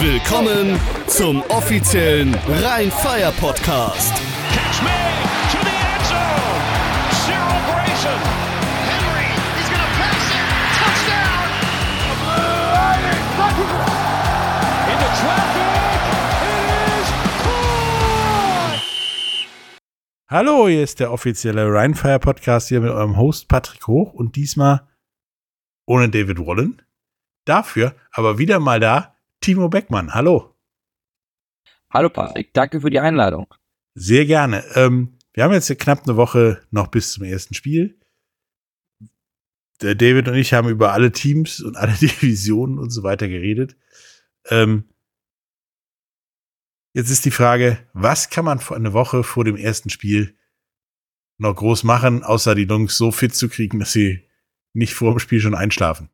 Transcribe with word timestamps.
Willkommen 0.00 0.78
zum 1.08 1.42
offiziellen 1.48 2.32
Rhein-Fire-Podcast. 2.46 4.12
Catch 4.52 4.80
me 4.80 4.90
to 5.50 5.58
the 5.58 5.74
end 5.74 6.06
zone. 6.06 6.62
Cyril 7.26 7.58
Grayson. 7.66 8.20
Henry, 8.86 9.26
he's 9.58 9.66
to 9.66 9.74
pass 9.98 10.30
it. 10.30 10.46
Touchdown. 10.78 11.50
Into 14.86 15.08
traffic. 15.18 15.66
It 16.46 16.60
is 17.00 17.08
caught. 17.42 18.78
Hallo, 20.28 20.68
hier 20.68 20.84
ist 20.84 21.00
der 21.00 21.12
offizielle 21.12 21.72
Rheinfire 21.72 22.20
Podcast 22.20 22.68
hier 22.68 22.80
mit 22.80 22.90
eurem 22.90 23.16
Host 23.16 23.48
Patrick 23.48 23.88
Hoch 23.88 24.12
und 24.12 24.36
diesmal 24.36 24.86
ohne 25.86 26.08
David 26.08 26.38
Wallen. 26.38 26.82
Dafür 27.44 27.96
aber 28.12 28.38
wieder 28.38 28.60
mal 28.60 28.78
da 28.78 29.16
Timo 29.40 29.68
Beckmann. 29.68 30.14
Hallo. 30.14 30.54
Hallo 31.90 32.10
Patrick, 32.10 32.52
danke 32.52 32.80
für 32.80 32.90
die 32.90 33.00
Einladung. 33.00 33.52
Sehr 33.94 34.26
gerne. 34.26 34.64
Ähm, 34.74 35.18
wir 35.32 35.44
haben 35.44 35.52
jetzt 35.52 35.76
knapp 35.78 36.02
eine 36.04 36.16
Woche 36.16 36.60
noch 36.70 36.88
bis 36.88 37.12
zum 37.12 37.24
ersten 37.24 37.54
Spiel. 37.54 37.98
Der 39.80 39.94
David 39.94 40.28
und 40.28 40.34
ich 40.34 40.52
haben 40.52 40.68
über 40.68 40.92
alle 40.92 41.12
Teams 41.12 41.60
und 41.60 41.76
alle 41.76 41.92
Divisionen 42.00 42.78
und 42.78 42.90
so 42.90 43.02
weiter 43.02 43.28
geredet. 43.28 43.76
Ähm, 44.46 44.84
jetzt 46.92 47.10
ist 47.10 47.24
die 47.24 47.30
Frage, 47.30 47.78
was 47.92 48.30
kann 48.30 48.44
man 48.44 48.58
vor 48.58 48.76
eine 48.76 48.92
Woche 48.92 49.22
vor 49.22 49.44
dem 49.44 49.56
ersten 49.56 49.90
Spiel 49.90 50.36
noch 51.38 51.54
groß 51.54 51.84
machen, 51.84 52.24
außer 52.24 52.54
die 52.54 52.64
Jungs 52.64 52.96
so 52.96 53.12
fit 53.12 53.34
zu 53.34 53.48
kriegen, 53.48 53.78
dass 53.78 53.92
sie 53.92 54.28
nicht 54.74 54.94
vor 54.94 55.12
dem 55.12 55.20
Spiel 55.20 55.40
schon 55.40 55.54
einschlafen? 55.54 56.10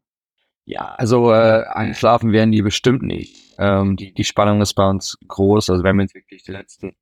Ja, 0.66 0.94
also 0.96 1.30
äh, 1.32 1.64
einschlafen 1.68 2.32
werden 2.32 2.52
die 2.52 2.62
bestimmt 2.62 3.02
nicht. 3.02 3.54
Ähm, 3.58 3.96
die, 3.96 4.14
die 4.14 4.24
Spannung 4.24 4.62
ist 4.62 4.74
bei 4.74 4.88
uns 4.88 5.18
groß. 5.28 5.70
Also 5.70 5.82
wir 5.82 5.90
haben 5.90 6.00
jetzt 6.00 6.14
wirklich 6.14 6.42
die 6.42 6.52
letzten 6.52 6.96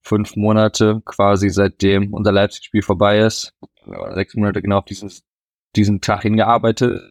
fünf 0.00 0.36
Monate 0.36 1.02
quasi 1.04 1.50
seitdem 1.50 2.12
unser 2.12 2.32
Leipzig-Spiel 2.32 2.82
vorbei 2.82 3.20
ist, 3.20 3.54
oder 3.86 4.14
sechs 4.14 4.34
Monate 4.34 4.62
genau 4.62 4.78
auf 4.78 4.84
dieses, 4.84 5.24
diesen 5.76 6.00
Tag 6.00 6.22
hingearbeitet 6.22 7.02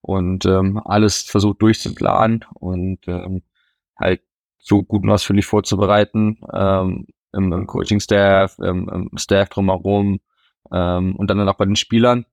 und 0.00 0.46
ähm, 0.46 0.80
alles 0.84 1.22
versucht 1.22 1.60
durchzuplanen 1.60 2.44
und 2.54 3.06
ähm, 3.08 3.42
halt 3.98 4.22
so 4.58 4.82
gut 4.82 5.02
und 5.02 5.10
ausführlich 5.10 5.46
vorzubereiten 5.46 6.40
ähm, 6.52 7.06
im, 7.32 7.52
im 7.52 7.66
Coaching-Staff, 7.66 8.58
im, 8.58 8.88
im 8.88 9.10
Staff 9.16 9.48
drumherum 9.50 10.20
ähm, 10.72 11.16
und 11.16 11.28
dann 11.28 11.48
auch 11.48 11.56
bei 11.56 11.64
den 11.64 11.76
Spielern. 11.76 12.26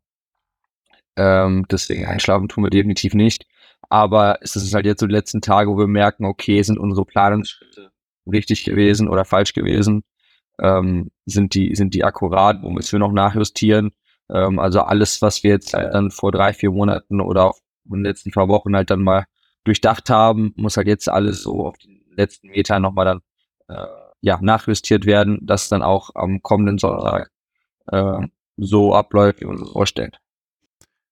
Ähm, 1.17 1.65
deswegen 1.69 2.05
einschlafen 2.05 2.49
tun 2.49 2.63
wir 2.63 2.69
definitiv 2.69 3.13
nicht. 3.13 3.45
Aber 3.89 4.39
es 4.41 4.55
ist 4.55 4.73
halt 4.73 4.85
jetzt 4.85 4.99
so 4.99 5.07
die 5.07 5.13
letzten 5.13 5.41
Tage, 5.41 5.69
wo 5.69 5.77
wir 5.77 5.87
merken, 5.87 6.25
okay, 6.25 6.61
sind 6.61 6.79
unsere 6.79 7.05
Planungsschritte 7.05 7.91
richtig 8.25 8.63
gewesen 8.65 9.07
oder 9.09 9.25
falsch 9.25 9.53
gewesen? 9.53 10.03
Ähm, 10.59 11.11
sind 11.25 11.53
die, 11.53 11.75
sind 11.75 11.93
die 11.93 12.03
akkurat? 12.03 12.63
Wo 12.63 12.69
müssen 12.69 12.93
wir 12.93 12.99
noch 12.99 13.11
nachjustieren? 13.11 13.91
Ähm, 14.29 14.59
also 14.59 14.81
alles, 14.81 15.21
was 15.21 15.43
wir 15.43 15.51
jetzt 15.51 15.73
halt 15.73 15.93
dann 15.93 16.11
vor 16.11 16.31
drei, 16.31 16.53
vier 16.53 16.71
Monaten 16.71 17.21
oder 17.21 17.45
auch 17.45 17.59
in 17.85 17.97
den 17.97 18.03
letzten 18.03 18.31
paar 18.31 18.47
Wochen 18.47 18.75
halt 18.75 18.89
dann 18.89 19.03
mal 19.03 19.25
durchdacht 19.63 20.09
haben, 20.09 20.53
muss 20.55 20.77
halt 20.77 20.87
jetzt 20.87 21.09
alles 21.09 21.43
so 21.43 21.67
auf 21.67 21.77
den 21.77 22.01
letzten 22.15 22.49
Metern 22.49 22.81
nochmal 22.81 23.05
dann 23.05 23.21
äh, 23.67 23.87
ja, 24.21 24.39
nachjustiert 24.41 25.05
werden, 25.05 25.39
dass 25.41 25.69
dann 25.69 25.83
auch 25.83 26.11
am 26.15 26.41
kommenden 26.41 26.77
Sonntag 26.77 27.31
äh, 27.91 28.27
so 28.57 28.95
abläuft, 28.95 29.39
wie 29.39 29.45
wir 29.45 29.49
uns 29.49 29.61
das 29.61 29.71
vorstellen. 29.71 30.11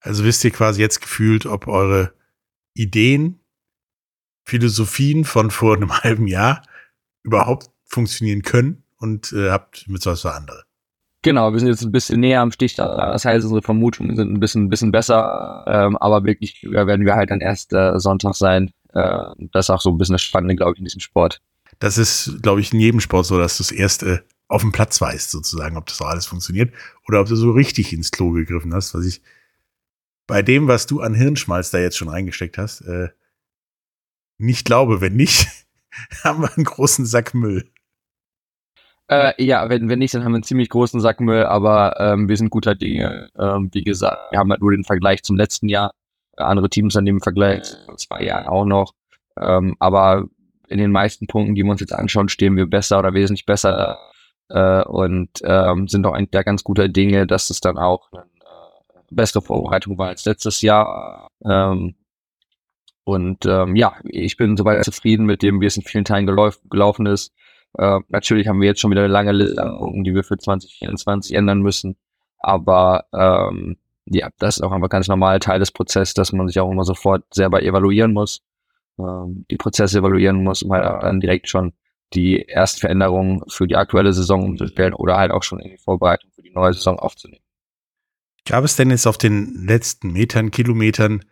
Also 0.04 0.26
wisst 0.26 0.44
ihr 0.44 0.52
quasi 0.52 0.82
jetzt 0.82 1.02
gefühlt, 1.02 1.46
ob 1.46 1.68
eure 1.68 2.14
Ideen, 2.74 3.40
Philosophien 4.46 5.24
von 5.24 5.50
vor 5.50 5.76
einem 5.76 5.98
halben 6.04 6.28
Jahr 6.28 6.62
überhaupt 7.24 7.72
funktionieren 7.86 8.42
können 8.42 8.84
und 8.98 9.32
äh, 9.32 9.50
habt 9.50 9.88
mit 9.88 10.06
was 10.06 10.22
für 10.22 10.34
andere. 10.34 10.64
Genau, 11.22 11.54
wir 11.54 11.60
sind 11.60 11.70
jetzt 11.70 11.84
ein 11.84 11.92
bisschen 11.94 12.20
näher 12.20 12.42
am 12.42 12.52
Stich. 12.52 12.76
Das 12.76 13.24
heißt, 13.24 13.46
unsere 13.46 13.62
Vermutungen 13.62 14.18
sind 14.18 14.34
ein 14.34 14.42
bisschen, 14.42 14.66
ein 14.66 14.70
bisschen 14.70 14.92
besser. 14.92 15.64
Ähm, 15.68 15.96
aber 15.96 16.26
wirklich 16.26 16.62
ja, 16.64 16.86
werden 16.86 17.06
wir 17.06 17.16
halt 17.16 17.32
dann 17.32 17.40
erst 17.40 17.72
äh, 17.72 17.98
Sonntag 17.98 18.36
sein. 18.36 18.72
Äh, 18.94 19.28
das 19.54 19.68
ist 19.68 19.70
auch 19.70 19.80
so 19.80 19.90
ein 19.90 19.98
bisschen 19.98 20.14
das 20.14 20.22
Spannende, 20.22 20.58
glaube 20.58 20.74
ich, 20.74 20.80
in 20.80 20.86
diesem 20.86 21.00
Sport. 21.00 21.40
Das 21.80 21.98
ist, 21.98 22.40
glaube 22.42 22.60
ich, 22.60 22.74
in 22.74 22.82
jedem 22.82 23.00
Sport 23.00 23.26
so, 23.26 23.38
dass 23.38 23.56
du 23.56 23.64
das 23.64 23.72
erste 23.72 24.26
auf 24.50 24.62
dem 24.62 24.74
Platz 24.74 25.00
weißt, 25.00 25.32
sozusagen, 25.32 25.78
ob 25.78 25.86
das 25.86 26.02
auch 26.02 26.08
alles 26.08 26.26
funktioniert 26.26 26.74
oder 27.08 27.22
ob 27.22 27.28
du 27.28 27.38
so 27.38 27.52
richtig 27.52 27.94
ins 27.94 28.12
Klo 28.12 28.32
gegriffen 28.32 28.74
hast, 28.74 28.94
was 28.94 29.06
ich 29.06 29.22
bei 30.28 30.42
dem, 30.42 30.68
was 30.68 30.86
du 30.86 31.02
an 31.02 31.14
Hirnschmalz 31.14 31.72
da 31.72 31.80
jetzt 31.80 31.98
schon 31.98 32.10
reingesteckt 32.10 32.58
hast, 32.58 32.82
äh, 32.82 33.10
nicht 34.38 34.66
glaube. 34.66 35.02
Wenn 35.02 35.16
nicht, 35.16 35.48
haben 36.24 36.42
wir 36.42 36.56
einen 36.56 36.66
großen 36.66 37.06
Sack 37.06 37.34
Müll. 37.34 37.70
Äh, 39.10 39.44
ja, 39.44 39.70
wenn, 39.70 39.90
wenn 39.90 40.00
nicht, 40.00 40.14
dann 40.14 40.24
haben 40.24 40.32
wir 40.32 40.38
einen 40.38 40.44
ziemlich 40.44 40.70
großen 40.70 41.00
Sack 41.02 41.20
Müll, 41.20 41.44
aber 41.44 42.00
ähm, 42.00 42.30
wir 42.30 42.38
sind 42.38 42.50
guter 42.50 42.74
Dinge. 42.74 43.30
Ähm, 43.38 43.70
wie 43.74 43.84
gesagt, 43.84 44.32
wir 44.32 44.40
haben 44.40 44.50
halt 44.50 44.62
nur 44.62 44.72
den 44.72 44.86
Vergleich 44.86 45.24
zum 45.24 45.36
letzten 45.36 45.70
Jahr. 45.70 45.94
Andere 46.38 46.70
Teams 46.70 46.96
an 46.96 47.06
dem 47.06 47.22
Vergleich 47.22 47.64
zwei 47.98 48.24
Jahren 48.24 48.48
auch 48.48 48.66
noch. 48.66 48.94
Ähm, 49.40 49.76
aber 49.80 50.26
in 50.68 50.80
den 50.80 50.92
meisten 50.92 51.28
Punkten, 51.28 51.54
die 51.54 51.64
wir 51.64 51.72
uns 51.72 51.82
jetzt 51.82 51.94
anschauen, 51.94 52.30
stehen 52.30 52.56
wir 52.56 52.66
besser 52.66 53.00
oder 53.00 53.14
wesentlich 53.14 53.46
besser 53.46 54.00
äh, 54.50 54.84
und 54.84 55.30
ähm, 55.44 55.88
sind 55.88 56.06
auch 56.06 56.14
eigentlich 56.14 56.32
da 56.32 56.44
ganz 56.44 56.64
guter 56.64 56.88
Dinge, 56.88 57.28
dass 57.28 57.50
es 57.50 57.60
dann 57.60 57.78
auch 57.78 58.12
ein 58.14 58.33
bessere 59.14 59.42
Vorbereitung 59.42 59.98
war 59.98 60.10
als 60.10 60.26
letztes 60.26 60.62
Jahr. 60.62 61.28
Ähm, 61.46 61.96
und 63.06 63.46
ähm, 63.46 63.76
ja, 63.76 63.96
ich 64.06 64.38
bin 64.38 64.56
soweit 64.56 64.86
zufrieden 64.86 65.26
mit 65.26 65.42
dem, 65.42 65.60
wie 65.62 65.66
es 65.66 65.78
in 65.78 65.84
vielen 65.84 66.06
Teilen 66.06 66.26
gelauf 66.26 66.60
gelaufen 66.70 67.06
ist. 67.06 67.34
Äh, 67.78 68.00
natürlich 68.10 68.48
haben 68.48 68.62
wir 68.62 68.68
jetzt 68.68 68.80
schon 68.80 68.92
wieder 68.92 69.02
eine 69.02 69.12
lange 69.12 69.32
Liste 69.32 69.62
die 70.04 70.16
wir 70.16 70.24
für 70.24 70.38
2024 70.38 71.36
ändern 71.36 71.62
müssen. 71.62 71.98
Aber 72.40 73.06
ähm, 73.14 73.78
ja, 74.06 74.30
das 74.38 74.58
ist 74.58 74.64
auch 74.64 74.72
einfach 74.72 74.90
ganz 74.90 75.08
normal 75.08 75.40
Teil 75.40 75.60
des 75.60 75.72
Prozesses, 75.72 76.14
dass 76.14 76.34
man 76.34 76.48
sich 76.48 76.60
auch 76.60 76.72
immer 76.72 76.84
sofort 76.84 77.24
selber 77.34 77.64
evaluieren 77.64 78.14
muss, 78.14 78.42
ähm, 79.00 79.46
die 79.50 79.58
Prozesse 79.58 80.00
evaluieren 80.00 80.44
muss, 80.44 80.64
um 80.64 80.74
halt 80.74 81.04
dann 81.04 81.20
direkt 81.20 81.50
schon 81.50 81.74
die 82.14 82.42
Erstveränderungen 82.42 83.44
für 83.48 83.68
die 83.68 83.76
aktuelle 83.76 84.14
Saison 84.14 84.44
umzustellen 84.44 84.94
oder 84.94 85.18
halt 85.18 85.32
auch 85.32 85.44
schon 85.44 85.60
in 85.60 85.72
die 85.72 85.78
Vorbereitung 85.78 86.32
für 86.32 86.44
die 86.44 86.52
neue 86.52 86.74
Saison 86.74 87.00
aufzunehmen. 87.00 87.43
Gab 88.46 88.64
es 88.64 88.76
denn 88.76 88.90
jetzt 88.90 89.08
auf 89.08 89.18
den 89.18 89.66
letzten 89.66 90.12
Metern, 90.12 90.52
Kilometern 90.52 91.24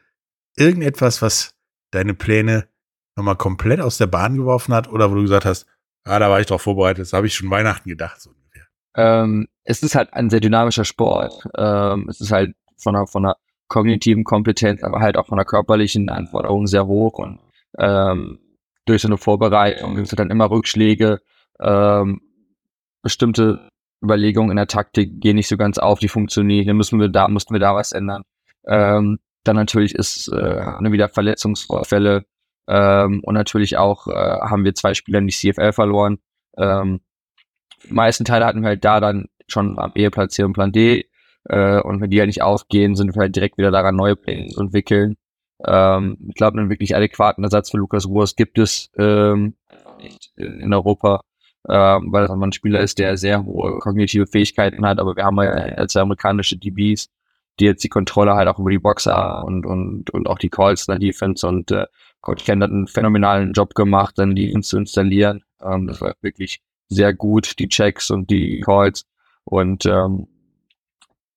irgendetwas, 0.56 1.22
was 1.22 1.56
deine 1.92 2.14
Pläne 2.14 2.68
nochmal 3.16 3.36
komplett 3.36 3.82
aus 3.82 3.98
der 3.98 4.08
Bahn 4.08 4.38
geworfen 4.38 4.74
hat 4.74 4.90
oder 4.90 5.12
wo 5.12 5.16
du 5.16 5.22
gesagt 5.22 5.46
hast, 5.46 5.66
ah, 6.06 6.20
da 6.20 6.30
war 6.30 6.40
ich 6.40 6.48
drauf 6.48 6.62
vorbereitet, 6.62 7.02
das 7.02 7.14
habe 7.14 7.28
ich 7.28 7.34
schon 7.34 7.50
Weihnachten 7.50 7.90
gedacht, 7.90 8.22
so 8.22 8.30
ungefähr? 8.30 8.68
Ähm, 8.96 9.48
es 9.64 9.84
ist 9.84 9.96
halt 9.96 10.14
ein 10.14 10.30
sehr 10.30 10.40
dynamischer 10.40 10.86
Sport. 10.86 11.48
Ähm, 11.58 12.08
es 12.10 12.22
ist 12.22 12.32
halt 12.32 12.56
von 12.78 12.96
einer, 12.96 13.08
von 13.08 13.26
einer 13.26 13.36
kognitiven 13.68 14.24
Kompetenz, 14.24 14.84
aber 14.84 15.00
halt 15.00 15.18
auch 15.18 15.28
von 15.28 15.38
der 15.38 15.46
körperlichen 15.46 16.10
Anforderung 16.10 16.68
sehr 16.68 16.88
hoch 16.88 17.20
und 17.20 17.40
ähm, 17.78 18.40
durch 18.86 19.02
so 19.02 19.08
eine 19.08 19.18
Vorbereitung 19.18 19.96
gibt 19.96 20.08
es 20.08 20.16
dann 20.16 20.30
immer 20.30 20.50
Rückschläge, 20.50 21.22
ähm, 21.60 22.22
bestimmte 23.02 23.70
Überlegungen 24.04 24.52
in 24.52 24.58
der 24.58 24.68
Taktik 24.68 25.22
gehen 25.22 25.36
nicht 25.36 25.48
so 25.48 25.58
ganz 25.58 25.78
auf, 25.78 26.00
die 26.00 26.08
funktionieren, 26.08 26.68
dann 26.68 26.78
müssen 26.78 27.00
wir 27.00 27.10
da, 27.10 27.28
mussten 27.28 27.54
wir 27.54 27.60
da 27.60 27.76
was 27.76 27.92
ändern. 27.92 28.24
Ähm, 28.68 29.20
dann 29.44 29.56
natürlich 29.56 29.96
ist 29.96 30.28
äh, 30.30 30.92
wieder 30.92 31.10
Verletzungsvorfälle 31.10 32.26
ähm, 32.68 33.22
und 33.24 33.34
natürlich 33.34 33.78
auch 33.78 34.08
äh, 34.08 34.12
haben 34.14 34.64
wir 34.64 34.76
zwei 34.76 34.94
Spieler 34.94 35.20
in 35.20 35.28
die 35.28 35.34
CFL 35.34 35.72
verloren. 35.72 36.20
Ähm, 36.58 37.02
meisten 37.90 38.26
Teile 38.26 38.46
hatten 38.46 38.62
wir 38.62 38.70
halt 38.70 38.86
da 38.86 39.00
dann 39.00 39.28
schon 39.48 39.80
am 39.80 39.92
Eheplatz 39.96 40.36
hier 40.36 40.46
im 40.46 40.54
Plan 40.54 40.72
D 40.72 41.06
äh, 41.46 41.82
und 41.82 42.02
wenn 42.02 42.10
die 42.10 42.20
halt 42.20 42.28
nicht 42.28 42.44
aufgehen, 42.44 42.96
sind 42.96 43.16
wir 43.16 43.22
halt 43.22 43.36
direkt 43.36 43.58
wieder 43.58 43.72
daran, 43.72 43.96
neue 43.96 44.16
Pläne 44.16 44.48
zu 44.48 44.62
entwickeln. 44.62 45.18
Ähm, 45.66 46.18
ich 46.28 46.36
glaube, 46.36 46.60
einen 46.60 46.70
wirklich 46.70 46.96
adäquaten 46.96 47.44
Ersatz 47.44 47.72
für 47.72 47.78
Lukas 47.78 48.08
Wurst 48.08 48.38
gibt 48.38 48.58
es 48.58 48.92
ähm, 48.98 49.56
nicht 50.00 50.32
in 50.36 50.74
Europa 50.74 51.22
äh, 51.68 51.74
weil 51.74 52.26
er 52.26 52.32
ein 52.32 52.52
Spieler 52.54 52.80
ist, 52.80 53.00
der 53.00 53.18
sehr 53.18 53.44
hohe 53.46 53.80
kognitive 53.80 54.28
Fähigkeiten 54.28 54.86
hat, 54.86 55.00
aber 55.00 55.16
wir 55.16 55.24
haben 55.24 55.38
ja 55.38 55.52
als 55.52 55.96
amerikanische 55.96 56.58
DBs, 56.58 57.10
die 57.60 57.66
jetzt 57.66 57.84
die 57.84 57.90
Kontrolle 57.90 58.34
halt 58.34 58.48
auch 58.48 58.60
über 58.60 58.72
die 58.72 58.80
Boxer 58.80 59.44
und, 59.46 59.66
und, 59.66 60.10
und 60.10 60.28
auch 60.28 60.40
die 60.40 60.50
Calls 60.50 60.86
der 60.86 61.00
Defense 61.00 61.48
und 61.48 61.72
äh, 61.72 61.86
Coach 62.22 62.46
Ken 62.46 62.64
hat 62.64 62.72
einen 62.72 62.88
phänomenalen 62.88 63.54
Job 63.54 63.76
gemacht, 63.76 64.18
dann 64.18 64.36
die 64.36 64.60
zu 64.62 64.78
installieren. 64.78 65.44
Ähm, 65.62 65.88
das 65.88 66.02
war 66.02 66.16
wirklich 66.22 66.62
sehr 66.88 67.14
gut, 67.14 67.58
die 67.60 67.68
Checks 67.68 68.12
und 68.12 68.30
die 68.30 68.62
Calls 68.62 69.06
und 69.44 69.86
ähm, 69.86 70.28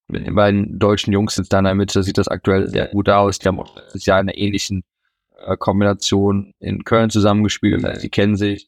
mit 0.07 0.27
den 0.27 0.35
beiden 0.35 0.77
deutschen 0.77 1.13
Jungs 1.13 1.35
jetzt 1.37 1.51
da 1.51 1.59
in 1.59 1.65
der 1.65 1.75
Mitte 1.75 2.03
sieht 2.03 2.19
das 2.19 2.27
aktuell 2.27 2.67
sehr 2.67 2.87
gut 2.89 3.09
aus. 3.09 3.39
Die 3.39 3.47
haben 3.47 3.59
auch 3.59 3.75
letztes 3.75 4.05
Jahr 4.05 4.19
in 4.19 4.29
einer 4.29 4.37
ähnlichen 4.37 4.83
äh, 5.45 5.57
Kombination 5.57 6.53
in 6.59 6.83
Köln 6.83 7.09
zusammengespielt, 7.09 7.83
das 7.83 7.91
heißt, 7.91 8.03
die 8.03 8.09
kennen 8.09 8.35
sich 8.35 8.67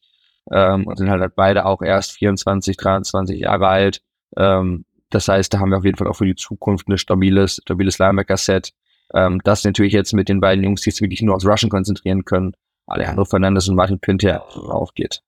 ähm, 0.52 0.88
und 0.88 0.98
sind 0.98 1.10
halt 1.10 1.36
beide 1.36 1.66
auch 1.66 1.82
erst 1.82 2.12
24, 2.14 2.78
23 2.78 3.40
Jahre 3.40 3.68
alt. 3.68 4.02
Ähm, 4.36 4.86
das 5.10 5.28
heißt, 5.28 5.54
da 5.54 5.60
haben 5.60 5.72
wir 5.72 5.78
auf 5.78 5.86
jeden 5.86 5.98
Fall 5.98 6.08
auch 6.08 6.16
für 6.18 6.26
die 6.26 6.36
Zukunft 6.36 6.88
ein 6.88 6.98
stabiles, 6.98 7.62
stabiles 7.64 7.98
Linebacker-Set. 7.98 8.74
Ähm, 9.14 9.42
das 9.44 9.64
natürlich 9.64 9.94
jetzt 9.94 10.14
mit 10.14 10.30
den 10.30 10.42
beiden 10.42 10.64
Jungs, 10.64 10.82
die 10.82 10.92
sich 10.92 11.02
wirklich 11.02 11.22
nur 11.22 11.36
aufs 11.36 11.46
Rushen 11.46 11.70
konzentrieren 11.70 12.26
können, 12.26 12.54
Alejandro 12.88 13.26
Fernandes 13.26 13.70
und 13.70 13.76
Martin 13.76 14.00
Pinter 14.00 14.46
aufgeht. 14.56 15.22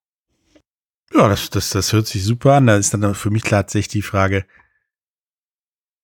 Ja, 1.13 1.27
das, 1.27 1.49
das, 1.49 1.69
das 1.71 1.93
hört 1.93 2.07
sich 2.07 2.23
super 2.23 2.55
an. 2.55 2.67
Da 2.67 2.75
ist 2.75 2.93
dann 2.93 3.15
für 3.15 3.31
mich 3.31 3.43
tatsächlich 3.43 3.87
die 3.87 4.01
Frage, 4.01 4.45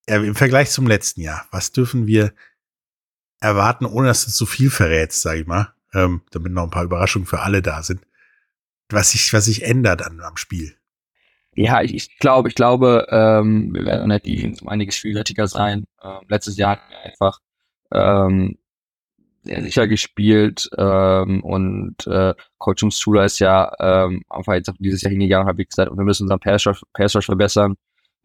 ja, 0.07 0.17
im 0.17 0.35
Vergleich 0.35 0.69
zum 0.71 0.87
letzten 0.87 1.21
Jahr, 1.21 1.47
was 1.51 1.71
dürfen 1.71 2.07
wir 2.07 2.33
erwarten, 3.39 3.85
ohne 3.85 4.07
dass 4.07 4.25
du 4.25 4.31
zu 4.31 4.45
viel 4.45 4.69
verrätst, 4.69 5.21
sag 5.21 5.37
ich 5.37 5.47
mal, 5.47 5.73
ähm, 5.93 6.21
damit 6.31 6.51
noch 6.51 6.63
ein 6.63 6.69
paar 6.69 6.83
Überraschungen 6.83 7.27
für 7.27 7.41
alle 7.41 7.61
da 7.61 7.83
sind, 7.83 8.01
was 8.89 9.11
sich, 9.11 9.33
was 9.33 9.45
sich 9.45 9.63
ändert 9.63 10.05
an, 10.05 10.19
am 10.21 10.37
Spiel. 10.37 10.75
Ja, 11.55 11.81
ich, 11.81 11.95
ich 11.95 12.17
glaube, 12.19 12.49
ich 12.49 12.55
glaube, 12.55 13.07
ähm, 13.09 13.73
wir 13.73 13.85
werden 13.85 14.11
halt 14.11 14.25
die 14.25 14.55
um 14.61 14.67
einiges 14.67 14.97
vielseitiger 14.97 15.47
sein. 15.47 15.85
Ähm, 16.03 16.19
letztes 16.27 16.57
Jahr 16.57 16.71
hatten 16.71 16.89
wir 16.89 16.99
einfach 16.99 17.39
ähm, 17.93 18.57
sehr 19.43 19.61
sicher 19.61 19.87
gespielt 19.87 20.69
ähm, 20.77 21.43
und 21.43 22.07
äh, 22.07 22.33
Coach 22.57 22.83
Umsula 22.83 23.25
ist 23.25 23.39
ja 23.39 23.71
ähm, 23.79 24.23
einfach 24.29 24.53
jetzt 24.53 24.69
auch 24.69 24.75
dieses 24.79 25.01
Jahr 25.03 25.11
hingegangen 25.11 25.45
und 25.45 25.51
hat 25.51 25.57
wie 25.57 25.65
gesagt, 25.65 25.95
wir 25.95 26.03
müssen 26.03 26.23
unseren 26.23 26.39
Pass 26.39 26.65
Rush 26.65 27.25
verbessern. 27.25 27.75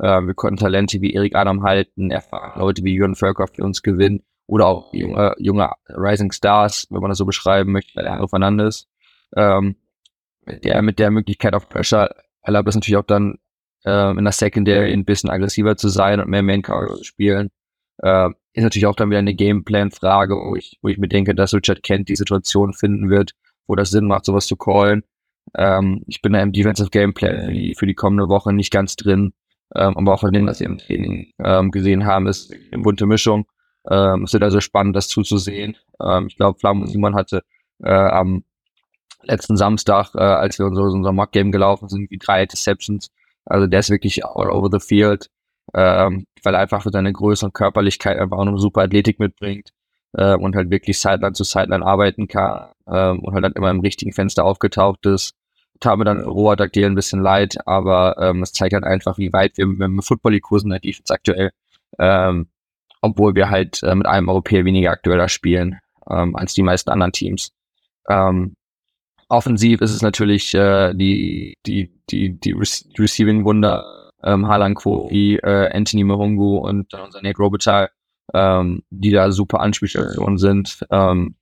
Ähm, 0.03 0.27
wir 0.27 0.35
konnten 0.35 0.57
Talente 0.57 1.01
wie 1.01 1.13
Erik 1.13 1.37
Adam 1.37 1.63
halten, 1.63 2.11
erfahrene 2.11 2.65
Leute 2.65 2.83
wie 2.85 2.95
Jürgen 2.95 3.17
Völker 3.17 3.47
für 3.47 3.63
uns 3.63 3.83
gewinnen 3.83 4.23
oder 4.47 4.67
auch 4.67 4.93
junge, 4.93 5.35
junge 5.39 5.71
Rising 5.89 6.33
Stars, 6.33 6.87
wenn 6.91 7.01
man 7.01 7.11
das 7.11 7.19
so 7.19 7.27
beschreiben 7.27 7.71
möchte, 7.71 7.93
bei 7.95 8.03
der 8.03 8.27
Fernandes. 8.27 8.89
Ähm, 9.37 9.77
mit, 10.53 10.65
der, 10.65 10.83
mit 10.83 10.99
der 10.99 11.11
Möglichkeit 11.11 11.55
auf 11.55 11.69
Pressure 11.69 12.11
erlaubt 12.43 12.69
es 12.69 12.75
natürlich 12.75 12.97
auch 12.97 13.07
dann 13.07 13.39
ähm, 13.85 14.19
in 14.19 14.25
der 14.25 14.33
Secondary 14.33 14.93
ein 14.93 15.05
bisschen 15.05 15.31
aggressiver 15.31 15.77
zu 15.77 15.89
sein 15.89 16.21
und 16.21 16.29
mehr 16.29 16.63
Cover 16.63 16.97
zu 16.97 17.05
spielen. 17.05 17.51
Äh, 18.03 18.31
ist 18.53 18.65
natürlich 18.65 18.87
auch 18.87 18.97
dann 18.97 19.11
wieder 19.11 19.19
eine 19.19 19.35
Gameplan-Frage, 19.35 20.35
wo 20.35 20.57
ich, 20.57 20.79
wo 20.83 20.89
ich 20.89 20.99
mir 20.99 21.09
denke, 21.09 21.35
dass 21.35 21.55
Richard 21.55 21.83
Kent 21.83 22.09
die 22.09 22.17
Situation 22.17 22.73
finden 22.73 23.11
wird, 23.11 23.33
wo 23.67 23.77
das 23.77 23.91
Sinn 23.91 24.07
macht, 24.07 24.25
sowas 24.25 24.47
zu 24.47 24.57
callen. 24.57 25.05
Ähm, 25.57 26.03
ich 26.07 26.21
bin 26.23 26.33
da 26.33 26.41
im 26.41 26.53
Defensive 26.53 26.91
Gameplan 26.91 27.47
für 27.47 27.53
die, 27.53 27.75
für 27.75 27.87
die 27.87 27.95
kommende 27.95 28.29
Woche 28.29 28.53
nicht 28.53 28.73
ganz 28.73 28.97
drin. 28.97 29.33
Ähm, 29.75 29.97
aber 29.97 30.15
auch 30.15 30.21
von 30.21 30.33
dem, 30.33 30.47
was 30.47 30.61
wir 30.61 30.67
im 30.67 30.79
Training 30.79 31.31
ähm, 31.43 31.71
gesehen 31.71 32.05
haben, 32.05 32.27
ist 32.27 32.53
eine 32.73 32.83
bunte 32.83 33.07
Mischung. 33.07 33.47
Ähm, 33.89 34.25
es 34.25 34.33
wird 34.33 34.43
also 34.43 34.61
spannend, 34.61 34.97
das 34.97 35.09
zuzusehen. 35.09 35.77
Ähm, 36.03 36.27
ich 36.27 36.37
glaube, 36.37 36.59
Flam 36.59 36.87
Simon 36.87 37.15
hatte 37.15 37.43
äh, 37.83 37.91
am 37.93 38.45
letzten 39.23 39.57
Samstag, 39.57 40.15
äh, 40.15 40.21
als 40.21 40.59
wir 40.59 40.67
unser, 40.67 40.83
unser 40.83 41.13
Mock-Game 41.13 41.53
gelaufen 41.53 41.89
sind, 41.89 42.11
wie 42.11 42.19
drei 42.19 42.43
Interceptions. 42.43 43.11
Also 43.45 43.67
der 43.67 43.81
ist 43.81 43.91
wirklich 43.91 44.25
all 44.25 44.51
over 44.51 44.69
the 44.71 44.85
field 44.85 45.29
ähm, 45.75 46.27
weil 46.43 46.55
er 46.55 46.61
einfach 46.61 46.83
für 46.83 46.91
seine 46.91 47.13
Größe 47.13 47.47
und 47.47 47.55
Körperlichkeit 47.55 48.19
einfach 48.19 48.39
auch 48.39 48.47
eine 48.47 48.59
super 48.59 48.83
Athletik 48.83 49.19
mitbringt 49.19 49.71
äh, 50.15 50.35
und 50.35 50.57
halt 50.57 50.71
wirklich 50.71 50.99
Sideline 50.99 51.33
zu 51.33 51.45
Sideline 51.45 51.85
arbeiten 51.85 52.29
kann 52.29 52.71
ähm, 52.89 53.21
und 53.21 53.35
halt 53.35 53.45
dann 53.45 53.53
immer 53.53 53.71
im 53.71 53.81
richtigen 53.81 54.13
Fenster 54.13 54.45
aufgetaucht 54.45 55.07
ist. 55.07 55.35
Tat 55.81 55.99
mir 55.99 56.05
dann 56.05 56.23
Robert 56.23 56.61
Aktiel 56.61 56.87
ein 56.87 56.95
bisschen 56.95 57.23
leid, 57.23 57.57
aber 57.67 58.17
ähm, 58.19 58.43
es 58.43 58.53
zeigt 58.53 58.75
halt 58.75 58.85
einfach, 58.85 59.17
wie 59.17 59.33
weit 59.33 59.57
wir 59.57 59.67
mit 59.67 59.81
dem 59.81 60.03
Football-Kurs 60.03 60.65
in 60.65 60.71
der 60.71 60.81
Defense 60.81 61.13
aktuell, 61.13 61.53
ähm, 61.99 62.49
obwohl 63.01 63.35
wir 63.35 63.49
halt 63.49 63.83
äh, 63.83 63.95
mit 63.95 64.07
einem 64.07 64.29
Europäer 64.29 64.65
weniger 64.65 64.91
aktueller 64.91 65.29
spielen 65.29 65.79
ähm, 66.11 66.37
als 66.37 66.53
die 66.53 66.63
meisten 66.63 66.91
anderen 66.91 67.13
Teams. 67.13 67.53
Ähm, 68.09 68.57
offensiv 69.31 69.81
ist 69.81 69.93
es 69.93 70.03
natürlich 70.03 70.55
äh, 70.55 70.93
die, 70.95 71.57
die, 71.67 71.91
die, 72.11 72.39
die 72.39 72.53
Receiving-Wunder 72.53 74.11
ähm, 74.23 74.47
Harlan 74.49 74.75
Kofi, 74.75 75.37
äh, 75.37 75.71
Anthony 75.73 76.05
Mahungu 76.05 76.59
und 76.59 76.93
dann 76.93 77.03
unser 77.03 77.23
Nate 77.23 77.39
Robitaille, 77.39 77.91
ähm, 78.35 78.83
die 78.91 79.11
da 79.11 79.31
super 79.31 79.61
Anspielstationen 79.61 80.37
sind. 80.37 80.85
Ähm, 80.91 81.37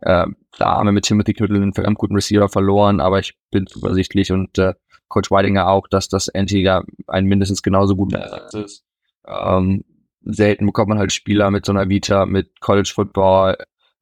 äh, 0.00 0.26
klar 0.52 0.78
haben 0.78 0.86
wir 0.86 0.92
mit 0.92 1.04
Timothy 1.04 1.34
Knüttel 1.34 1.56
einen 1.56 1.74
verdammt 1.74 1.98
guten 1.98 2.14
Receiver 2.14 2.48
verloren, 2.48 3.00
aber 3.00 3.20
ich 3.20 3.34
bin 3.50 3.66
zuversichtlich 3.66 4.32
und 4.32 4.58
äh, 4.58 4.74
Coach 5.08 5.30
Weidinger 5.30 5.68
auch, 5.68 5.86
dass 5.88 6.08
das 6.08 6.28
Anthony 6.28 6.62
da 6.64 6.82
ein 7.06 7.26
mindestens 7.26 7.62
genauso 7.62 7.96
guter 7.96 8.18
Ersatz 8.18 8.54
ist. 8.54 8.84
Ähm, 9.26 9.84
selten 10.22 10.66
bekommt 10.66 10.88
man 10.88 10.98
halt 10.98 11.12
Spieler 11.12 11.50
mit 11.50 11.66
so 11.66 11.72
einer 11.72 11.88
Vita, 11.88 12.26
mit 12.26 12.60
College 12.60 12.90
Football, 12.94 13.58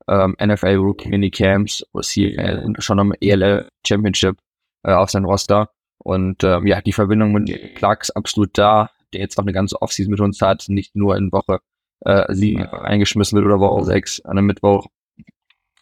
ähm, 0.08 0.36
NFL 0.42 0.76
Rookie 0.76 1.08
Mini 1.08 1.30
Camps, 1.30 1.84
CFL 2.00 2.62
und 2.64 2.82
schon 2.82 2.98
am 2.98 3.12
ELL 3.20 3.68
Championship 3.86 4.38
äh, 4.82 4.92
auf 4.92 5.10
sein 5.10 5.24
Roster. 5.24 5.70
Und 5.98 6.44
ähm, 6.44 6.66
ja, 6.66 6.80
die 6.80 6.92
Verbindung 6.92 7.32
mit 7.32 7.74
Clark 7.76 8.02
ist 8.02 8.16
absolut 8.16 8.56
da, 8.56 8.90
der 9.12 9.20
jetzt 9.20 9.38
auch 9.38 9.42
eine 9.42 9.52
ganze 9.52 9.80
Offseason 9.82 10.10
mit 10.10 10.20
uns 10.20 10.40
hat, 10.40 10.64
nicht 10.68 10.94
nur 10.96 11.16
in 11.16 11.32
Woche 11.32 11.60
äh, 12.00 12.32
sieben 12.32 12.62
eingeschmissen 12.62 13.36
wird 13.36 13.46
oder 13.46 13.60
Woche 13.60 13.84
sechs 13.84 14.20
an 14.20 14.38
einem 14.38 14.46
Mittwoch. 14.46 14.86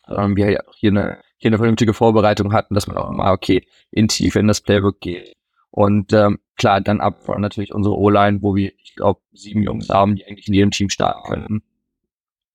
Ähm, 0.09 0.37
wir 0.37 0.63
hier 0.75 0.91
eine, 0.91 1.19
hier 1.37 1.49
eine 1.49 1.59
vernünftige 1.59 1.95
Vorbereitung 1.95 2.53
hatten, 2.53 2.75
dass 2.75 2.87
man 2.87 2.97
auch 2.97 3.11
mal, 3.11 3.33
okay, 3.33 3.67
in 3.91 4.09
Tiefe 4.09 4.39
in 4.39 4.49
das 4.49 4.61
Playbook 4.61 5.01
geht. 5.01 5.35
Und 5.71 6.13
ähm, 6.13 6.39
klar, 6.57 6.81
dann 6.81 7.01
ab 7.01 7.29
natürlich 7.39 7.75
unsere 7.75 7.97
O-Line, 7.97 8.39
wo 8.41 8.55
wir, 8.55 8.73
ich 8.79 8.95
glaube, 8.95 9.21
sieben 9.33 9.63
Jungs 9.63 9.89
haben, 9.91 10.17
die 10.17 10.27
eigentlich 10.27 10.49
in 10.49 10.55
jedem 10.55 10.71
Team 10.71 10.89
starten 10.89 11.29
könnten. 11.29 11.63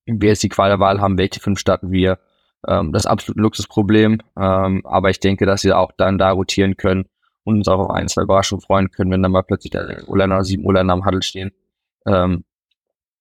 Wir 0.06 0.30
jetzt 0.30 0.44
die 0.44 0.50
Qual 0.50 0.70
der 0.70 0.80
Wahl 0.80 1.00
haben, 1.00 1.18
welche 1.18 1.40
fünf 1.40 1.60
starten 1.60 1.92
wir. 1.92 2.20
Ähm, 2.68 2.92
das 2.92 3.04
ist 3.04 3.08
absolut 3.08 3.38
ein 3.38 3.44
Luxusproblem. 3.44 4.22
Ähm, 4.38 4.86
aber 4.86 5.10
ich 5.10 5.20
denke, 5.20 5.46
dass 5.46 5.64
wir 5.64 5.78
auch 5.78 5.92
dann 5.98 6.18
da 6.18 6.32
rotieren 6.32 6.78
können 6.78 7.06
und 7.44 7.58
uns 7.58 7.68
auch 7.68 7.80
auf 7.80 7.92
ein, 7.92 8.08
zwei 8.08 8.24
Überraschungen 8.24 8.62
freuen 8.62 8.92
können, 8.92 9.12
wenn 9.12 9.22
dann 9.22 9.32
mal 9.32 9.44
plötzlich 9.44 9.72
der 9.72 10.08
Urlainer 10.08 10.36
oder 10.36 10.44
sieben 10.44 10.66
Urlainer 10.66 10.94
am 10.94 11.06
Huddle 11.06 11.24
stehen, 11.24 11.52
ähm, 12.06 12.44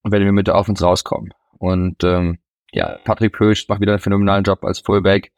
wenn 0.02 0.24
wir 0.24 0.32
mit 0.32 0.46
der 0.46 0.56
Offense 0.56 0.84
rauskommen. 0.84 1.32
Und 1.58 2.04
ähm, 2.04 2.38
ja, 2.72 2.98
Patrick 3.04 3.32
Pösch 3.32 3.68
macht 3.68 3.80
wieder 3.80 3.92
einen 3.92 4.00
phänomenalen 4.00 4.44
Job 4.44 4.64
als 4.64 4.80
Fullback. 4.80 5.32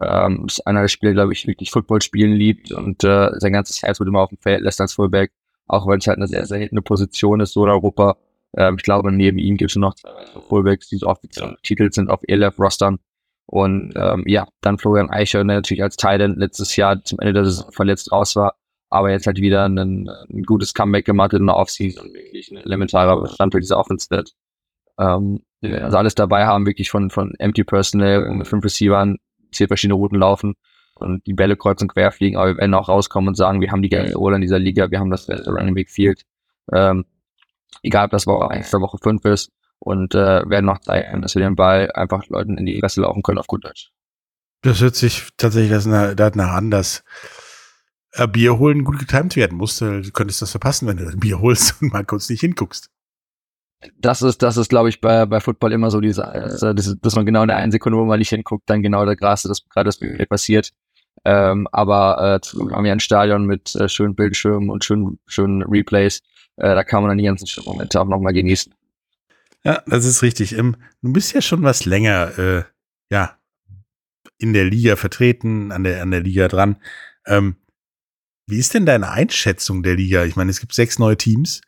Ähm, 0.00 0.44
ist 0.46 0.66
einer 0.66 0.82
der 0.82 0.88
Spieler, 0.88 1.12
glaube 1.12 1.32
ich, 1.32 1.46
wirklich 1.46 1.70
Football 1.70 2.02
spielen 2.02 2.32
liebt 2.32 2.70
und 2.72 3.02
äh, 3.02 3.30
sein 3.38 3.52
ganzes 3.52 3.82
Herz 3.82 3.98
wird 3.98 4.08
immer 4.08 4.20
auf 4.20 4.28
dem 4.28 4.38
Feld 4.38 4.62
lässt 4.62 4.80
als 4.80 4.92
Fullback, 4.92 5.32
auch 5.66 5.86
wenn 5.86 5.98
es 5.98 6.06
halt 6.06 6.18
eine 6.18 6.26
sehr, 6.26 6.44
sehr 6.44 6.58
seltene 6.58 6.82
Position 6.82 7.40
ist, 7.40 7.52
so 7.52 7.64
in 7.64 7.70
Europa. 7.70 8.18
Ähm, 8.56 8.76
ich 8.78 8.82
glaube, 8.82 9.12
neben 9.12 9.38
ihm 9.38 9.56
gibt 9.56 9.70
es 9.70 9.76
noch 9.76 9.94
zwei 9.94 10.10
Fullbacks, 10.48 10.88
die 10.88 10.96
so 10.96 11.06
offiziell 11.06 11.56
Titel 11.62 11.90
sind 11.92 12.10
auf 12.10 12.20
ELF-Rostern. 12.26 12.98
Und 13.46 13.92
ähm, 13.96 14.24
ja, 14.26 14.48
dann 14.60 14.78
Florian 14.78 15.10
Eicher 15.10 15.38
der 15.38 15.56
natürlich 15.56 15.82
als 15.82 15.96
Thailand 15.96 16.36
letztes 16.36 16.74
Jahr 16.76 17.02
zum 17.04 17.20
Ende 17.20 17.32
der 17.32 17.44
Saison 17.44 17.70
verletzt 17.70 18.10
raus 18.10 18.34
war, 18.34 18.56
aber 18.90 19.10
jetzt 19.12 19.26
halt 19.26 19.40
wieder 19.40 19.64
ein, 19.64 19.78
ein 19.78 20.42
gutes 20.42 20.74
Comeback 20.74 21.04
gemacht 21.04 21.32
in 21.32 21.46
der 21.46 21.56
Offseason 21.56 22.06
und 22.06 22.14
wirklich 22.14 22.50
ein 22.50 22.56
elementarer 22.56 23.20
Bestandteil 23.20 23.60
dieser 23.60 23.78
Offense 23.78 24.10
wird. 24.10 24.32
Ähm, 24.98 25.42
also 25.62 25.96
alles 25.96 26.14
dabei 26.14 26.46
haben, 26.46 26.66
wirklich 26.66 26.90
von, 26.90 27.10
von 27.10 27.34
Empty 27.38 27.64
Personnel 27.64 28.28
mit 28.30 28.48
fünf 28.48 28.64
Receivern, 28.64 29.16
zehn 29.52 29.68
verschiedene 29.68 29.94
Routen 29.94 30.18
laufen 30.18 30.54
und 30.96 31.24
die 31.26 31.34
Bälle 31.34 31.56
kreuz 31.56 31.80
und 31.82 31.88
quer 31.88 32.10
fliegen, 32.10 32.36
aber 32.36 32.48
wir 32.48 32.56
werden 32.58 32.74
auch 32.74 32.88
rauskommen 32.88 33.28
und 33.28 33.34
sagen, 33.36 33.60
wir 33.60 33.70
haben 33.70 33.82
die 33.82 33.88
geilste 33.88 34.20
Ola 34.20 34.36
in 34.36 34.42
dieser 34.42 34.58
Liga, 34.58 34.90
wir 34.90 34.98
haben 34.98 35.10
das 35.10 35.26
beste 35.26 35.50
Running 35.50 35.74
Back 35.74 35.88
Field. 35.88 36.22
Ähm, 36.72 37.04
egal 37.82 38.06
ob 38.06 38.10
das 38.10 38.26
Woche 38.26 38.50
1 38.50 38.72
oder 38.74 38.82
Woche 38.82 38.98
5 39.02 39.24
ist, 39.24 39.50
und 39.78 40.14
äh, 40.14 40.48
werden 40.48 40.66
noch 40.66 40.80
zeigen, 40.80 41.22
dass 41.22 41.34
wir 41.34 41.42
den 41.42 41.56
Ball 41.56 41.90
einfach 41.92 42.26
Leuten 42.28 42.58
in 42.58 42.66
die 42.66 42.80
Fresse 42.80 43.02
laufen 43.02 43.22
können 43.22 43.38
auf 43.38 43.46
gut 43.46 43.64
Deutsch. 43.64 43.90
Das 44.62 44.80
hört 44.80 44.96
sich 44.96 45.28
tatsächlich 45.36 45.70
das 45.70 45.86
nach, 45.86 46.14
danach 46.14 46.54
an, 46.54 46.70
dass 46.70 47.04
äh, 48.12 48.26
Bier 48.26 48.58
holen 48.58 48.84
gut 48.84 48.98
getimt 48.98 49.36
werden 49.36 49.58
muss. 49.58 49.78
Du 49.78 50.02
könntest 50.12 50.42
das 50.42 50.50
verpassen, 50.50 50.88
wenn 50.88 50.96
du 50.96 51.04
das 51.04 51.16
Bier 51.16 51.40
holst 51.40 51.80
und 51.80 51.92
mal 51.92 52.04
kurz 52.04 52.28
nicht 52.28 52.40
hinguckst. 52.40 52.90
Das 53.98 54.22
ist, 54.22 54.42
das 54.42 54.56
ist, 54.56 54.70
glaube 54.70 54.88
ich, 54.88 55.00
bei, 55.00 55.26
bei 55.26 55.38
Football 55.38 55.72
immer 55.72 55.90
so 55.90 56.00
diese, 56.00 56.26
also, 56.26 56.72
das, 56.72 56.96
dass 57.00 57.14
man 57.14 57.26
genau 57.26 57.42
in 57.42 57.48
der 57.48 57.58
einen 57.58 57.70
Sekunde, 57.70 57.98
wo 57.98 58.04
man 58.04 58.18
nicht 58.18 58.30
hinguckt, 58.30 58.68
dann 58.68 58.82
genau 58.82 59.04
der 59.04 59.16
Gras, 59.16 59.42
das 59.42 59.68
gerade 59.68 59.88
das 59.88 60.00
passiert. 60.28 60.72
Ähm, 61.24 61.66
aber 61.72 62.40
äh, 62.42 62.66
ja 62.86 62.92
ein 62.92 63.00
Stadion 63.00 63.46
mit 63.46 63.74
äh, 63.74 63.88
schönen 63.88 64.14
Bildschirmen 64.14 64.70
und 64.70 64.84
schönen, 64.84 65.18
schönen 65.26 65.62
Replays. 65.62 66.20
Äh, 66.56 66.74
da 66.74 66.84
kann 66.84 67.02
man 67.02 67.10
dann 67.10 67.18
die 67.18 67.24
ganzen 67.24 67.48
Momente 67.64 68.00
auch 68.00 68.06
nochmal 68.06 68.32
genießen. 68.32 68.72
Ja, 69.64 69.82
das 69.86 70.04
ist 70.04 70.22
richtig. 70.22 70.56
Ähm, 70.56 70.76
du 71.02 71.12
bist 71.12 71.32
ja 71.32 71.40
schon 71.40 71.62
was 71.62 71.84
länger, 71.84 72.38
äh, 72.38 72.62
ja, 73.10 73.36
in 74.38 74.52
der 74.52 74.64
Liga 74.64 74.96
vertreten, 74.96 75.72
an 75.72 75.82
der, 75.82 76.02
an 76.02 76.10
der 76.10 76.20
Liga 76.20 76.48
dran. 76.48 76.76
Ähm, 77.26 77.56
wie 78.46 78.58
ist 78.58 78.74
denn 78.74 78.86
deine 78.86 79.10
Einschätzung 79.10 79.82
der 79.82 79.96
Liga? 79.96 80.24
Ich 80.24 80.36
meine, 80.36 80.50
es 80.50 80.60
gibt 80.60 80.74
sechs 80.74 80.98
neue 80.98 81.16
Teams. 81.16 81.62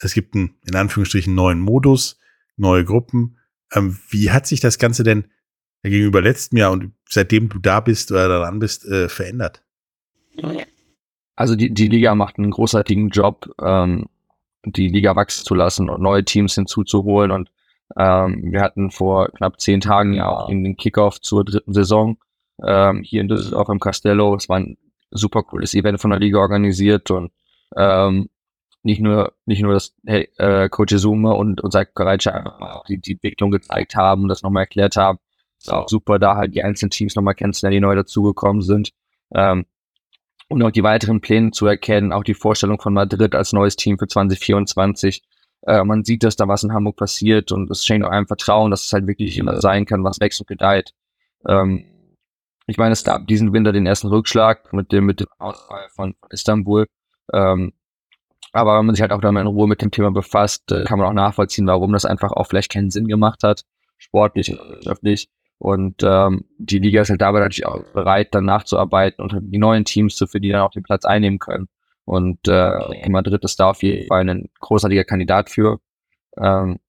Es 0.00 0.14
gibt 0.14 0.34
einen, 0.34 0.56
in 0.66 0.74
Anführungsstrichen, 0.74 1.34
neuen 1.34 1.60
Modus, 1.60 2.18
neue 2.56 2.84
Gruppen. 2.84 3.38
Ähm, 3.72 3.98
wie 4.10 4.30
hat 4.32 4.46
sich 4.46 4.60
das 4.60 4.78
Ganze 4.78 5.04
denn 5.04 5.28
gegenüber 5.90 6.20
letztem 6.20 6.58
Jahr 6.58 6.72
und 6.72 6.92
seitdem 7.08 7.48
du 7.48 7.58
da 7.58 7.80
bist 7.80 8.10
oder 8.10 8.28
daran 8.28 8.58
bist, 8.58 8.84
äh, 8.86 9.08
verändert? 9.08 9.62
Also 11.36 11.56
die, 11.56 11.72
die 11.72 11.88
Liga 11.88 12.14
macht 12.14 12.38
einen 12.38 12.50
großartigen 12.50 13.10
Job. 13.10 13.50
Ähm, 13.60 14.06
die 14.64 14.88
Liga 14.88 15.14
wachsen 15.16 15.44
zu 15.44 15.54
lassen 15.54 15.90
und 15.90 16.00
neue 16.00 16.24
Teams 16.24 16.54
hinzuzuholen. 16.54 17.30
Und 17.30 17.50
ähm, 17.96 18.52
wir 18.52 18.60
hatten 18.60 18.90
vor 18.90 19.28
knapp 19.28 19.60
zehn 19.60 19.80
Tagen 19.80 20.14
ja 20.14 20.28
auch 20.28 20.48
den 20.48 20.76
Kickoff 20.76 21.20
zur 21.20 21.44
dritten 21.44 21.74
Saison 21.74 22.18
ähm, 22.64 23.02
hier 23.02 23.20
in 23.20 23.28
Düsseldorf 23.28 23.68
im 23.68 23.80
Castello. 23.80 24.34
Es 24.34 24.48
war 24.48 24.58
ein 24.58 24.78
super 25.10 25.42
cooles 25.42 25.74
Event 25.74 26.00
von 26.00 26.10
der 26.10 26.20
Liga 26.20 26.38
organisiert 26.38 27.10
und 27.10 27.30
ähm, 27.76 28.30
nicht 28.82 29.00
nur 29.00 29.32
nicht 29.46 29.62
nur 29.62 29.72
dass 29.72 29.94
hey, 30.04 30.28
äh, 30.38 30.68
Coach 30.68 30.96
Zuma 30.96 31.32
und 31.32 31.60
unser 31.62 31.84
Kareicha 31.84 32.82
die, 32.88 32.98
die 32.98 33.12
Entwicklung 33.12 33.50
gezeigt 33.50 33.96
haben 33.96 34.22
und 34.22 34.28
das 34.28 34.42
nochmal 34.42 34.64
erklärt 34.64 34.96
haben, 34.96 35.18
ist 35.64 35.72
auch 35.72 35.88
super, 35.88 36.18
da 36.18 36.36
halt 36.36 36.54
die 36.54 36.62
einzelnen 36.62 36.90
Teams 36.90 37.14
nochmal 37.14 37.34
kennenzulernen, 37.34 37.76
die 37.76 37.80
neu 37.80 37.94
dazugekommen 37.94 38.62
sind. 38.62 38.90
Ähm, 39.34 39.66
und 40.48 40.62
auch 40.62 40.70
die 40.70 40.82
weiteren 40.82 41.20
Pläne 41.20 41.52
zu 41.52 41.66
erkennen, 41.66 42.12
auch 42.12 42.22
die 42.22 42.34
Vorstellung 42.34 42.80
von 42.80 42.92
Madrid 42.92 43.34
als 43.34 43.52
neues 43.52 43.76
Team 43.76 43.98
für 43.98 44.06
2024. 44.06 45.22
Äh, 45.66 45.84
man 45.84 46.04
sieht, 46.04 46.22
dass 46.22 46.36
da 46.36 46.46
was 46.46 46.62
in 46.62 46.72
Hamburg 46.72 46.96
passiert 46.96 47.50
und 47.50 47.70
es 47.70 47.84
schenkt 47.84 48.06
auch 48.06 48.10
einem 48.10 48.26
Vertrauen, 48.26 48.70
dass 48.70 48.84
es 48.84 48.92
halt 48.92 49.06
wirklich 49.06 49.38
immer 49.38 49.60
sein 49.60 49.86
kann, 49.86 50.04
was 50.04 50.20
wächst 50.20 50.40
und 50.40 50.46
gedeiht. 50.46 50.92
Ähm, 51.48 51.84
ich 52.66 52.76
meine, 52.76 52.92
es 52.92 53.04
gab 53.04 53.26
diesen 53.26 53.52
Winter 53.52 53.72
den 53.72 53.86
ersten 53.86 54.08
Rückschlag 54.08 54.72
mit 54.72 54.92
dem, 54.92 55.06
mit 55.06 55.20
dem 55.20 55.28
Ausfall 55.38 55.88
von, 55.94 56.14
Istanbul. 56.30 56.86
Ähm, 57.32 57.72
aber 58.52 58.78
wenn 58.78 58.86
man 58.86 58.94
sich 58.94 59.02
halt 59.02 59.12
auch 59.12 59.20
dann 59.20 59.36
in 59.36 59.46
Ruhe 59.46 59.66
mit 59.66 59.82
dem 59.82 59.90
Thema 59.90 60.10
befasst, 60.10 60.70
äh, 60.70 60.84
kann 60.84 60.98
man 60.98 61.08
auch 61.08 61.12
nachvollziehen, 61.14 61.66
warum 61.66 61.92
das 61.92 62.04
einfach 62.04 62.32
auch 62.32 62.46
vielleicht 62.46 62.70
keinen 62.70 62.90
Sinn 62.90 63.08
gemacht 63.08 63.42
hat, 63.42 63.64
sportlich 63.98 64.52
oder 64.52 64.68
wirtschaftlich. 64.68 65.28
Und 65.58 66.02
ähm, 66.02 66.44
die 66.58 66.78
Liga 66.78 67.02
ist 67.02 67.10
halt 67.10 67.22
dabei 67.22 67.40
natürlich 67.40 67.66
auch 67.66 67.82
bereit, 67.92 68.34
dann 68.34 68.44
nachzuarbeiten 68.44 69.22
und 69.24 69.34
die 69.40 69.58
neuen 69.58 69.84
Teams 69.84 70.16
zu 70.16 70.26
für 70.26 70.40
die 70.40 70.50
dann 70.50 70.60
auch 70.60 70.72
den 70.72 70.82
Platz 70.82 71.04
einnehmen 71.04 71.38
können. 71.38 71.68
Und 72.04 72.48
äh, 72.48 73.08
Madrid 73.08 73.42
ist 73.44 73.58
da 73.60 73.70
auf 73.70 73.82
jeden 73.82 74.08
Fall 74.08 74.28
ein 74.28 74.50
großartiger 74.60 75.04
Kandidat 75.04 75.48
für. 75.48 75.80
Ähm, 76.38 76.80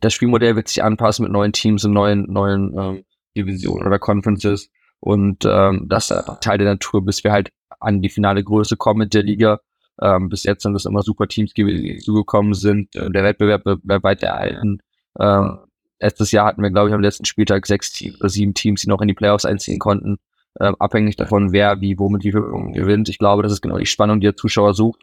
das 0.00 0.12
Spielmodell 0.12 0.56
wird 0.56 0.68
sich 0.68 0.82
anpassen 0.82 1.24
mit 1.24 1.32
neuen 1.32 1.52
Teams 1.52 1.84
und 1.84 1.92
neuen, 1.92 2.24
neuen 2.32 2.76
ähm, 2.78 3.04
Divisionen 3.36 3.86
oder 3.86 3.98
Conferences. 3.98 4.70
Und 5.00 5.44
ähm, 5.44 5.86
das 5.88 6.10
ist 6.10 6.24
Teil 6.40 6.58
der 6.58 6.72
Natur, 6.72 7.04
bis 7.04 7.22
wir 7.22 7.32
halt 7.32 7.50
an 7.78 8.02
die 8.02 8.08
finale 8.08 8.42
Größe 8.42 8.76
kommen 8.76 8.98
mit 8.98 9.14
der 9.14 9.22
Liga. 9.22 9.60
Ähm, 10.00 10.28
bis 10.28 10.44
jetzt 10.44 10.62
sind 10.62 10.74
es 10.74 10.84
immer 10.84 11.02
super 11.02 11.28
Teams 11.28 11.52
die 11.54 11.98
zugekommen 11.98 12.54
sind. 12.54 12.94
Der 12.94 13.24
Wettbewerb 13.24 13.64
wird 13.64 14.02
weiter 14.02 14.28
erhalten. 14.28 14.80
Ähm, 15.18 15.58
letztes 16.00 16.32
Jahr 16.32 16.46
hatten 16.46 16.62
wir, 16.62 16.70
glaube 16.70 16.88
ich, 16.88 16.94
am 16.94 17.00
letzten 17.00 17.24
Spieltag 17.24 17.66
sechs 17.66 17.92
oder 18.18 18.28
sieben 18.28 18.54
Teams, 18.54 18.82
die 18.82 18.88
noch 18.88 19.00
in 19.00 19.08
die 19.08 19.14
Playoffs 19.14 19.44
einziehen 19.44 19.78
konnten. 19.78 20.18
Ähm, 20.60 20.76
abhängig 20.78 21.16
davon, 21.16 21.52
wer 21.52 21.80
wie, 21.80 21.98
womit 21.98 22.24
wie 22.24 22.32
viel 22.32 22.42
gewinnt. 22.72 23.08
Ich 23.08 23.18
glaube, 23.18 23.42
das 23.42 23.52
ist 23.52 23.60
genau 23.60 23.78
die 23.78 23.86
Spannung, 23.86 24.20
die 24.20 24.26
der 24.26 24.36
Zuschauer 24.36 24.74
sucht. 24.74 25.00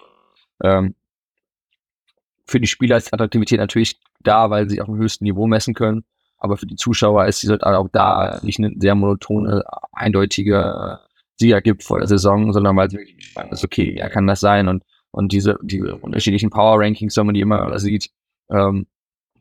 Ähm, 0.64 0.96
für 2.46 2.60
die 2.60 2.68
Spieler 2.68 2.98
ist 2.98 3.14
Attraktivität 3.14 3.60
natürlich 3.60 4.00
da, 4.22 4.50
weil 4.50 4.70
sie 4.70 4.82
auf 4.82 4.88
dem 4.88 4.98
höchsten 4.98 5.24
Niveau 5.24 5.48
messen 5.48 5.74
können. 5.74 6.04
Aber 6.38 6.58
für 6.58 6.68
die 6.68 6.76
Zuschauer 6.76 7.26
ist 7.26 7.40
sie 7.40 7.52
auch 7.62 7.90
da 7.92 8.40
nicht 8.44 8.60
eine 8.60 8.74
sehr 8.78 8.96
monotone, 8.96 9.64
eindeutige 9.94 11.00
Sieger 11.38 11.62
gibt 11.62 11.84
vor 11.84 12.00
der 12.00 12.08
Saison, 12.08 12.54
sondern 12.54 12.76
weil 12.76 12.88
es 12.88 12.94
wirklich 12.94 13.26
spannend 13.26 13.54
ist, 13.54 13.64
okay, 13.64 13.96
wer 13.98 14.10
kann 14.10 14.28
das 14.28 14.42
sein? 14.42 14.68
Und, 14.68 14.84
und 15.12 15.32
diese, 15.32 15.58
diese 15.64 15.96
unterschiedlichen 15.96 16.50
Power 16.50 16.80
Rankings, 16.80 17.18
wenn 17.18 17.26
man 17.26 17.36
die 17.36 17.42
immer 17.42 17.78
sieht, 17.80 18.10
ähm, 18.50 18.86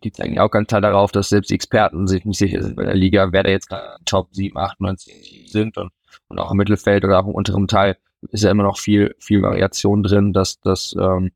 die 0.04 0.12
zeigen 0.12 0.34
ja 0.34 0.42
auch 0.42 0.50
ganz 0.50 0.68
klar 0.68 0.80
darauf, 0.80 1.12
dass 1.12 1.30
selbst 1.30 1.50
Experten 1.50 2.06
sich 2.06 2.24
nicht 2.24 2.38
sicher 2.38 2.62
sind 2.62 2.76
bei 2.76 2.84
der 2.84 2.94
Liga, 2.94 3.32
wer 3.32 3.42
da 3.42 3.50
jetzt 3.50 3.74
Top 4.04 4.28
7, 4.32 4.56
8, 4.56 4.80
9, 4.80 4.98
10 4.98 5.22
Teams 5.22 5.52
sind 5.52 5.78
und, 5.78 5.90
und 6.28 6.38
auch 6.38 6.50
im 6.50 6.58
Mittelfeld 6.58 7.04
oder 7.04 7.18
auch 7.18 7.26
im 7.26 7.34
unteren 7.34 7.66
Teil 7.66 7.96
ist 8.30 8.44
ja 8.44 8.50
immer 8.50 8.62
noch 8.62 8.78
viel, 8.78 9.14
viel 9.18 9.42
Variation 9.42 10.02
drin, 10.02 10.32
dass 10.32 10.60
das 10.60 10.94
ähm, 10.98 11.32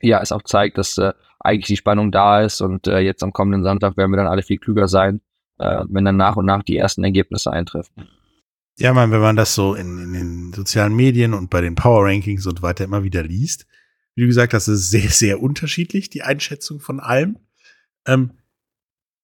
ja 0.00 0.20
es 0.20 0.32
auch 0.32 0.42
zeigt, 0.42 0.78
dass 0.78 0.98
äh, 0.98 1.12
eigentlich 1.38 1.66
die 1.66 1.76
Spannung 1.76 2.10
da 2.10 2.40
ist 2.40 2.60
und 2.60 2.86
äh, 2.86 2.98
jetzt 2.98 3.22
am 3.22 3.32
kommenden 3.32 3.62
Sonntag 3.62 3.96
werden 3.96 4.10
wir 4.10 4.16
dann 4.16 4.26
alle 4.26 4.42
viel 4.42 4.58
klüger 4.58 4.88
sein, 4.88 5.20
äh, 5.58 5.84
wenn 5.88 6.04
dann 6.04 6.16
nach 6.16 6.36
und 6.36 6.46
nach 6.46 6.62
die 6.62 6.76
ersten 6.76 7.04
Ergebnisse 7.04 7.52
eintreffen. 7.52 8.08
Ja, 8.78 8.92
man, 8.92 9.10
wenn 9.10 9.20
man 9.20 9.36
das 9.36 9.54
so 9.54 9.74
in, 9.74 9.98
in 9.98 10.12
den 10.12 10.52
sozialen 10.52 10.94
Medien 10.94 11.32
und 11.32 11.48
bei 11.48 11.60
den 11.60 11.74
Power 11.74 12.04
Rankings 12.04 12.46
und 12.46 12.62
weiter 12.62 12.84
immer 12.84 13.04
wieder 13.04 13.22
liest, 13.22 13.66
wie 14.14 14.22
du 14.22 14.26
gesagt 14.26 14.54
hast, 14.54 14.68
ist 14.68 14.90
sehr, 14.90 15.10
sehr 15.10 15.40
unterschiedlich, 15.40 16.10
die 16.10 16.22
Einschätzung 16.22 16.80
von 16.80 17.00
allem. 17.00 17.38
Ähm, 18.06 18.30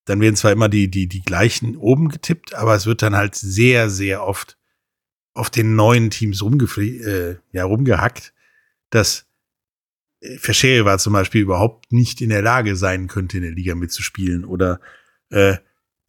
dann 0.05 0.21
werden 0.21 0.37
zwar 0.37 0.53
immer 0.53 0.69
die, 0.69 0.91
die, 0.91 1.07
die 1.07 1.23
gleichen 1.23 1.77
oben 1.77 2.09
getippt, 2.09 2.55
aber 2.55 2.75
es 2.75 2.87
wird 2.87 3.03
dann 3.03 3.15
halt 3.15 3.35
sehr, 3.35 3.89
sehr 3.89 4.25
oft 4.25 4.59
auf 5.35 5.49
den 5.49 5.77
neuen 5.77 6.11
Teams 6.11 6.43
äh, 6.43 7.37
ja, 7.53 7.65
rumgehackt, 7.65 8.35
dass 8.91 9.27
Verschere 10.39 10.85
war 10.85 10.99
zum 10.99 11.15
Beispiel 11.15 11.41
überhaupt 11.41 11.93
nicht 11.93 12.21
in 12.21 12.29
der 12.29 12.43
Lage 12.43 12.77
sein 12.77 13.09
könnte, 13.09 13.39
in 13.39 13.43
der 13.43 13.53
Liga 13.53 13.75
mitzuspielen. 13.75 14.45
Oder 14.45 14.81
äh, 15.31 15.57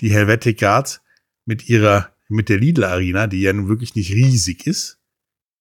die 0.01 0.11
Helvetic 0.11 0.59
Guards 0.59 1.01
mit 1.45 1.67
ihrer, 1.67 2.11
mit 2.29 2.49
der 2.49 2.57
Lidl 2.57 2.83
Arena, 2.83 3.27
die 3.27 3.41
ja 3.41 3.53
nun 3.53 3.69
wirklich 3.69 3.95
nicht 3.95 4.11
riesig 4.11 4.67
ist, 4.67 4.99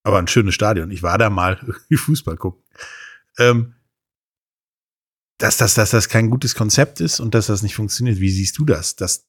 aber 0.03 0.19
ein 0.19 0.29
schönes 0.29 0.55
Stadion. 0.55 0.91
Ich 0.91 1.03
war 1.03 1.17
da 1.17 1.31
mal 1.31 1.59
Fußball 1.91 2.37
gucken. 2.37 2.63
Ähm, 3.39 3.75
dass, 5.43 5.57
das, 5.57 5.75
dass 5.75 5.91
das 5.91 6.09
kein 6.09 6.31
gutes 6.31 6.55
Konzept 6.55 7.01
ist 7.01 7.19
und 7.19 7.35
dass 7.35 7.49
das 7.49 7.65
nicht 7.65 7.75
funktioniert. 7.75 8.21
Wie 8.21 8.31
siehst 8.31 8.57
du 8.59 8.65
das? 8.65 8.95
Dass 8.95 9.29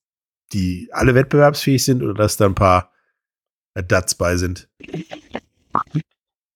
die 0.54 0.90
alle 0.92 1.16
wettbewerbsfähig 1.16 1.84
sind 1.84 2.04
oder 2.04 2.14
dass 2.14 2.38
da 2.38 2.46
ein 2.46 2.54
paar 2.54 2.92
Dats 3.74 4.14
bei 4.14 4.38
sind? 4.38 4.70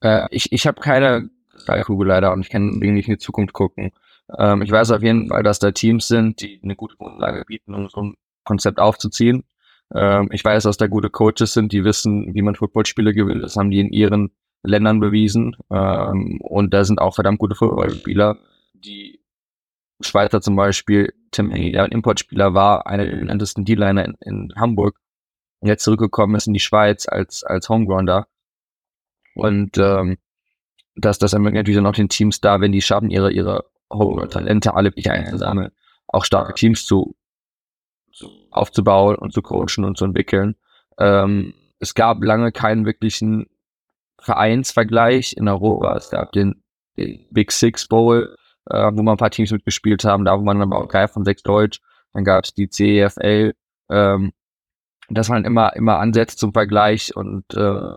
Äh, 0.01 0.27
ich 0.29 0.51
ich 0.51 0.67
habe 0.67 0.79
keine 0.79 1.31
Kristallkugel 1.49 2.07
leider 2.07 2.33
und 2.33 2.41
ich 2.41 2.49
kann 2.49 2.77
nicht 2.77 3.07
in 3.07 3.15
die 3.15 3.17
Zukunft 3.17 3.53
gucken. 3.53 3.91
Ähm, 4.37 4.61
ich 4.61 4.69
weiß 4.69 4.91
auf 4.91 5.01
jeden 5.01 5.29
Fall, 5.29 5.41
dass 5.41 5.57
da 5.57 5.71
Teams 5.71 6.07
sind, 6.07 6.39
die 6.41 6.59
eine 6.63 6.75
gute 6.75 6.95
Grundlage 6.97 7.43
bieten, 7.45 7.73
um 7.73 7.89
so 7.89 8.03
ein 8.03 8.13
Konzept 8.43 8.77
aufzuziehen. 8.77 9.43
Ähm, 9.91 10.29
ich 10.31 10.45
weiß, 10.45 10.63
dass 10.63 10.77
da 10.77 10.85
gute 10.85 11.09
Coaches 11.09 11.53
sind, 11.53 11.71
die 11.71 11.83
wissen, 11.83 12.35
wie 12.35 12.43
man 12.43 12.53
Footballspiele 12.53 13.13
gewinnt. 13.13 13.41
Das 13.41 13.55
haben 13.55 13.71
die 13.71 13.79
in 13.79 13.91
ihren 13.91 14.29
Ländern 14.61 14.99
bewiesen. 14.99 15.55
Ähm, 15.71 16.39
und 16.41 16.75
da 16.75 16.83
sind 16.83 16.99
auch 16.99 17.15
verdammt 17.15 17.39
gute 17.39 17.55
Footballspieler. 17.55 18.37
Die 18.73 19.19
Schweizer 20.01 20.41
zum 20.41 20.55
Beispiel, 20.55 21.13
Tim 21.31 21.51
Henny, 21.51 21.71
der 21.71 21.83
ein 21.83 21.91
Importspieler 21.91 22.53
war, 22.53 22.87
einer 22.87 23.05
der 23.05 23.17
bekanntesten 23.17 23.65
D-Liner 23.65 24.05
in, 24.05 24.15
in, 24.21 24.53
Hamburg, 24.55 24.99
und 25.59 25.69
jetzt 25.69 25.83
zurückgekommen 25.83 26.35
ist 26.35 26.47
in 26.47 26.53
die 26.53 26.59
Schweiz 26.59 27.07
als, 27.07 27.43
als 27.43 27.67
Homegrounder. 27.67 28.27
Und 29.33 29.77
ähm, 29.77 30.17
dass 30.95 31.17
das 31.19 31.33
ermöglicht 31.33 31.61
natürlich 31.61 31.77
dann 31.77 31.87
auch 31.87 31.93
den 31.93 32.09
Teams 32.09 32.41
da, 32.41 32.61
wenn 32.61 32.71
die 32.71 32.81
schaffen, 32.81 33.09
ihre, 33.09 33.31
ihre 33.31 33.65
Talente 34.29 34.73
alle 34.73 34.89
wirklich 34.89 35.09
einzusammeln, 35.09 35.71
auch 36.07 36.25
starke 36.25 36.53
Teams 36.53 36.85
zu, 36.85 37.15
zu 38.11 38.29
aufzubauen 38.51 39.15
und 39.15 39.33
zu 39.33 39.41
coachen 39.41 39.83
und 39.83 39.97
zu 39.97 40.05
entwickeln. 40.05 40.55
Ähm, 40.99 41.53
es 41.79 41.93
gab 41.93 42.23
lange 42.23 42.51
keinen 42.51 42.85
wirklichen 42.85 43.47
Vereinsvergleich 44.19 45.33
in 45.37 45.47
Europa. 45.47 45.95
Es 45.95 46.09
gab 46.09 46.31
den, 46.31 46.63
den 46.97 47.25
Big 47.31 47.51
Six 47.51 47.87
Bowl, 47.87 48.35
äh, 48.69 48.91
wo 48.93 49.03
man 49.03 49.15
ein 49.15 49.17
paar 49.17 49.31
Teams 49.31 49.51
mitgespielt 49.51 50.03
haben, 50.03 50.25
da 50.25 50.37
wo 50.37 50.43
man 50.43 50.61
aber 50.61 50.77
auch 50.77 50.87
drei 50.87 51.07
von 51.07 51.25
sechs 51.25 51.43
Deutsch. 51.43 51.79
Dann 52.13 52.23
gab 52.23 52.45
es 52.45 52.53
die 52.53 52.69
CEFL, 52.69 53.53
ähm, 53.89 54.31
das 55.09 55.29
waren 55.29 55.45
immer, 55.45 55.75
immer 55.75 55.99
Ansätze 55.99 56.35
zum 56.35 56.53
Vergleich 56.53 57.15
und 57.15 57.45
äh, 57.53 57.91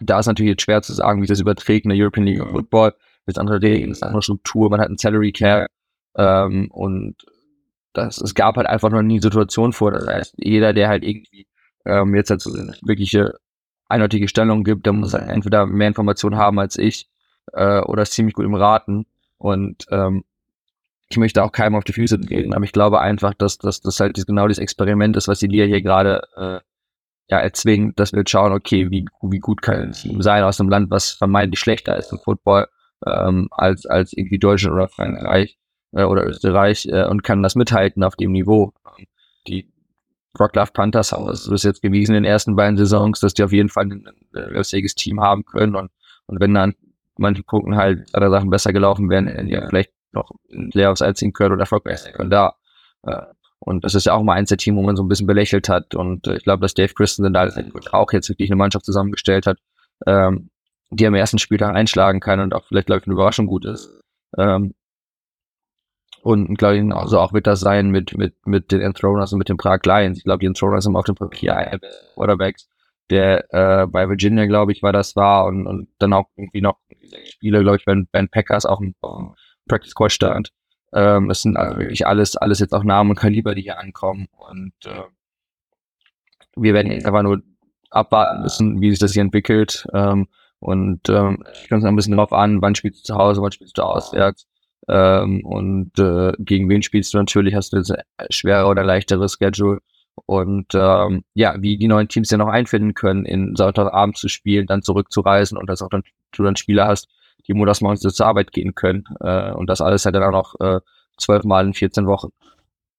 da 0.00 0.18
ist 0.18 0.26
natürlich 0.26 0.50
jetzt 0.50 0.62
schwer 0.62 0.82
zu 0.82 0.92
sagen, 0.92 1.22
wie 1.22 1.26
das 1.26 1.40
überträgt 1.40 1.84
in 1.84 1.90
der 1.90 1.98
European 1.98 2.26
League 2.26 2.40
of 2.40 2.50
Football. 2.50 2.94
Das 3.26 3.38
andere 3.38 3.62
Regeln, 3.62 3.90
das 3.90 4.02
andere 4.02 4.22
Struktur, 4.22 4.68
man 4.68 4.80
hat 4.80 4.88
einen 4.88 4.98
Salary 4.98 5.32
Care 5.32 5.68
ähm, 6.16 6.68
und 6.70 7.16
das, 7.94 8.20
es 8.20 8.34
gab 8.34 8.56
halt 8.56 8.66
einfach 8.66 8.90
noch 8.90 9.02
nie 9.02 9.20
Situation 9.20 9.72
vor. 9.72 9.92
Das 9.92 10.06
heißt, 10.06 10.34
jeder, 10.36 10.72
der 10.72 10.88
halt 10.88 11.04
irgendwie 11.04 11.46
ähm, 11.86 12.14
jetzt 12.14 12.30
halt 12.30 12.42
so 12.42 12.52
eine 12.52 12.74
wirkliche 12.82 13.38
eindeutige 13.88 14.28
Stellung 14.28 14.64
gibt, 14.64 14.84
der 14.84 14.92
muss 14.92 15.14
halt 15.14 15.28
entweder 15.30 15.66
mehr 15.66 15.88
Informationen 15.88 16.36
haben 16.36 16.58
als 16.58 16.76
ich 16.76 17.08
äh, 17.52 17.80
oder 17.80 18.02
ist 18.02 18.12
ziemlich 18.12 18.34
gut 18.34 18.44
im 18.44 18.54
Raten. 18.54 19.06
Und 19.38 19.86
ähm, 19.90 20.24
ich 21.08 21.16
möchte 21.16 21.42
auch 21.42 21.52
keinem 21.52 21.74
auf 21.76 21.84
die 21.84 21.92
Füße 21.92 22.18
gehen, 22.18 22.54
aber 22.54 22.64
ich 22.64 22.72
glaube 22.72 23.00
einfach, 23.00 23.34
dass 23.34 23.58
das 23.58 24.00
halt 24.00 24.26
genau 24.26 24.48
dieses 24.48 24.62
Experiment 24.62 25.16
ist, 25.16 25.28
was 25.28 25.38
die 25.38 25.46
Liga 25.46 25.64
hier 25.64 25.82
gerade 25.82 26.22
äh, 26.36 26.60
ja, 27.28 27.38
erzwingen, 27.38 27.94
dass 27.96 28.12
wir 28.12 28.24
schauen, 28.26 28.52
okay, 28.52 28.90
wie, 28.90 29.06
wie 29.22 29.38
gut 29.38 29.62
kann 29.62 29.80
ein 29.80 29.92
Team 29.92 30.22
sein 30.22 30.42
aus 30.44 30.60
einem 30.60 30.70
Land, 30.70 30.90
was 30.90 31.10
vermeintlich 31.10 31.60
schlechter 31.60 31.96
ist 31.96 32.12
im 32.12 32.18
Football 32.18 32.68
ähm, 33.06 33.48
als, 33.50 33.86
als 33.86 34.12
irgendwie 34.12 34.38
Deutschland 34.38 34.74
oder 34.74 34.88
Frankreich 34.88 35.58
äh, 35.92 36.04
oder 36.04 36.26
Österreich 36.26 36.86
äh, 36.86 37.04
und 37.06 37.22
kann 37.22 37.42
das 37.42 37.54
mithalten 37.54 38.02
auf 38.02 38.16
dem 38.16 38.32
Niveau. 38.32 38.72
Die 39.46 39.70
Rocklove 40.38 40.72
Panthers 40.72 41.12
haben 41.12 41.28
es 41.28 41.62
jetzt 41.62 41.82
gewiesen 41.82 42.14
in 42.14 42.24
den 42.24 42.30
ersten 42.30 42.56
beiden 42.56 42.76
Saisons, 42.76 43.20
dass 43.20 43.34
die 43.34 43.44
auf 43.44 43.52
jeden 43.52 43.68
Fall 43.68 43.84
ein, 43.84 44.08
ein 44.34 44.64
fähiges 44.64 44.94
Team 44.94 45.20
haben 45.20 45.44
können 45.44 45.76
und, 45.76 45.90
und 46.26 46.40
wenn 46.40 46.54
dann 46.54 46.74
manche 47.16 47.42
Punkten 47.42 47.76
halt 47.76 48.08
andere 48.14 48.30
Sachen 48.30 48.50
besser 48.50 48.72
gelaufen 48.72 49.08
wären, 49.10 49.26
die 49.46 49.60
vielleicht 49.68 49.92
noch 50.12 50.30
in 50.48 50.70
Playoffs 50.70 51.02
einziehen 51.02 51.32
können 51.32 51.52
oder 51.52 51.62
erfolgreich 51.62 51.98
sein 51.98 52.12
können, 52.12 52.30
da. 52.30 52.54
Äh, 53.02 53.22
und 53.60 53.82
das 53.82 53.94
ist 53.94 54.04
ja 54.04 54.12
auch 54.12 54.22
mal 54.22 54.34
eins 54.34 54.50
der 54.50 54.58
Team, 54.58 54.76
wo 54.76 54.82
man 54.82 54.94
so 54.94 55.02
ein 55.02 55.08
bisschen 55.08 55.26
belächelt 55.26 55.68
hat. 55.68 55.94
Und 55.94 56.26
äh, 56.26 56.36
ich 56.36 56.44
glaube, 56.44 56.60
dass 56.60 56.74
Dave 56.74 56.92
Christensen 56.92 57.32
da 57.32 57.50
auch 57.92 58.12
jetzt 58.12 58.28
wirklich 58.28 58.50
eine 58.50 58.56
Mannschaft 58.56 58.84
zusammengestellt 58.84 59.46
hat, 59.46 59.58
ähm, 60.06 60.50
die 60.90 61.06
am 61.06 61.14
ersten 61.14 61.38
Spieltag 61.38 61.74
einschlagen 61.74 62.20
kann 62.20 62.40
und 62.40 62.54
auch 62.54 62.64
vielleicht, 62.66 62.86
glaube 62.86 63.00
ich, 63.00 63.06
eine 63.06 63.14
Überraschung 63.14 63.46
gut 63.46 63.64
ist. 63.64 63.90
Ähm, 64.36 64.74
und 66.22 66.56
glaube 66.56 66.76
ich, 66.78 66.92
also 66.94 67.18
auch 67.20 67.32
wird 67.32 67.46
das 67.46 67.60
sein 67.60 67.90
mit, 67.90 68.16
mit, 68.16 68.34
mit 68.46 68.72
den 68.72 68.80
Enthroners 68.80 69.32
und 69.32 69.38
mit 69.38 69.48
den 69.48 69.58
Prag 69.58 69.80
Lions. 69.84 70.18
Ich 70.18 70.24
glaube, 70.24 70.40
die 70.40 70.46
Enthroners 70.46 70.86
haben 70.86 70.96
auf 70.96 71.04
dem 71.04 71.14
Papier 71.14 71.78
Quarterbacks, 72.14 72.68
der 73.10 73.52
äh, 73.52 73.86
bei 73.86 74.08
Virginia, 74.08 74.46
glaube 74.46 74.72
ich, 74.72 74.82
war 74.82 74.92
das 74.92 75.16
war 75.16 75.46
und, 75.46 75.66
und 75.66 75.88
dann 75.98 76.12
auch 76.12 76.26
irgendwie 76.36 76.60
noch 76.60 76.78
Spieler, 77.24 77.60
glaube 77.60 77.76
ich, 77.76 77.84
bei 77.84 77.94
Ben 78.12 78.28
Packers 78.28 78.66
auch 78.66 78.80
im 78.80 78.94
Practice 79.68 79.90
Squad 79.90 80.12
stand. 80.12 80.50
Ähm, 80.92 81.30
es 81.30 81.42
sind 81.42 81.56
also 81.56 81.78
wirklich 81.78 82.06
alles, 82.06 82.36
alles 82.36 82.60
jetzt 82.60 82.72
auch 82.72 82.84
Namen 82.84 83.10
und 83.10 83.16
Kaliber, 83.16 83.54
die 83.54 83.62
hier 83.62 83.78
ankommen. 83.78 84.28
Und 84.32 84.74
äh, 84.86 85.02
wir 86.56 86.74
werden 86.74 86.92
jetzt 86.92 87.06
einfach 87.06 87.22
nur 87.22 87.42
abwarten 87.90 88.42
müssen, 88.42 88.80
wie 88.80 88.90
sich 88.90 89.00
das 89.00 89.12
hier 89.12 89.22
entwickelt. 89.22 89.86
Ähm, 89.92 90.28
und 90.60 91.08
ähm, 91.08 91.44
ich 91.52 91.68
komme 91.68 91.86
ein 91.86 91.96
bisschen 91.96 92.16
drauf 92.16 92.32
an, 92.32 92.62
wann 92.62 92.74
spielst 92.74 93.00
du 93.00 93.12
zu 93.12 93.18
Hause, 93.18 93.42
wann 93.42 93.52
spielst 93.52 93.76
du 93.76 93.82
auswärts. 93.82 94.46
Ähm, 94.88 95.44
und 95.44 95.98
äh, 95.98 96.32
gegen 96.38 96.68
wen 96.68 96.82
spielst 96.82 97.12
du 97.12 97.18
natürlich, 97.18 97.54
hast 97.54 97.72
du 97.72 97.78
jetzt 97.78 97.90
ein 97.90 98.02
schwerer 98.30 98.68
oder 98.68 98.84
leichteres 98.84 99.34
Schedule. 99.34 99.80
Und 100.26 100.74
ähm, 100.74 101.24
ja, 101.34 101.60
wie 101.60 101.76
die 101.76 101.88
neuen 101.88 102.08
Teams 102.08 102.30
ja 102.30 102.38
noch 102.38 102.48
einfinden 102.48 102.94
können, 102.94 103.24
in 103.24 103.56
Sonntagabend 103.56 104.16
zu 104.16 104.28
spielen, 104.28 104.66
dann 104.66 104.82
zurückzureisen 104.82 105.58
und 105.58 105.68
dass 105.68 105.82
auch 105.82 105.88
dann 105.88 106.02
du 106.32 106.42
dann 106.42 106.56
Spieler 106.56 106.86
hast, 106.86 107.08
die 107.46 107.54
montags 107.54 107.80
morgens 107.80 108.00
zur 108.00 108.26
Arbeit 108.26 108.52
gehen 108.52 108.74
können. 108.74 109.04
Äh, 109.20 109.52
und 109.52 109.68
das 109.68 109.80
alles 109.80 110.04
halt 110.04 110.14
dann 110.14 110.22
auch 110.22 110.30
noch 110.30 110.60
äh, 110.60 110.80
zwölfmal 111.18 111.66
in 111.66 111.74
14 111.74 112.06
Wochen. 112.06 112.28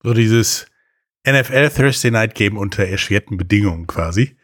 So 0.02 0.14
dieses 0.14 0.66
NFL 1.26 1.70
Thursday 1.70 2.10
Night 2.10 2.34
Game 2.34 2.56
unter 2.56 2.84
erschwerten 2.84 3.36
Bedingungen 3.36 3.86
quasi. 3.86 4.36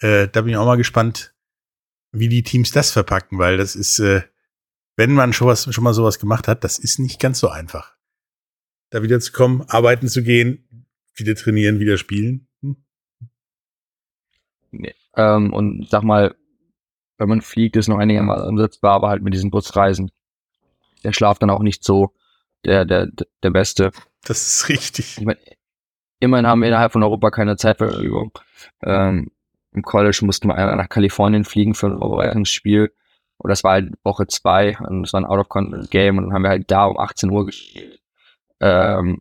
Äh, 0.00 0.28
da 0.28 0.40
bin 0.42 0.50
ich 0.50 0.56
auch 0.56 0.66
mal 0.66 0.76
gespannt, 0.76 1.34
wie 2.10 2.28
die 2.28 2.42
Teams 2.42 2.72
das 2.72 2.90
verpacken, 2.90 3.38
weil 3.38 3.56
das 3.56 3.76
ist, 3.76 3.98
äh, 3.98 4.22
wenn 4.96 5.12
man 5.12 5.32
schon, 5.32 5.48
was, 5.48 5.72
schon 5.72 5.84
mal 5.84 5.94
sowas 5.94 6.18
gemacht 6.18 6.48
hat, 6.48 6.64
das 6.64 6.78
ist 6.78 6.98
nicht 6.98 7.20
ganz 7.20 7.38
so 7.38 7.48
einfach. 7.48 7.94
Da 8.90 9.02
wieder 9.02 9.20
zu 9.20 9.32
kommen, 9.32 9.62
arbeiten 9.68 10.08
zu 10.08 10.22
gehen, 10.22 10.68
wieder 11.16 11.34
trainieren, 11.34 11.80
wieder 11.80 11.96
spielen. 11.98 12.48
Hm. 12.62 12.76
Nee. 14.70 14.94
Ähm, 15.16 15.52
und 15.52 15.88
sag 15.88 16.02
mal, 16.02 16.34
wenn 17.18 17.28
man 17.28 17.40
fliegt, 17.40 17.76
ist 17.76 17.88
noch 17.88 17.98
einigermaßen 17.98 18.48
umsetzbar, 18.48 18.92
aber 18.94 19.08
halt 19.08 19.22
mit 19.22 19.34
diesen 19.34 19.50
Busreisen. 19.50 20.10
Der 21.04 21.12
Schlaf 21.12 21.38
dann 21.38 21.50
auch 21.50 21.62
nicht 21.62 21.84
so 21.84 22.14
der, 22.64 22.84
der, 22.84 23.08
der 23.42 23.50
Beste. 23.50 23.92
Das 24.24 24.46
ist 24.46 24.68
richtig. 24.68 25.18
Ich 25.18 25.24
mein, 25.24 25.36
immerhin 26.20 26.46
haben 26.46 26.60
wir 26.60 26.68
innerhalb 26.68 26.92
von 26.92 27.02
Europa 27.02 27.30
keine 27.30 27.56
Zeitverfügung. 27.56 28.32
Ähm, 28.82 29.30
Im 29.72 29.82
College 29.82 30.20
mussten 30.22 30.48
wir 30.48 30.54
nach 30.54 30.88
Kalifornien 30.88 31.44
fliegen 31.44 31.74
für 31.74 31.86
ein 31.86 31.98
Vorbereitungsspiel. 31.98 32.92
Und 33.36 33.50
das 33.50 33.64
war 33.64 33.72
halt 33.72 33.92
Woche 34.04 34.26
zwei 34.26 34.78
und 34.78 35.02
das 35.02 35.12
war 35.12 35.20
ein 35.20 35.26
Out-of-Content-Game 35.26 36.18
und 36.18 36.24
dann 36.24 36.32
haben 36.32 36.42
wir 36.42 36.50
halt 36.50 36.70
da 36.70 36.86
um 36.86 36.98
18 36.98 37.30
Uhr 37.30 37.46
gespielt. 37.46 38.00
Ähm, 38.60 39.20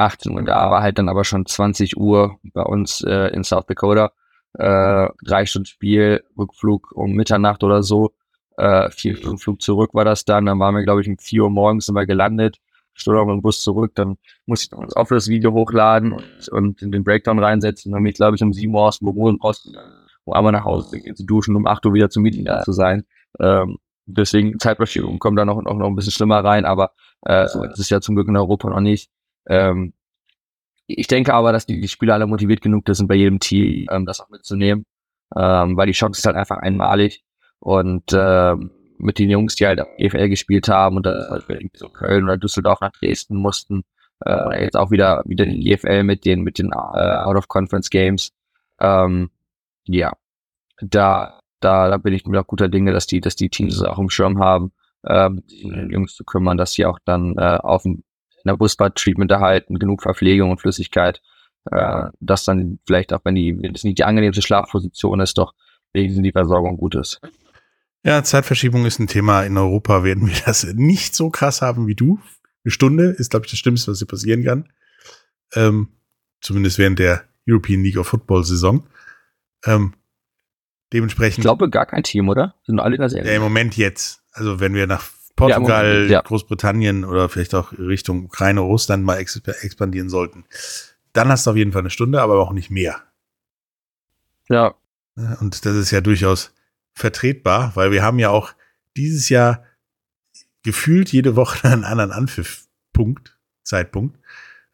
18 0.00 0.32
Uhr, 0.32 0.42
da 0.42 0.70
war 0.70 0.82
halt 0.82 0.98
dann 0.98 1.08
aber 1.08 1.24
schon 1.24 1.46
20 1.46 1.96
Uhr 1.96 2.38
bei 2.42 2.62
uns 2.62 3.02
äh, 3.02 3.28
in 3.28 3.44
South 3.44 3.66
Dakota 3.66 4.12
äh, 4.54 5.08
drei 5.24 5.46
Stunden 5.46 5.66
Spiel, 5.66 6.24
Rückflug 6.36 6.92
um 6.92 7.12
Mitternacht 7.12 7.62
oder 7.62 7.82
so, 7.82 8.12
äh, 8.56 8.90
vier 8.90 9.16
Stunden 9.16 9.38
Flug 9.38 9.62
zurück 9.62 9.94
war 9.94 10.04
das 10.04 10.24
dann, 10.24 10.46
dann 10.46 10.58
waren 10.58 10.74
wir, 10.74 10.82
glaube 10.82 11.00
ich, 11.00 11.08
um 11.08 11.18
vier 11.18 11.44
Uhr 11.44 11.50
morgens 11.50 11.86
sind 11.86 11.94
wir 11.94 12.06
gelandet, 12.06 12.58
Stunde 12.94 13.20
auf 13.20 13.28
dem 13.28 13.42
Bus 13.42 13.62
zurück, 13.62 13.92
dann 13.94 14.18
musste 14.46 14.64
ich 14.66 14.70
noch 14.72 14.84
das 14.84 14.96
Office-Video 14.96 15.52
hochladen 15.52 16.12
und, 16.12 16.48
und 16.50 16.82
in 16.82 16.92
den 16.92 17.04
Breakdown 17.04 17.38
reinsetzen, 17.38 17.92
dann 17.92 18.02
bin 18.02 18.10
ich, 18.10 18.16
glaube 18.16 18.36
ich, 18.36 18.42
um 18.42 18.52
sieben 18.52 18.74
Uhr 18.74 18.82
aus 18.82 18.98
dem 18.98 19.06
Büro 19.06 19.30
raus, 19.42 19.70
um 20.24 20.34
einmal 20.34 20.52
nach 20.52 20.64
Hause 20.64 21.00
zu 21.14 21.24
duschen, 21.24 21.56
um 21.56 21.66
acht 21.66 21.86
Uhr 21.86 21.94
wieder 21.94 22.10
zum 22.10 22.22
Meeting 22.22 22.44
da 22.44 22.62
zu 22.62 22.72
sein. 22.72 23.04
Ähm, 23.38 23.78
deswegen 24.06 24.58
Zeitverschiebung 24.58 25.18
kommt 25.18 25.38
da 25.38 25.44
noch, 25.44 25.62
noch, 25.62 25.74
noch 25.74 25.86
ein 25.86 25.94
bisschen 25.94 26.12
schlimmer 26.12 26.44
rein, 26.44 26.64
aber 26.64 26.92
äh, 27.22 27.46
so 27.46 27.62
ist 27.62 27.78
es 27.78 27.88
ja 27.88 28.00
zum 28.00 28.16
Glück 28.16 28.28
in 28.28 28.36
Europa 28.36 28.68
noch 28.68 28.80
nicht. 28.80 29.10
Ähm, 29.50 29.92
ich 30.86 31.06
denke 31.08 31.34
aber, 31.34 31.52
dass 31.52 31.66
die, 31.66 31.80
die 31.80 31.88
Spieler 31.88 32.14
alle 32.14 32.26
motiviert 32.26 32.62
genug 32.62 32.84
sind 32.88 33.08
bei 33.08 33.16
jedem 33.16 33.40
Team, 33.40 33.86
ähm, 33.90 34.06
das 34.06 34.20
auch 34.20 34.30
mitzunehmen, 34.30 34.86
ähm, 35.36 35.76
weil 35.76 35.86
die 35.86 35.92
Chance 35.92 36.18
ist 36.18 36.26
halt 36.26 36.36
einfach 36.36 36.58
einmalig. 36.58 37.22
Und 37.58 38.04
ähm, 38.14 38.70
mit 38.98 39.18
den 39.18 39.30
Jungs, 39.30 39.56
die 39.56 39.66
halt 39.66 39.80
EFL 39.98 40.28
gespielt 40.28 40.68
haben 40.68 40.96
und 40.96 41.06
da 41.06 41.40
irgendwie 41.48 41.70
so 41.74 41.88
Köln 41.88 42.24
oder 42.24 42.36
Düsseldorf 42.36 42.80
nach 42.80 42.92
Dresden 42.92 43.36
mussten, 43.36 43.82
äh, 44.24 44.64
jetzt 44.64 44.76
auch 44.76 44.90
wieder 44.90 45.22
wieder 45.26 45.46
die 45.46 45.72
EFL 45.72 46.04
mit 46.04 46.24
den 46.24 46.42
mit 46.42 46.58
den 46.58 46.72
äh, 46.72 46.76
Out 46.76 47.36
of 47.36 47.48
Conference 47.48 47.90
Games. 47.90 48.32
Ähm, 48.78 49.30
ja, 49.84 50.12
da 50.80 51.40
da 51.60 51.88
da 51.88 51.96
bin 51.98 52.14
ich 52.14 52.26
mir 52.26 52.40
auch 52.40 52.46
guter 52.46 52.68
Dinge, 52.68 52.92
dass 52.92 53.06
die 53.06 53.20
dass 53.20 53.36
die 53.36 53.48
Teams 53.48 53.82
auch 53.82 53.98
im 53.98 54.10
Schirm 54.10 54.38
haben, 54.38 54.72
ähm, 55.06 55.42
Jungs 55.48 56.14
zu 56.14 56.24
kümmern, 56.24 56.58
dass 56.58 56.72
sie 56.72 56.86
auch 56.86 56.98
dann 57.04 57.36
äh, 57.38 57.58
auf 57.62 57.82
dem 57.82 58.04
in 58.44 58.48
der 58.48 58.56
Busbad-Treatment 58.56 59.30
erhalten, 59.30 59.78
genug 59.78 60.02
Verpflegung 60.02 60.50
und 60.50 60.60
Flüssigkeit, 60.60 61.20
äh, 61.70 62.04
dass 62.20 62.44
dann 62.44 62.78
vielleicht 62.86 63.12
auch, 63.12 63.20
wenn 63.24 63.34
die, 63.34 63.56
wenn 63.60 63.74
es 63.74 63.84
nicht 63.84 63.98
die 63.98 64.04
angenehmste 64.04 64.42
Schlafposition 64.42 65.20
ist, 65.20 65.38
doch 65.38 65.54
wenigstens 65.92 66.22
die 66.22 66.32
Versorgung 66.32 66.76
gut 66.76 66.94
ist. 66.94 67.20
Ja, 68.02 68.22
Zeitverschiebung 68.22 68.86
ist 68.86 68.98
ein 68.98 69.08
Thema. 69.08 69.42
In 69.42 69.58
Europa 69.58 70.04
werden 70.04 70.26
wir 70.26 70.36
das 70.46 70.64
nicht 70.74 71.14
so 71.14 71.30
krass 71.30 71.60
haben 71.60 71.86
wie 71.86 71.94
du. 71.94 72.18
Eine 72.64 72.72
Stunde 72.72 73.04
ist, 73.10 73.30
glaube 73.30 73.46
ich, 73.46 73.50
das 73.50 73.58
Schlimmste, 73.58 73.90
was 73.90 73.98
hier 73.98 74.08
passieren 74.08 74.44
kann. 74.44 74.68
Ähm, 75.54 75.88
zumindest 76.40 76.78
während 76.78 76.98
der 76.98 77.24
European 77.48 77.82
League 77.82 77.98
of 77.98 78.06
Football 78.08 78.44
Saison. 78.44 78.86
Ähm, 79.66 79.94
dementsprechend. 80.92 81.38
Ich 81.38 81.42
glaube, 81.42 81.68
gar 81.68 81.86
kein 81.86 82.02
Team, 82.02 82.28
oder? 82.28 82.54
Sind 82.64 82.80
alle 82.80 82.94
in 82.94 83.00
der 83.00 83.10
Serie? 83.10 83.30
Ja, 83.30 83.36
im 83.36 83.42
Moment 83.42 83.76
jetzt. 83.76 84.22
Also, 84.32 84.60
wenn 84.60 84.74
wir 84.74 84.86
nach 84.86 85.10
Portugal, 85.40 86.10
ja. 86.10 86.20
Großbritannien 86.20 87.04
oder 87.04 87.28
vielleicht 87.28 87.54
auch 87.54 87.72
Richtung 87.72 88.24
Ukraine, 88.24 88.60
Russland 88.60 89.04
mal 89.04 89.18
expandieren 89.18 90.08
sollten, 90.08 90.44
dann 91.12 91.28
hast 91.28 91.46
du 91.46 91.50
auf 91.50 91.56
jeden 91.56 91.72
Fall 91.72 91.80
eine 91.80 91.90
Stunde, 91.90 92.20
aber 92.20 92.38
auch 92.40 92.52
nicht 92.52 92.70
mehr. 92.70 93.02
Ja. 94.48 94.74
Und 95.40 95.64
das 95.64 95.76
ist 95.76 95.90
ja 95.90 96.00
durchaus 96.00 96.52
vertretbar, 96.92 97.72
weil 97.74 97.90
wir 97.90 98.02
haben 98.02 98.18
ja 98.18 98.30
auch 98.30 98.52
dieses 98.96 99.28
Jahr 99.28 99.64
gefühlt 100.62 101.10
jede 101.12 101.36
Woche 101.36 101.68
einen 101.72 101.84
anderen 101.84 102.12
Anpfiffpunkt, 102.12 103.38
Zeitpunkt, 103.62 104.18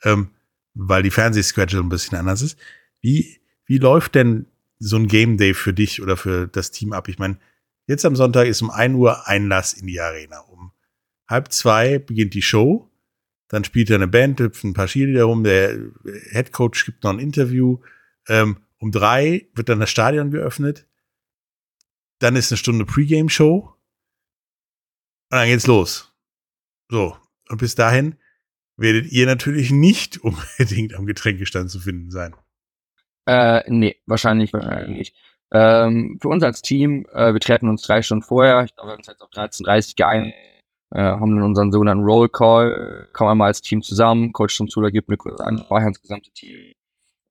ähm, 0.02 0.30
weil 0.74 1.02
die 1.02 1.10
Fernsehschedule 1.10 1.82
ein 1.82 1.88
bisschen 1.88 2.18
anders 2.18 2.42
ist. 2.42 2.58
Wie, 3.00 3.40
wie 3.64 3.78
läuft 3.78 4.14
denn 4.14 4.46
so 4.78 4.96
ein 4.96 5.06
Game 5.06 5.36
Day 5.36 5.54
für 5.54 5.72
dich 5.72 6.02
oder 6.02 6.16
für 6.16 6.48
das 6.48 6.70
Team 6.70 6.92
ab? 6.92 7.08
Ich 7.08 7.18
meine, 7.18 7.38
Jetzt 7.86 8.04
am 8.04 8.16
Sonntag 8.16 8.48
ist 8.48 8.62
um 8.62 8.70
1 8.70 8.96
Uhr 8.96 9.28
Einlass 9.28 9.72
in 9.72 9.86
die 9.86 10.00
Arena. 10.00 10.40
Halb 11.28 11.52
zwei 11.52 11.98
beginnt 11.98 12.34
die 12.34 12.42
Show. 12.42 12.90
Dann 13.48 13.64
spielt 13.64 13.90
er 13.90 13.96
eine 13.96 14.08
Band, 14.08 14.40
hüpfen 14.40 14.70
ein 14.70 14.74
paar 14.74 14.88
Skier 14.88 15.22
rum. 15.22 15.44
Der 15.44 15.78
Head 16.30 16.52
Coach 16.52 16.84
gibt 16.84 17.04
noch 17.04 17.10
ein 17.10 17.18
Interview. 17.18 17.78
Ähm, 18.28 18.58
um 18.78 18.90
drei 18.90 19.48
wird 19.54 19.68
dann 19.68 19.80
das 19.80 19.90
Stadion 19.90 20.30
geöffnet. 20.30 20.86
Dann 22.18 22.36
ist 22.36 22.50
eine 22.50 22.58
Stunde 22.58 22.84
Pre-Game-Show. 22.84 23.72
Und 25.30 25.38
dann 25.38 25.46
geht's 25.46 25.66
los. 25.66 26.12
So. 26.88 27.16
Und 27.48 27.58
bis 27.58 27.74
dahin 27.74 28.16
werdet 28.76 29.10
ihr 29.12 29.26
natürlich 29.26 29.70
nicht 29.70 30.18
unbedingt 30.22 30.94
am 30.94 31.06
Getränkestand 31.06 31.70
zu 31.70 31.80
finden 31.80 32.10
sein. 32.10 32.34
Äh, 33.26 33.62
nee, 33.68 33.96
wahrscheinlich, 34.06 34.52
wahrscheinlich 34.52 34.96
nicht. 34.96 35.16
Ähm, 35.52 36.18
für 36.20 36.28
uns 36.28 36.42
als 36.42 36.62
Team, 36.62 37.06
äh, 37.12 37.32
wir 37.32 37.40
treffen 37.40 37.68
uns 37.68 37.82
drei 37.82 38.02
Stunden 38.02 38.24
vorher, 38.24 38.64
ich 38.64 38.74
glaube, 38.74 38.88
wir 38.88 38.92
haben 38.92 38.98
uns 38.98 39.06
jetzt 39.06 39.22
auf 39.22 39.30
13.30 39.30 39.96
geeinigt, 39.96 40.36
äh, 40.92 41.00
haben 41.00 41.34
dann 41.34 41.44
unseren 41.44 41.72
sogenannten 41.72 42.04
Roll 42.04 42.28
Call, 42.28 43.08
kommen 43.12 43.30
einmal 43.30 43.48
als 43.48 43.60
Team 43.60 43.82
zusammen, 43.82 44.32
Coach 44.32 44.56
zum 44.56 44.68
Zuler 44.68 44.90
gibt 44.90 45.08
mir 45.08 45.16
kurz 45.16 45.40
an, 45.40 45.64
vorher 45.66 45.88
das 45.88 46.00
gesamte 46.00 46.30
Team. 46.30 46.72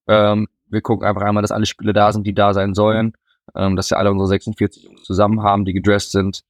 Ähm, 0.07 0.47
wir 0.67 0.81
gucken 0.81 1.07
einfach 1.07 1.21
einmal, 1.21 1.41
dass 1.41 1.51
alle 1.51 1.65
Spiele 1.65 1.93
da 1.93 2.11
sind, 2.11 2.27
die 2.27 2.33
da 2.33 2.53
sein 2.53 2.73
sollen, 2.73 3.13
ähm, 3.55 3.75
dass 3.75 3.89
wir 3.89 3.97
alle 3.97 4.11
unsere 4.11 4.27
46 4.27 4.83
Jungs 4.83 5.03
zusammen 5.03 5.41
haben, 5.41 5.65
die 5.65 5.73
gedressed 5.73 6.11
sind. 6.11 6.43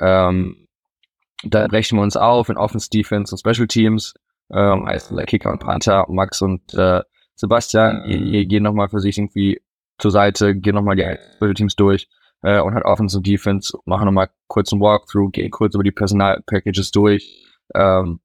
Ähm, 0.00 0.68
dann 1.44 1.68
brechen 1.68 1.98
wir 1.98 2.02
uns 2.02 2.16
auf 2.16 2.48
in 2.48 2.56
Offense, 2.56 2.88
Defense 2.88 3.34
und 3.34 3.38
Special 3.38 3.66
Teams, 3.66 4.14
ähm, 4.52 4.86
heißt 4.86 5.12
Kicker 5.26 5.50
und 5.50 5.58
Panther, 5.58 6.06
Max 6.08 6.40
und 6.42 6.74
äh, 6.74 7.02
Sebastian, 7.34 8.04
ihr, 8.06 8.18
ihr 8.18 8.46
gehen 8.46 8.62
nochmal 8.62 8.88
für 8.88 9.00
sich 9.00 9.18
irgendwie 9.18 9.60
zur 9.98 10.10
Seite, 10.10 10.54
gehen 10.54 10.74
nochmal 10.74 10.96
die 10.96 11.18
Special 11.36 11.54
Teams 11.54 11.74
durch 11.74 12.08
äh, 12.42 12.60
und 12.60 12.74
halt 12.74 12.84
Offense 12.84 13.16
und 13.16 13.26
Defense, 13.26 13.76
machen 13.84 14.06
nochmal 14.06 14.30
kurz 14.46 14.72
einen 14.72 14.82
Walkthrough, 14.82 15.32
gehen 15.32 15.50
kurz 15.50 15.74
über 15.74 15.84
die 15.84 15.92
Personalpackages 15.92 16.90
durch. 16.90 17.46
Ähm, 17.74 18.20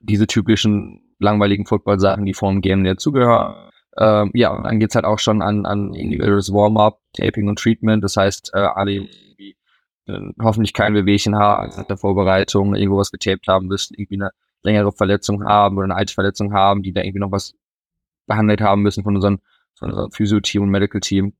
diese 0.00 0.26
typischen 0.26 1.14
langweiligen 1.18 1.66
Football-Sachen, 1.66 2.24
die 2.24 2.34
vor 2.34 2.50
dem 2.50 2.60
Game 2.60 2.84
dazugehören. 2.84 3.70
Ähm, 3.96 4.30
ja, 4.34 4.50
und 4.50 4.64
dann 4.64 4.78
geht's 4.78 4.94
halt 4.94 5.04
auch 5.04 5.18
schon 5.18 5.42
an, 5.42 5.66
an 5.66 5.92
individuelles 5.94 6.52
Warm-up, 6.52 7.00
Taping 7.14 7.48
und 7.48 7.58
Treatment. 7.58 8.04
Das 8.04 8.16
heißt, 8.16 8.52
äh, 8.54 8.58
alle 8.58 8.92
irgendwie 8.92 9.56
äh, 10.06 10.20
hoffentlich 10.40 10.72
kein 10.72 10.94
Wehwehchen 10.94 11.34
haben 11.34 11.72
nach 11.76 11.86
der 11.86 11.96
Vorbereitung, 11.96 12.76
irgendwo 12.76 12.98
was 12.98 13.10
getaped 13.10 13.48
haben 13.48 13.66
müssen, 13.66 13.94
irgendwie 13.94 14.22
eine 14.22 14.30
längere 14.62 14.92
Verletzung 14.92 15.44
haben 15.44 15.76
oder 15.76 15.84
eine 15.84 15.96
alte 15.96 16.14
Verletzung 16.14 16.52
haben, 16.52 16.82
die 16.82 16.92
da 16.92 17.02
irgendwie 17.02 17.20
noch 17.20 17.32
was 17.32 17.54
behandelt 18.26 18.60
haben 18.60 18.82
müssen 18.82 19.02
von 19.02 19.16
unseren 19.16 19.40
unser 19.80 20.10
Physio-Team 20.10 20.62
und 20.62 20.70
Medical-Team, 20.70 21.34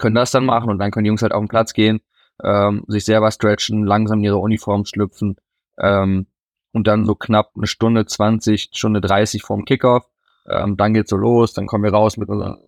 können 0.00 0.16
das 0.16 0.30
dann 0.32 0.44
machen 0.44 0.70
und 0.70 0.78
dann 0.78 0.90
können 0.90 1.04
die 1.04 1.08
Jungs 1.08 1.22
halt 1.22 1.32
auf 1.32 1.42
den 1.42 1.48
Platz 1.48 1.72
gehen, 1.72 2.00
ähm, 2.42 2.84
sich 2.88 3.04
selber 3.04 3.30
stretchen, 3.30 3.84
langsam 3.84 4.18
in 4.18 4.24
ihre 4.24 4.38
Uniform 4.38 4.84
schlüpfen 4.84 5.36
ähm, 5.78 6.26
und 6.72 6.86
dann 6.86 7.04
so 7.04 7.14
knapp 7.14 7.52
eine 7.56 7.66
Stunde 7.66 8.06
20, 8.06 8.70
Stunde 8.72 9.00
30 9.00 9.42
vorm 9.42 9.64
Kickoff. 9.64 10.08
Ähm, 10.48 10.76
dann 10.76 10.94
geht's 10.94 11.10
so 11.10 11.16
los, 11.16 11.52
dann 11.52 11.66
kommen 11.66 11.84
wir 11.84 11.92
raus 11.92 12.16
mit 12.16 12.28
unseren 12.28 12.58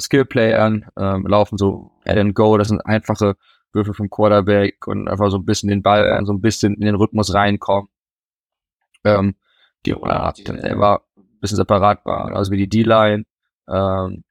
Skill-Playern, 0.00 0.86
ähm, 0.98 1.26
laufen 1.26 1.58
so 1.58 1.90
Head 2.04 2.18
and 2.18 2.34
Go, 2.34 2.56
das 2.56 2.68
sind 2.68 2.80
einfache 2.86 3.36
Würfe 3.72 3.92
vom 3.92 4.08
Quarterback 4.08 4.86
und 4.86 5.08
einfach 5.08 5.30
so 5.30 5.36
ein 5.36 5.44
bisschen 5.44 5.68
den 5.68 5.82
Ball, 5.82 6.06
äh, 6.06 6.24
so 6.24 6.32
ein 6.32 6.40
bisschen 6.40 6.74
in 6.74 6.82
den 6.82 6.94
Rhythmus 6.94 7.34
reinkommen. 7.34 7.88
Ähm, 9.04 9.34
die 9.84 9.92
Roller 9.92 10.24
hat 10.24 10.48
dann 10.48 10.58
ein 10.58 10.98
bisschen 11.40 11.56
separat 11.56 12.04
war, 12.04 12.34
also 12.34 12.50
wie 12.52 12.56
die 12.56 12.68
D-Line. 12.68 13.24
Ähm, 13.68 14.24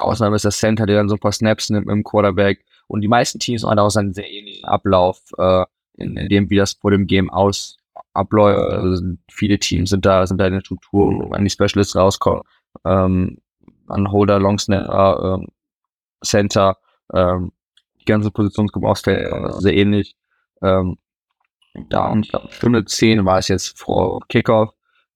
Ausnahme 0.00 0.36
ist 0.36 0.44
der 0.44 0.52
Center, 0.52 0.86
der 0.86 0.96
dann 0.96 1.08
so 1.08 1.16
ein 1.16 1.20
paar 1.20 1.32
Snaps 1.32 1.70
nimmt 1.70 1.86
mit 1.86 1.94
dem 1.94 2.04
Quarterback. 2.04 2.64
Und 2.86 3.02
die 3.02 3.08
meisten 3.08 3.38
Teams 3.38 3.64
haben 3.64 3.78
auch 3.78 3.94
einen 3.96 4.14
sehr 4.14 4.30
ähnlichen 4.30 4.64
Ablauf, 4.64 5.20
äh, 5.38 5.64
in, 5.96 6.16
in 6.16 6.28
dem, 6.28 6.50
wie 6.50 6.56
das 6.56 6.74
vor 6.74 6.90
dem 6.90 7.06
Game 7.06 7.30
aus 7.30 7.78
abläuft. 8.14 8.72
Also 8.72 9.04
viele 9.30 9.58
Teams 9.58 9.90
sind 9.90 10.06
da, 10.06 10.26
sind 10.26 10.38
da 10.38 10.46
in 10.46 10.54
der 10.54 10.60
Struktur, 10.60 11.12
wo 11.12 11.32
an 11.32 11.44
die 11.44 11.50
Specialists 11.50 11.96
rauskommen. 11.96 12.42
Ähm, 12.84 13.38
an 13.88 14.10
Holder, 14.12 14.38
Long 14.38 14.58
Snapper, 14.58 15.38
ähm, 15.40 15.48
Center, 16.22 16.76
ähm, 17.12 17.52
die 18.00 18.04
ganze 18.04 18.30
Positionsgruppe 18.30 18.86
ausfällt, 18.86 19.32
also 19.32 19.60
sehr 19.60 19.74
ähnlich. 19.74 20.16
Ähm, 20.62 20.98
da 21.88 22.08
und 22.08 22.26
ich 22.26 22.30
glaube, 22.30 22.52
Stunde 22.52 22.84
10 22.84 23.24
war 23.24 23.38
es 23.38 23.48
jetzt 23.48 23.78
vor 23.78 24.20
Kickoff. 24.28 24.70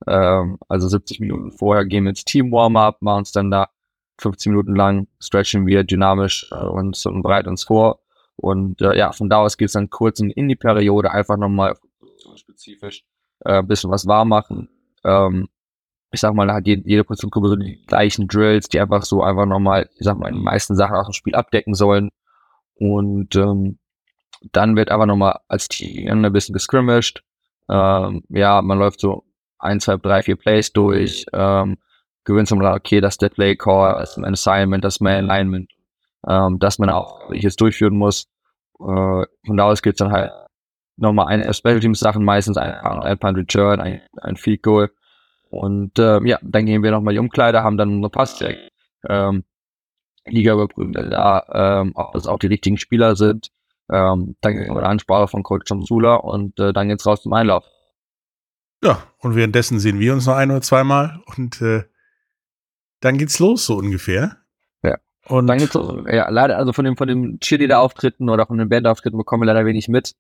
Ähm, 0.07 0.59
also 0.69 0.89
70 0.89 1.21
Minuten 1.21 1.53
vorher 1.53 1.85
gehen 1.85 2.05
wir 2.05 2.11
ins 2.11 2.25
Team 2.25 2.51
Warm-up, 2.53 3.03
machen 3.03 3.19
uns 3.19 3.33
dann 3.33 3.51
da 3.51 3.69
15 4.23 4.53
Minuten 4.53 4.75
lang, 4.75 5.09
stretchen 5.21 5.67
wir 5.67 5.85
dynamisch 5.85 6.49
äh, 6.53 6.65
uns 6.65 7.05
und 7.07 7.23
bereiten 7.23 7.49
uns 7.49 7.65
vor. 7.65 8.01
Und 8.37 8.81
äh, 8.81 8.97
ja, 8.97 9.13
von 9.13 9.29
da 9.29 9.39
aus 9.39 9.57
geht 9.57 9.67
es 9.67 9.73
dann 9.73 9.91
kurz 9.91 10.21
in, 10.21 10.49
die 10.49 10.57
Periode, 10.57 11.11
einfach 11.11 11.37
nochmal 11.37 11.77
spezifisch 12.37 13.05
äh, 13.45 13.59
ein 13.59 13.67
bisschen 13.67 13.91
was 13.91 14.07
warm 14.07 14.29
machen. 14.29 14.69
Ähm, 15.05 15.49
ich 16.13 16.21
sag 16.21 16.35
mal, 16.35 16.47
da 16.47 16.55
hat 16.55 16.67
jede, 16.67 16.89
jede 16.89 17.05
Positionsgruppe 17.05 17.49
so 17.49 17.57
die 17.57 17.83
gleichen 17.87 18.29
Drills, 18.29 18.69
die 18.69 18.81
einfach 18.81 19.03
so 19.03 19.23
einfach 19.23 19.47
nochmal, 19.47 19.89
ich 19.99 20.05
sag 20.05 20.19
mal, 20.19 20.31
die 20.31 20.39
meisten 20.39 20.77
Sachen 20.77 20.97
aus 20.97 21.07
dem 21.07 21.15
Spiel 21.15 21.35
abdecken 21.35 21.75
sollen. 21.75 22.11
Und 22.75 23.35
ähm, 23.37 23.79
dann 24.53 24.77
wird 24.77 24.91
aber 24.91 25.07
nochmal 25.07 25.41
als 25.49 25.69
Team 25.69 26.25
ein 26.25 26.33
bisschen 26.33 26.53
gescrimmished. 26.53 27.23
Ähm, 27.69 28.25
ja, 28.29 28.61
man 28.61 28.79
läuft 28.79 29.01
so 29.01 29.25
ein, 29.59 29.81
zwei, 29.81 29.97
drei, 29.97 30.23
vier 30.23 30.37
Plays 30.37 30.73
durch, 30.73 31.25
ähm, 31.33 31.79
gewinnt 32.25 32.49
zum 32.49 32.61
okay, 32.63 33.01
das 33.01 33.15
ist 33.15 33.23
der 33.23 33.29
Play 33.29 33.57
Call, 33.57 33.95
das 33.99 34.13
ist 34.13 34.19
mein 34.19 34.33
Assignment, 34.33 34.85
das 34.85 34.97
ist 34.97 35.01
mein 35.01 35.31
Alignment, 35.31 35.71
ähm, 36.27 36.59
dass 36.59 36.79
man 36.79 36.91
auch 36.91 37.31
ich 37.31 37.43
jetzt 37.43 37.61
durchführen 37.61 37.97
muss. 37.97 38.29
Äh, 38.81 39.25
von 39.47 39.57
da 39.57 39.65
aus 39.65 39.83
geht's 39.83 39.99
dann 39.99 40.13
halt 40.13 40.33
nochmal 40.97 41.27
ein 41.29 41.53
Special 41.53 41.81
Teams 41.81 42.01
Sachen, 42.01 42.25
meistens 42.25 42.57
ein, 42.57 42.73
ein 42.73 43.19
Punt 43.19 43.39
Return, 43.39 43.81
ein, 43.81 44.03
ein 44.21 44.37
Field 44.37 44.63
Goal. 44.63 44.91
Und 45.51 45.99
ähm, 45.99 46.27
ja, 46.27 46.39
dann 46.43 46.67
gehen 46.67 46.83
wir 46.83 46.91
nochmal 46.91 47.15
die 47.15 47.21
Umkleider, 47.21 47.63
haben 47.63 47.77
dann 47.77 47.99
eine 47.99 48.09
Passcheck, 48.09 48.59
ähm, 49.09 49.45
Liga 50.25 50.55
überprüfen, 50.55 50.93
da 50.93 51.45
ähm, 51.53 51.93
ob 51.95 52.13
das 52.13 52.27
auch 52.27 52.39
die 52.39 52.47
richtigen 52.47 52.79
Spieler 52.79 53.17
sind. 53.17 53.51
Ähm, 53.91 54.37
dann 54.41 54.55
gibt 54.55 54.71
es 54.71 54.71
eine 54.71 54.87
Ansprache 54.87 55.29
von 55.29 55.43
Coach 55.43 55.71
Sula 55.83 56.15
und 56.15 56.59
äh, 56.59 56.73
dann 56.73 56.89
geht's 56.89 57.07
raus 57.07 57.23
zum 57.23 57.33
Einlauf. 57.33 57.65
Ja, 58.83 59.03
und 59.19 59.37
währenddessen 59.37 59.79
sehen 59.79 59.99
wir 60.01 60.13
uns 60.13 60.27
noch 60.27 60.35
ein 60.35 60.51
oder 60.51 60.63
zweimal 60.63 61.21
und 61.37 61.61
äh, 61.61 61.85
dann 63.03 63.19
geht's 63.19 63.39
los, 63.39 63.67
so 63.67 63.77
ungefähr. 63.77 64.39
Ja. 64.83 64.97
Und 65.27 65.47
dann 65.47 65.59
geht's 65.59 65.75
los. 65.75 66.05
Ja, 66.11 66.31
leider, 66.31 66.57
also 66.57 66.73
von 66.73 66.85
dem, 66.85 66.97
von 66.97 67.09
dem 67.09 67.39
Cheerleader-Auftritten 67.41 68.29
oder 68.31 68.47
von 68.47 68.59
den 68.59 68.69
Bandauftritten 68.69 69.19
bekommen 69.19 69.43
wir 69.43 69.47
leider 69.47 69.67
wenig 69.67 69.89
mit. 69.89 70.15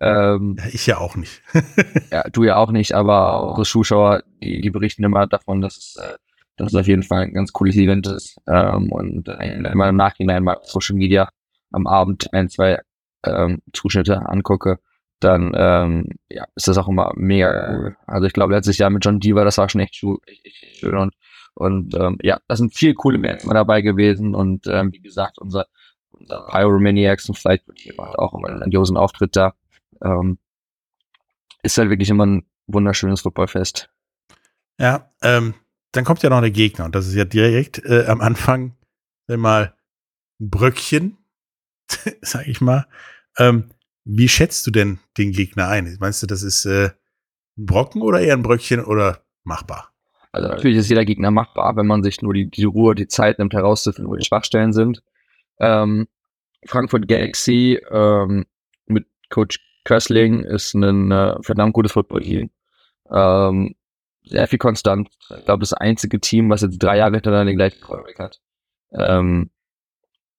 Ähm, 0.00 0.56
ich 0.72 0.86
ja 0.86 0.98
auch 0.98 1.16
nicht. 1.16 1.42
ja, 2.10 2.22
du 2.30 2.44
ja 2.44 2.56
auch 2.56 2.70
nicht, 2.70 2.94
aber 2.94 3.48
unsere 3.48 3.64
Zuschauer, 3.64 4.22
die, 4.42 4.60
die 4.60 4.70
berichten 4.70 5.04
immer 5.04 5.26
davon, 5.26 5.60
dass 5.60 5.76
es, 5.76 5.96
äh, 5.96 6.16
dass 6.56 6.72
es 6.72 6.74
auf 6.78 6.86
jeden 6.86 7.02
Fall 7.02 7.22
ein 7.22 7.34
ganz 7.34 7.52
cooles 7.52 7.76
Event 7.76 8.06
ist. 8.06 8.38
Ähm, 8.46 8.92
und 8.92 9.28
äh, 9.28 9.56
immer 9.56 9.88
im 9.88 9.96
Nachhinein 9.96 10.44
mal 10.44 10.58
Social 10.62 10.96
Media 10.96 11.28
am 11.72 11.86
Abend 11.86 12.32
ein, 12.32 12.48
zwei 12.48 12.80
ähm, 13.24 13.60
Zuschnitte 13.72 14.26
angucke, 14.26 14.78
dann 15.18 15.52
ähm, 15.54 16.08
ja, 16.30 16.44
ist 16.54 16.68
das 16.68 16.78
auch 16.78 16.88
immer 16.88 17.12
mega 17.16 17.76
cool. 17.76 17.96
Also 18.06 18.26
ich 18.26 18.32
glaube, 18.32 18.54
letztes 18.54 18.78
Jahr 18.78 18.90
mit 18.90 19.04
John 19.04 19.20
Diva, 19.20 19.44
das 19.44 19.58
war 19.58 19.68
schon 19.68 19.80
echt, 19.80 20.02
echt 20.26 20.78
schön 20.78 20.96
und 20.96 21.14
und 21.54 21.94
ähm, 21.94 22.18
ja, 22.22 22.40
da 22.48 22.56
sind 22.56 22.74
viele 22.74 22.94
coole 22.94 23.18
Menschen 23.18 23.50
dabei 23.50 23.82
gewesen 23.82 24.34
und 24.34 24.66
ähm, 24.66 24.92
wie 24.92 25.00
gesagt, 25.00 25.38
unser, 25.38 25.66
unser 26.10 26.46
Pyromaniacs 26.46 27.28
und 27.28 27.36
vielleicht 27.36 27.64
macht 27.96 28.18
auch 28.18 28.34
einen 28.34 28.58
grandiosen 28.58 28.96
Auftritt 28.96 29.36
da. 29.36 29.54
Ähm, 30.02 30.38
ist 31.62 31.76
halt 31.76 31.90
wirklich 31.90 32.10
immer 32.10 32.26
ein 32.26 32.46
wunderschönes 32.66 33.20
Footballfest. 33.20 33.90
Ja, 34.78 35.10
ähm, 35.22 35.54
dann 35.92 36.04
kommt 36.04 36.22
ja 36.22 36.30
noch 36.30 36.40
der 36.40 36.50
Gegner 36.50 36.86
und 36.86 36.94
das 36.94 37.06
ist 37.06 37.14
ja 37.14 37.24
direkt 37.24 37.84
äh, 37.84 38.06
am 38.06 38.20
Anfang 38.20 38.76
mal 39.28 39.74
ein 40.40 40.50
Bröckchen, 40.50 41.18
sag 42.22 42.46
ich 42.48 42.60
mal. 42.60 42.86
Ähm, 43.38 43.70
wie 44.04 44.28
schätzt 44.28 44.66
du 44.66 44.70
denn 44.70 44.98
den 45.18 45.32
Gegner 45.32 45.68
ein? 45.68 45.96
Meinst 46.00 46.22
du, 46.22 46.26
das 46.26 46.42
ist 46.42 46.64
äh, 46.64 46.90
ein 47.58 47.66
Brocken 47.66 48.02
oder 48.02 48.20
eher 48.20 48.34
ein 48.34 48.42
Bröckchen 48.42 48.84
oder 48.84 49.24
machbar? 49.44 49.89
Also 50.32 50.48
natürlich 50.48 50.78
ist 50.78 50.88
jeder 50.88 51.04
Gegner 51.04 51.30
machbar, 51.30 51.76
wenn 51.76 51.86
man 51.86 52.02
sich 52.02 52.22
nur 52.22 52.34
die, 52.34 52.48
die 52.48 52.64
Ruhe, 52.64 52.94
die 52.94 53.08
Zeit 53.08 53.38
nimmt, 53.38 53.52
herauszufinden, 53.52 54.10
wo 54.10 54.16
die 54.16 54.24
Schwachstellen 54.24 54.72
sind. 54.72 55.02
Ähm, 55.58 56.06
Frankfurt 56.66 57.08
Galaxy 57.08 57.80
ähm, 57.90 58.46
mit 58.86 59.06
Coach 59.28 59.58
Kössling 59.84 60.40
ist 60.40 60.74
ein 60.74 61.10
äh, 61.10 61.36
verdammt 61.42 61.72
gutes 61.72 61.92
Football-Team. 61.92 62.50
Ähm, 63.10 63.74
sehr 64.24 64.46
viel 64.46 64.58
konstant. 64.58 65.08
Ich 65.36 65.44
glaube, 65.44 65.60
das 65.60 65.72
einzige 65.72 66.20
Team, 66.20 66.50
was 66.50 66.60
jetzt 66.60 66.78
drei 66.78 66.98
Jahre 66.98 67.14
hintereinander 67.14 67.50
den 67.50 67.56
gleichen 67.56 67.80
Quarterback 67.80 68.18
hat. 68.18 68.40
Ähm, 68.92 69.50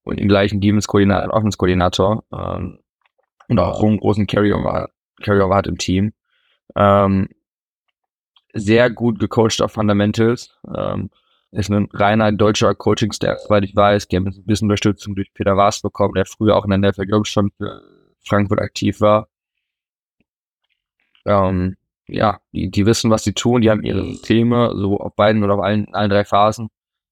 und 0.03 0.19
den 0.19 0.27
gleichen 0.27 0.61
Defense-Koordinator, 0.61 1.33
Offense-Koordinator. 1.33 2.23
Ähm, 2.31 2.79
und 3.47 3.59
auch 3.59 3.83
einen 3.83 3.99
großen 3.99 4.27
Carryover, 4.27 4.89
Carryover 5.21 5.55
hat 5.55 5.67
im 5.67 5.77
Team. 5.77 6.13
Ähm, 6.75 7.27
sehr 8.53 8.89
gut 8.89 9.19
gecoacht 9.19 9.61
auf 9.61 9.73
Fundamentals. 9.73 10.57
Ähm, 10.75 11.09
ist 11.51 11.69
ein 11.69 11.89
reiner 11.91 12.31
deutscher 12.31 12.73
Coaching-Staff, 12.73 13.41
soweit 13.41 13.65
ich 13.65 13.75
weiß. 13.75 14.07
Die 14.07 14.15
haben 14.15 14.27
ein 14.27 14.45
bisschen 14.45 14.67
Unterstützung 14.67 15.15
durch 15.15 15.33
Peter 15.33 15.57
Waas 15.57 15.81
bekommen, 15.81 16.13
der 16.15 16.25
früher 16.25 16.55
auch 16.55 16.65
in 16.65 16.69
der 16.81 16.91
NFL, 16.91 17.25
schon 17.25 17.51
für 17.57 17.81
Frankfurt 18.25 18.61
aktiv 18.61 19.01
war. 19.01 19.27
Ähm, 21.25 21.75
ja, 22.07 22.39
die, 22.53 22.71
die 22.71 22.85
wissen, 22.85 23.11
was 23.11 23.23
sie 23.23 23.33
tun, 23.33 23.61
die 23.61 23.69
haben 23.69 23.83
ihre 23.83 24.03
Systeme, 24.05 24.73
so 24.75 24.99
auf 24.99 25.15
beiden 25.15 25.43
oder 25.43 25.55
auf 25.55 25.61
allen, 25.61 25.93
allen 25.93 26.09
drei 26.09 26.23
Phasen. 26.23 26.69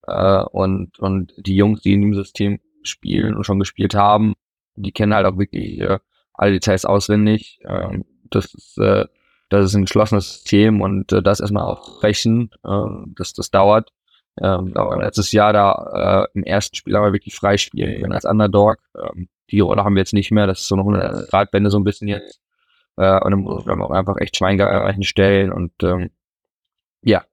Äh, 0.08 0.44
und, 0.44 0.98
und 1.00 1.34
die 1.38 1.56
Jungs, 1.56 1.82
die 1.82 1.94
in 1.94 2.02
dem 2.02 2.14
System 2.14 2.60
spielen 2.84 3.36
und 3.36 3.46
schon 3.46 3.60
gespielt 3.60 3.94
haben, 3.94 4.36
die 4.76 4.92
kennen 4.92 5.14
halt 5.14 5.26
auch 5.26 5.38
wirklich 5.38 5.80
äh, 5.82 6.00
alle 6.34 6.54
Details 6.54 6.86
auswendig. 6.86 7.60
Ähm, 7.66 8.06
das 8.30 8.54
ist 8.54 8.78
äh, 8.78 9.06
das 9.50 9.66
ist 9.66 9.76
ein 9.76 9.84
geschlossenes 9.84 10.34
System 10.34 10.82
und 10.82 11.12
äh, 11.12 11.22
das 11.22 11.40
erstmal 11.40 11.64
aufbrechen, 11.64 12.52
äh, 12.64 12.86
das, 13.16 13.34
das 13.34 13.52
dauert. 13.52 13.92
Ähm, 14.42 14.74
letztes 15.00 15.32
Jahr 15.32 15.52
da 15.52 16.28
äh, 16.34 16.38
im 16.38 16.44
ersten 16.44 16.76
Spiel 16.76 16.96
aber 16.96 17.12
wirklich 17.12 17.36
freispielen 17.36 18.14
als 18.14 18.26
Underdog. 18.26 18.78
Ähm, 18.96 19.28
die 19.52 19.60
Rolle 19.60 19.84
haben 19.84 19.96
wir 19.96 20.02
jetzt 20.02 20.14
nicht 20.14 20.32
mehr, 20.32 20.48
das 20.48 20.62
ist 20.62 20.68
so 20.68 20.76
eine 20.76 20.84
100 20.84 21.30
Grad 21.30 21.52
Wende 21.52 21.70
so 21.70 21.80
ein 21.80 21.84
bisschen 21.84 22.08
jetzt. 22.08 22.40
Äh, 22.96 23.20
und 23.22 23.32
dann 23.32 23.42
muss 23.42 23.66
man 23.66 23.82
auch 23.82 23.92
einfach 23.92 24.18
echt 24.18 24.38
Schweingereichen 24.38 25.04
stellen 25.04 25.52
und 25.52 25.72
ähm, 25.84 26.12
ja, 27.02 27.26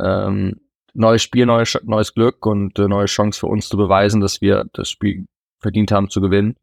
ähm, 0.00 0.60
neues 0.94 1.22
Spiel, 1.22 1.46
neues, 1.46 1.78
neues 1.84 2.14
Glück 2.14 2.46
und 2.46 2.78
äh, 2.78 2.88
neue 2.88 3.06
Chance 3.06 3.40
für 3.40 3.46
uns 3.46 3.68
zu 3.68 3.76
beweisen, 3.76 4.20
dass 4.20 4.40
wir 4.40 4.64
das 4.72 4.90
Spiel 4.90 5.26
verdient 5.58 5.92
haben 5.92 6.10
zu 6.10 6.20
gewinnen 6.20 6.56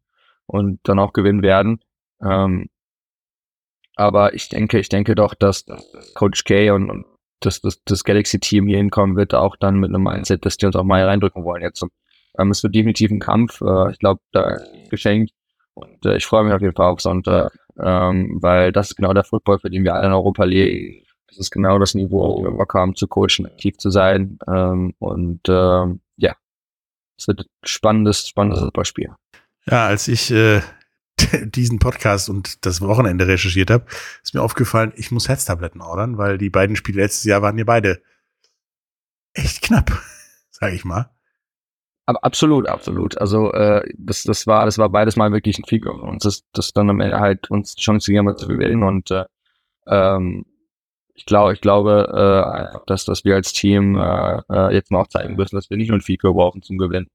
und 0.46 0.80
dann 0.82 0.98
auch 0.98 1.12
gewinnen 1.12 1.42
werden. 1.42 1.80
Ähm, 2.22 2.68
aber 3.98 4.34
ich 4.34 4.48
denke, 4.48 4.78
ich 4.78 4.88
denke 4.88 5.14
doch, 5.14 5.34
dass, 5.34 5.66
Coach 6.14 6.44
K 6.44 6.70
und, 6.70 6.90
und 6.90 7.06
das, 7.40 7.60
das, 7.60 7.82
das 7.84 8.04
Galaxy-Team 8.04 8.66
hier 8.66 8.78
hinkommen 8.78 9.16
wird, 9.16 9.34
auch 9.34 9.56
dann 9.56 9.78
mit 9.78 9.90
einem 9.90 10.02
Mindset, 10.02 10.44
dass 10.44 10.56
die 10.56 10.66
uns 10.66 10.76
auch 10.76 10.84
mal 10.84 11.04
reindrücken 11.04 11.44
wollen 11.44 11.62
jetzt. 11.62 11.84
Ähm, 12.38 12.50
es 12.50 12.62
wird 12.62 12.74
definitiv 12.74 13.10
ein 13.10 13.20
Kampf. 13.20 13.60
Äh, 13.60 13.92
ich 13.92 13.98
glaube, 13.98 14.20
da 14.32 14.58
geschenkt. 14.90 15.32
Und 15.74 16.04
äh, 16.06 16.16
ich 16.16 16.26
freue 16.26 16.44
mich 16.44 16.52
auf 16.52 16.60
jeden 16.60 16.74
Fall 16.74 16.90
auf 16.90 17.00
Sonntag, 17.00 17.56
ähm, 17.78 18.38
weil 18.40 18.72
das 18.72 18.90
ist 18.90 18.96
genau 18.96 19.12
der 19.12 19.24
Football, 19.24 19.60
für 19.60 19.70
den 19.70 19.84
wir 19.84 19.94
alle 19.94 20.06
in 20.06 20.12
Europa 20.12 20.44
leben. 20.44 21.04
Das 21.28 21.38
ist 21.38 21.50
genau 21.50 21.78
das 21.78 21.94
Niveau, 21.94 22.38
wo 22.38 22.42
wir 22.42 22.50
Bock 22.50 22.74
haben 22.74 22.96
zu 22.96 23.06
coachen, 23.06 23.46
aktiv 23.46 23.76
zu 23.78 23.90
sein. 23.90 24.38
Ähm, 24.48 24.94
und 24.98 25.40
ähm, 25.48 26.00
ja, 26.16 26.34
es 27.16 27.28
wird 27.28 27.40
ein 27.40 27.46
spannendes, 27.64 28.28
spannendes 28.28 28.60
Footballspiel. 28.60 29.10
Ja, 29.66 29.86
als 29.86 30.08
ich 30.08 30.30
äh, 30.30 30.60
diesen 31.54 31.78
Podcast 31.78 32.28
und 32.28 32.64
das 32.66 32.80
Wochenende 32.80 33.26
recherchiert 33.26 33.70
habe, 33.70 33.86
ist 34.22 34.34
mir 34.34 34.42
aufgefallen, 34.42 34.92
ich 34.96 35.10
muss 35.10 35.28
Herztabletten 35.28 35.80
ordern, 35.80 36.18
weil 36.18 36.38
die 36.38 36.50
beiden 36.50 36.76
Spiele 36.76 37.02
letztes 37.02 37.24
Jahr 37.24 37.42
waren 37.42 37.58
ja 37.58 37.64
beide 37.64 38.02
echt 39.34 39.62
knapp, 39.62 39.90
sage 40.50 40.74
ich 40.74 40.84
mal. 40.84 41.10
Aber 42.06 42.24
absolut, 42.24 42.66
absolut. 42.68 43.18
Also 43.18 43.52
äh, 43.52 43.86
das, 43.98 44.22
das 44.22 44.46
war, 44.46 44.64
das 44.64 44.78
war 44.78 44.88
beides 44.88 45.16
mal 45.16 45.30
wirklich 45.30 45.58
ein 45.58 45.64
Figur 45.64 46.02
und 46.02 46.24
das, 46.24 46.42
das 46.52 46.72
dann 46.72 46.88
am 46.88 47.00
Ende 47.00 47.20
halt 47.20 47.50
uns 47.50 47.74
die 47.74 47.82
Chance 47.82 48.10
gegeben 48.10 48.36
zu 48.38 48.48
gewinnen 48.48 48.82
und 48.82 49.10
äh, 49.10 49.24
ähm, 49.86 50.46
ich 51.14 51.26
glaube, 51.26 51.52
ich 51.52 51.60
glaube, 51.60 52.72
äh, 52.74 52.78
dass, 52.86 53.04
dass 53.04 53.24
wir 53.24 53.34
als 53.34 53.52
Team 53.52 53.96
äh, 53.96 54.40
äh, 54.48 54.72
jetzt 54.72 54.90
mal 54.90 55.00
auch 55.00 55.08
zeigen 55.08 55.34
müssen, 55.34 55.56
dass 55.56 55.68
wir 55.68 55.76
nicht 55.76 55.88
nur 55.88 55.98
ein 55.98 56.02
Figur 56.02 56.32
brauchen 56.32 56.62
zum 56.62 56.78
Gewinnen. 56.78 57.08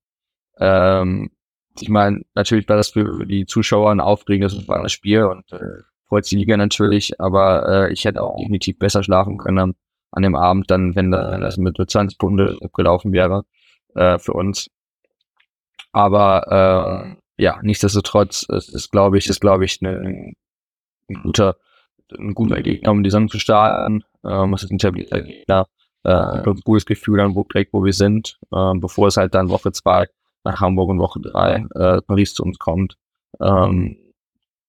Ähm, 0.59 1.31
ich 1.79 1.89
meine, 1.89 2.21
natürlich 2.35 2.67
war 2.69 2.77
das 2.77 2.89
für 2.89 3.25
die 3.25 3.45
Zuschauer 3.45 3.91
ein 3.91 3.99
aufregendes 3.99 4.53
und 4.53 4.63
spannendes 4.63 4.91
Spiel 4.91 5.23
und 5.23 5.51
äh, 5.51 5.83
freut 6.07 6.29
die 6.29 6.37
Liga 6.37 6.57
natürlich, 6.57 7.19
aber 7.19 7.67
äh, 7.87 7.93
ich 7.93 8.05
hätte 8.05 8.21
auch 8.21 8.37
definitiv 8.37 8.77
besser 8.77 9.03
schlafen 9.03 9.37
können 9.37 9.75
an, 10.11 10.23
dem 10.23 10.35
Abend, 10.35 10.69
dann, 10.69 10.95
wenn, 10.95 11.11
da, 11.11 11.37
das 11.39 11.57
mit 11.57 11.77
20 11.77 12.17
Punkte 12.17 12.57
abgelaufen 12.61 13.11
wäre 13.11 13.45
äh, 13.95 14.19
für 14.19 14.33
uns. 14.33 14.69
Aber 15.91 17.15
äh, 17.37 17.43
ja, 17.43 17.59
nichtsdestotrotz 17.63 18.45
es 18.49 18.69
ist, 18.69 18.91
glaube 18.91 19.17
ich, 19.17 19.27
ist, 19.27 19.41
glaube 19.41 19.65
ich, 19.65 19.81
ne, 19.81 20.33
ein 21.09 21.23
guter, 21.23 21.57
ein 22.17 22.33
guter 22.33 22.61
Gegner, 22.61 22.91
um 22.91 23.03
die 23.03 23.09
Saison 23.09 23.29
zu 23.29 23.39
starten. 23.39 24.03
Ähm, 24.23 24.53
es 24.53 24.63
ist 24.63 24.71
ein 24.71 24.75
etablierter 24.75 25.21
Gegner. 25.21 25.67
Äh, 26.03 26.11
ein 26.11 26.59
gutes 26.63 26.85
Gefühl 26.85 27.19
an, 27.21 27.33
wo 27.35 27.43
direkt, 27.43 27.73
wo 27.73 27.83
wir 27.83 27.93
sind, 27.93 28.37
äh, 28.51 28.73
bevor 28.75 29.07
es 29.07 29.17
halt 29.17 29.33
dann 29.33 29.49
Woche 29.49 29.71
zwei 29.71 30.07
nach 30.43 30.59
Hamburg 30.61 30.89
und 30.89 30.99
Woche 30.99 31.19
drei 31.21 31.65
äh, 31.75 32.01
Paris 32.01 32.33
zu 32.33 32.43
uns 32.43 32.59
kommt. 32.59 32.97
Ähm, 33.39 33.97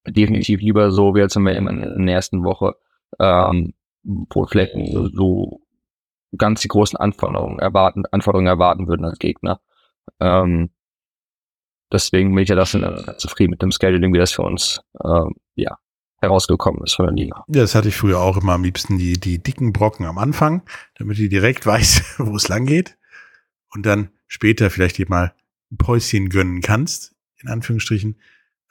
definitiv 0.07 0.61
lieber 0.61 0.91
so, 0.91 1.15
wie 1.15 1.23
als 1.23 1.37
wir 1.37 1.57
in, 1.57 1.67
in 1.67 2.07
der 2.07 2.15
ersten 2.15 2.45
Woche, 2.45 2.77
ähm, 3.19 3.75
wo 4.03 4.47
vielleicht 4.47 4.75
so, 4.93 5.09
so 5.09 5.61
ganz 6.37 6.61
die 6.61 6.69
großen 6.69 6.99
Anforderungen 6.99 7.59
erwarten, 7.59 8.05
Anforderungen 8.11 8.49
erwarten 8.49 8.89
würden 8.89 9.05
als 9.05 9.19
Gegner. 9.19 9.61
Ähm, 10.21 10.71
deswegen 11.93 12.35
bin 12.35 12.43
ich 12.43 12.49
ja 12.49 12.57
das 12.57 12.75
äh, 12.75 13.17
zufrieden 13.17 13.53
mit 13.53 13.63
dem 13.63 13.71
Scheduling, 13.71 14.13
wie 14.13 14.19
das 14.19 14.33
für 14.33 14.43
uns 14.43 14.81
ähm, 15.03 15.35
ja, 15.55 15.79
herausgekommen 16.21 16.83
ist 16.85 16.95
von 16.95 17.07
der 17.07 17.15
Liga. 17.15 17.45
Ja, 17.49 17.63
das 17.63 17.75
hatte 17.75 17.89
ich 17.89 17.97
früher 17.97 18.21
auch 18.21 18.37
immer 18.37 18.53
am 18.53 18.65
liebsten, 18.65 18.99
die, 18.99 19.19
die 19.19 19.43
dicken 19.43 19.73
Brocken 19.73 20.07
am 20.07 20.19
Anfang, 20.19 20.63
damit 20.97 21.19
die 21.19 21.29
direkt 21.29 21.67
weiß, 21.67 22.17
wo 22.19 22.37
es 22.37 22.49
lang 22.49 22.67
geht. 22.67 22.99
Und 23.73 23.87
dann 23.87 24.11
später 24.27 24.71
vielleicht 24.71 24.99
dir 24.99 25.07
mal 25.09 25.35
Päuschen 25.77 26.29
gönnen 26.29 26.61
kannst, 26.61 27.15
in 27.43 27.49
Anführungsstrichen, 27.49 28.17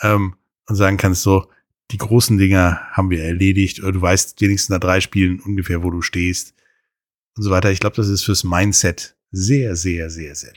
ähm, 0.02 0.36
und 0.68 0.76
sagen 0.76 0.98
kannst 0.98 1.24
so, 1.24 1.50
die 1.92 1.98
großen 1.98 2.38
Dinger 2.38 2.82
haben 2.92 3.10
wir 3.10 3.24
erledigt, 3.24 3.82
oder 3.82 3.92
du 3.92 4.02
weißt 4.02 4.40
wenigstens 4.42 4.70
nach 4.70 4.80
drei 4.80 5.02
Spielen 5.02 5.40
ungefähr, 5.40 5.84
wo 5.84 5.92
du 5.92 6.02
stehst 6.02 6.56
und 7.36 7.44
so 7.44 7.52
weiter. 7.52 7.72
Ich 7.72 7.80
glaube, 7.80 7.96
das 7.96 8.08
ist 8.08 8.24
fürs 8.24 8.44
Mindset 8.44 9.16
sehr, 9.32 9.76
sehr, 9.76 10.10
sehr, 10.10 10.36
sehr. 10.36 10.54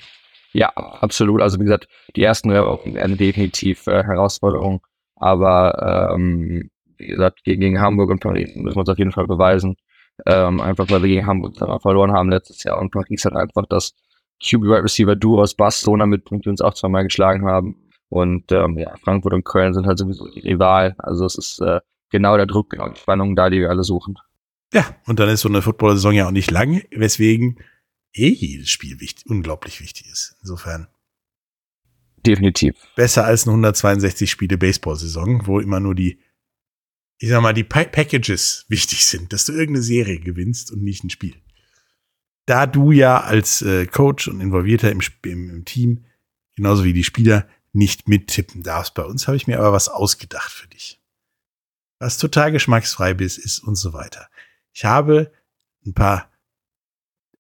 Ja, 0.53 0.69
absolut. 0.71 1.43
Also 1.43 1.59
wie 1.59 1.65
gesagt, 1.65 1.89
die 2.15 2.23
ersten 2.23 2.51
werden 2.51 3.17
definitiv 3.17 3.87
äh, 3.87 4.03
Herausforderungen, 4.05 4.81
aber 5.17 6.15
ähm, 6.15 6.71
wie 6.97 7.07
gesagt, 7.07 7.45
gegen, 7.45 7.61
gegen 7.61 7.81
Hamburg 7.81 8.11
und 8.11 8.21
Paris 8.21 8.55
müssen 8.55 8.77
wir 8.77 8.81
uns 8.81 8.89
auf 8.89 8.99
jeden 8.99 9.13
Fall 9.13 9.27
beweisen. 9.27 9.77
Ähm, 10.25 10.63
einfach 10.63 10.89
weil 10.89 11.03
wir 11.03 11.09
gegen 11.09 11.27
Hamburg 11.27 11.59
verloren 11.83 12.13
haben 12.13 12.31
letztes 12.31 12.65
Jahr 12.65 12.79
und 12.79 12.91
Paris 12.91 13.27
hat 13.27 13.35
einfach 13.35 13.67
das 13.69 13.93
QB 14.43 14.63
Wide 14.63 14.85
Receiver 14.85 15.17
Duo 15.17 15.41
aus 15.41 15.55
Barcelona 15.55 16.07
mitbringt, 16.07 16.45
die 16.45 16.51
uns 16.51 16.61
auch 16.61 16.75
zweimal 16.75 17.05
geschlagen 17.05 17.47
haben. 17.47 17.77
Und 18.09 18.53
ähm, 18.53 18.79
ja, 18.79 18.95
Frankfurt 19.03 19.33
und 19.33 19.45
Köln 19.45 19.75
sind 19.75 19.87
halt 19.87 19.99
sowieso 19.99 20.29
die 20.29 20.41
Rival. 20.41 20.95
Also 20.99 21.25
es 21.25 21.37
ist 21.37 21.61
äh, 21.61 21.81
genau 22.11 22.37
der 22.37 22.47
Druck, 22.47 22.71
genau 22.71 22.89
die 22.89 22.99
Spannung 22.99 23.35
da, 23.35 23.51
die 23.51 23.61
wir 23.61 23.71
alle 23.71 23.85
suchen. 23.85 24.17
Ja, 24.73 24.97
und 25.07 25.19
dann 25.19 25.29
ist 25.29 25.41
so 25.41 25.49
eine 25.49 25.63
Football-Saison 25.63 26.13
ja 26.13 26.27
auch 26.27 26.33
nicht 26.33 26.51
lang, 26.51 26.83
weswegen 26.91 27.59
eh 28.13 28.29
jedes 28.29 28.71
Spiel 28.71 29.01
wichtig, 29.01 29.27
unglaublich 29.27 29.81
wichtig 29.81 30.09
ist. 30.11 30.37
Insofern. 30.41 30.89
Definitiv. 32.27 32.75
Besser 32.97 33.25
als 33.25 33.45
eine 33.45 33.53
162 33.53 34.31
Spiele 34.31 34.59
Baseball-Saison, 34.59 35.47
wo 35.47 35.61
immer 35.61 35.79
nur 35.79 35.95
die, 35.95 36.19
ich 37.19 37.29
sag 37.29 37.41
mal, 37.41 37.55
die 37.55 37.65
pa 37.65 37.85
Packages 37.85 38.67
wichtig 38.69 39.07
sind, 39.07 39.33
dass 39.33 39.47
du 39.47 39.53
irgendeine 39.53 39.83
Serie 39.83 40.19
gewinnst 40.19 40.73
und 40.73 40.83
nicht 40.83 41.05
ein 41.05 41.11
Spiel. 41.11 41.37
Da 42.47 42.67
du 42.67 42.93
ja 42.93 43.21
als 43.21 43.63
äh, 43.63 43.87
Coach 43.87 44.29
und 44.29 44.41
Involvierter 44.41 44.91
im, 44.91 45.01
im, 45.25 45.51
im 45.51 45.65
Team, 45.65 46.05
genauso 46.55 46.85
wie 46.85 46.93
die 46.93 47.05
Spieler, 47.05 47.49
nicht 47.73 48.09
mittippen 48.09 48.63
darfst 48.63 48.95
bei 48.95 49.05
uns, 49.05 49.27
habe 49.27 49.37
ich 49.37 49.47
mir 49.47 49.59
aber 49.59 49.73
was 49.73 49.89
ausgedacht 49.89 50.51
für 50.51 50.69
dich. 50.69 51.03
Was 51.99 52.19
total 52.19 52.53
geschmacksfrei 52.53 53.15
bist, 53.15 53.39
ist 53.39 53.59
und 53.61 53.75
so 53.75 53.93
weiter. 53.93 54.29
Ich 54.73 54.85
habe 54.85 55.33
ein 55.85 55.95
paar 55.95 56.31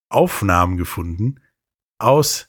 Aufnahmen 0.09 0.77
gefunden 0.77 1.40
aus 1.99 2.49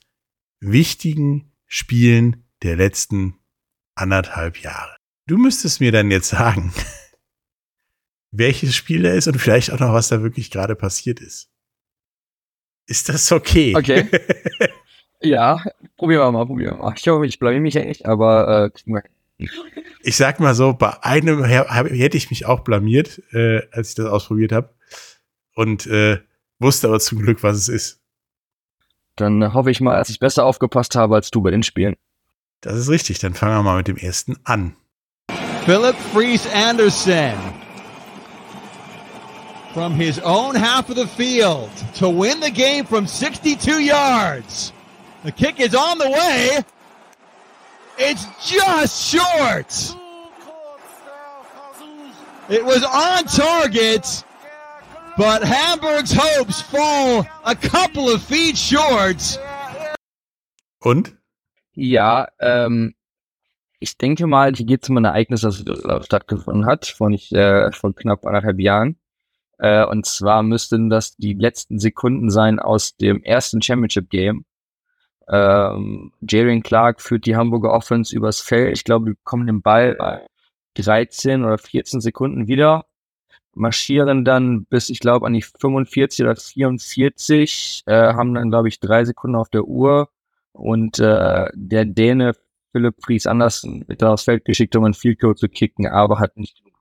wichtigen 0.60 1.52
Spielen 1.66 2.46
der 2.64 2.76
letzten 2.76 3.40
anderthalb 3.96 4.62
Jahre. 4.62 4.96
Du 5.28 5.38
müsstest 5.38 5.80
mir 5.80 5.92
dann 5.92 6.12
jetzt 6.12 6.30
sagen, 6.30 6.74
welches 8.32 8.76
Spiel 8.76 9.04
da 9.04 9.12
ist 9.14 9.28
und 9.28 9.40
vielleicht 9.40 9.72
auch 9.72 9.80
noch, 9.80 9.94
was 9.94 10.08
da 10.08 10.22
wirklich 10.22 10.52
gerade 10.52 10.76
passiert 10.76 11.20
ist. 11.20 11.50
Ist 12.88 13.10
das 13.10 13.32
okay? 13.32 13.76
Okay. 13.76 14.08
ja, 15.22 15.62
probieren 15.98 16.22
wir 16.22 16.32
mal, 16.32 16.46
probieren 16.46 16.78
wir 16.78 16.84
mal. 16.84 16.94
Ich 16.98 17.08
hoffe, 17.08 17.26
ich 17.26 17.38
blamier 17.38 17.60
mich 17.60 17.74
ja 17.74 17.84
nicht, 17.84 18.06
aber 18.06 18.72
äh, 18.74 19.00
ich 20.02 20.18
sag 20.18 20.40
mal 20.40 20.56
so, 20.56 20.74
bei 20.74 21.04
einem 21.04 21.44
hätte 21.44 22.18
ich 22.18 22.30
mich 22.30 22.46
auch 22.46 22.62
blamiert, 22.62 23.22
äh, 23.34 23.62
als 23.72 23.90
ich 23.90 23.96
das 23.96 24.08
ausprobiert 24.08 24.52
habe. 24.52 24.70
Und 25.54 25.86
äh, 25.88 26.20
wusste 26.60 26.88
aber 26.88 27.00
zum 27.00 27.20
Glück, 27.20 27.44
was 27.44 27.58
es 27.58 27.70
ist. 27.70 28.00
Dann 29.16 29.54
hoffe 29.54 29.72
ich 29.72 29.82
mal, 29.82 29.98
dass 29.98 30.10
ich 30.10 30.20
besser 30.20 30.46
aufgepasst 30.46 30.96
habe 30.96 31.16
als 31.16 31.30
du 31.32 31.42
bei 31.42 31.52
den 31.52 31.64
Spielen. 31.64 31.96
Das 32.62 32.76
ist 32.76 32.90
richtig. 32.90 33.20
Dann 33.20 33.34
fangen 33.34 33.56
wir 33.56 33.64
mal 33.64 33.78
mit 33.78 33.88
dem 33.88 33.98
ersten 33.98 34.38
an. 34.44 34.76
Philip 35.66 35.96
Freese 36.14 36.48
Anderson 36.54 37.57
from 39.78 39.94
his 39.94 40.18
own 40.22 40.56
half 40.56 40.90
of 40.90 40.96
the 40.96 41.06
field 41.06 41.70
to 41.94 42.10
win 42.10 42.40
the 42.40 42.50
game 42.50 42.84
from 42.84 43.06
62 43.06 43.80
yards. 43.80 44.74
The 45.24 45.32
kick 45.32 45.60
is 45.60 45.76
on 45.76 46.00
the 46.00 46.10
way. 46.10 46.64
It's 48.00 48.26
just 48.44 49.00
short. 49.06 49.96
It 52.50 52.66
was 52.66 52.84
on 52.84 53.26
target, 53.26 54.24
but 55.16 55.44
Hamburg's 55.44 56.12
hopes 56.12 56.60
fall 56.60 57.28
a 57.46 57.56
couple 57.56 58.10
of 58.10 58.24
feet 58.24 58.58
short. 58.58 59.40
Und? 60.80 61.16
Ja, 61.74 62.30
ähm, 62.40 62.96
ich 63.80 63.96
denke 64.00 64.26
mal, 64.26 64.56
hier 64.56 64.66
geht 64.66 64.82
es 64.82 64.90
um 64.90 64.98
ein 64.98 65.06
Ereignis, 65.06 65.42
das 65.42 65.64
stattgefunden 66.04 66.66
hat, 66.66 66.88
vor, 66.88 67.12
nicht, 67.12 67.32
äh, 67.32 67.72
vor 67.74 67.94
knapp 67.94 68.26
anderthalb 68.26 68.60
Jahren. 68.60 68.98
Äh, 69.58 69.86
und 69.86 70.06
zwar 70.06 70.44
müssten 70.44 70.90
das 70.90 71.16
die 71.18 71.34
letzten 71.34 71.80
Sekunden 71.80 72.30
sein 72.30 72.60
aus 72.60 72.96
dem 72.98 73.24
ersten 73.24 73.62
Championship 73.62 74.10
Game. 74.10 74.46
Ähm, 75.30 76.14
Jaren 76.22 76.64
Clark 76.64 77.02
führt 77.02 77.26
die 77.26 77.36
Hamburger 77.36 77.74
Offense 77.74 78.16
übers 78.16 78.40
Feld. 78.42 78.74
Ich 78.74 78.84
glaube, 78.84 79.08
wir 79.08 79.14
bekommen 79.16 79.48
den 79.48 79.62
Ball 79.62 79.96
bei 79.96 80.26
13 80.76 81.44
oder 81.44 81.58
14 81.58 82.02
Sekunden 82.02 82.48
wieder. 82.48 82.86
Marschieren 83.54 84.24
dann 84.24 84.66
bis, 84.66 84.90
ich 84.90 85.00
glaube, 85.00 85.26
an 85.26 85.34
die 85.34 85.42
45 85.42 86.24
oder 86.24 86.36
44, 86.36 87.84
äh, 87.88 88.14
haben 88.14 88.36
dann, 88.36 88.50
glaube 88.50 88.68
ich, 88.68 88.80
drei 88.80 89.04
Sekunden 89.04 89.36
auf 89.36 89.50
der 89.50 89.66
Uhr. 89.66 90.10
Und 90.54 91.00
äh, 91.00 91.48
der 91.54 91.86
Däne 91.86 92.34
Philipp 92.72 92.96
Fries 93.04 93.28
Andersen 93.28 93.88
wird 93.88 94.02
da 94.02 94.14
aufs 94.14 94.24
Feld 94.24 94.46
geschickt, 94.46 94.76
um 94.76 94.84
ein 94.84 94.94
Field 94.94 95.20
Goal 95.20 95.36
zu 95.36 95.50
kicken, 95.50 95.88
aber 95.88 96.20
hat 96.20 96.38
nicht 96.38 96.58
genug. 96.58 96.77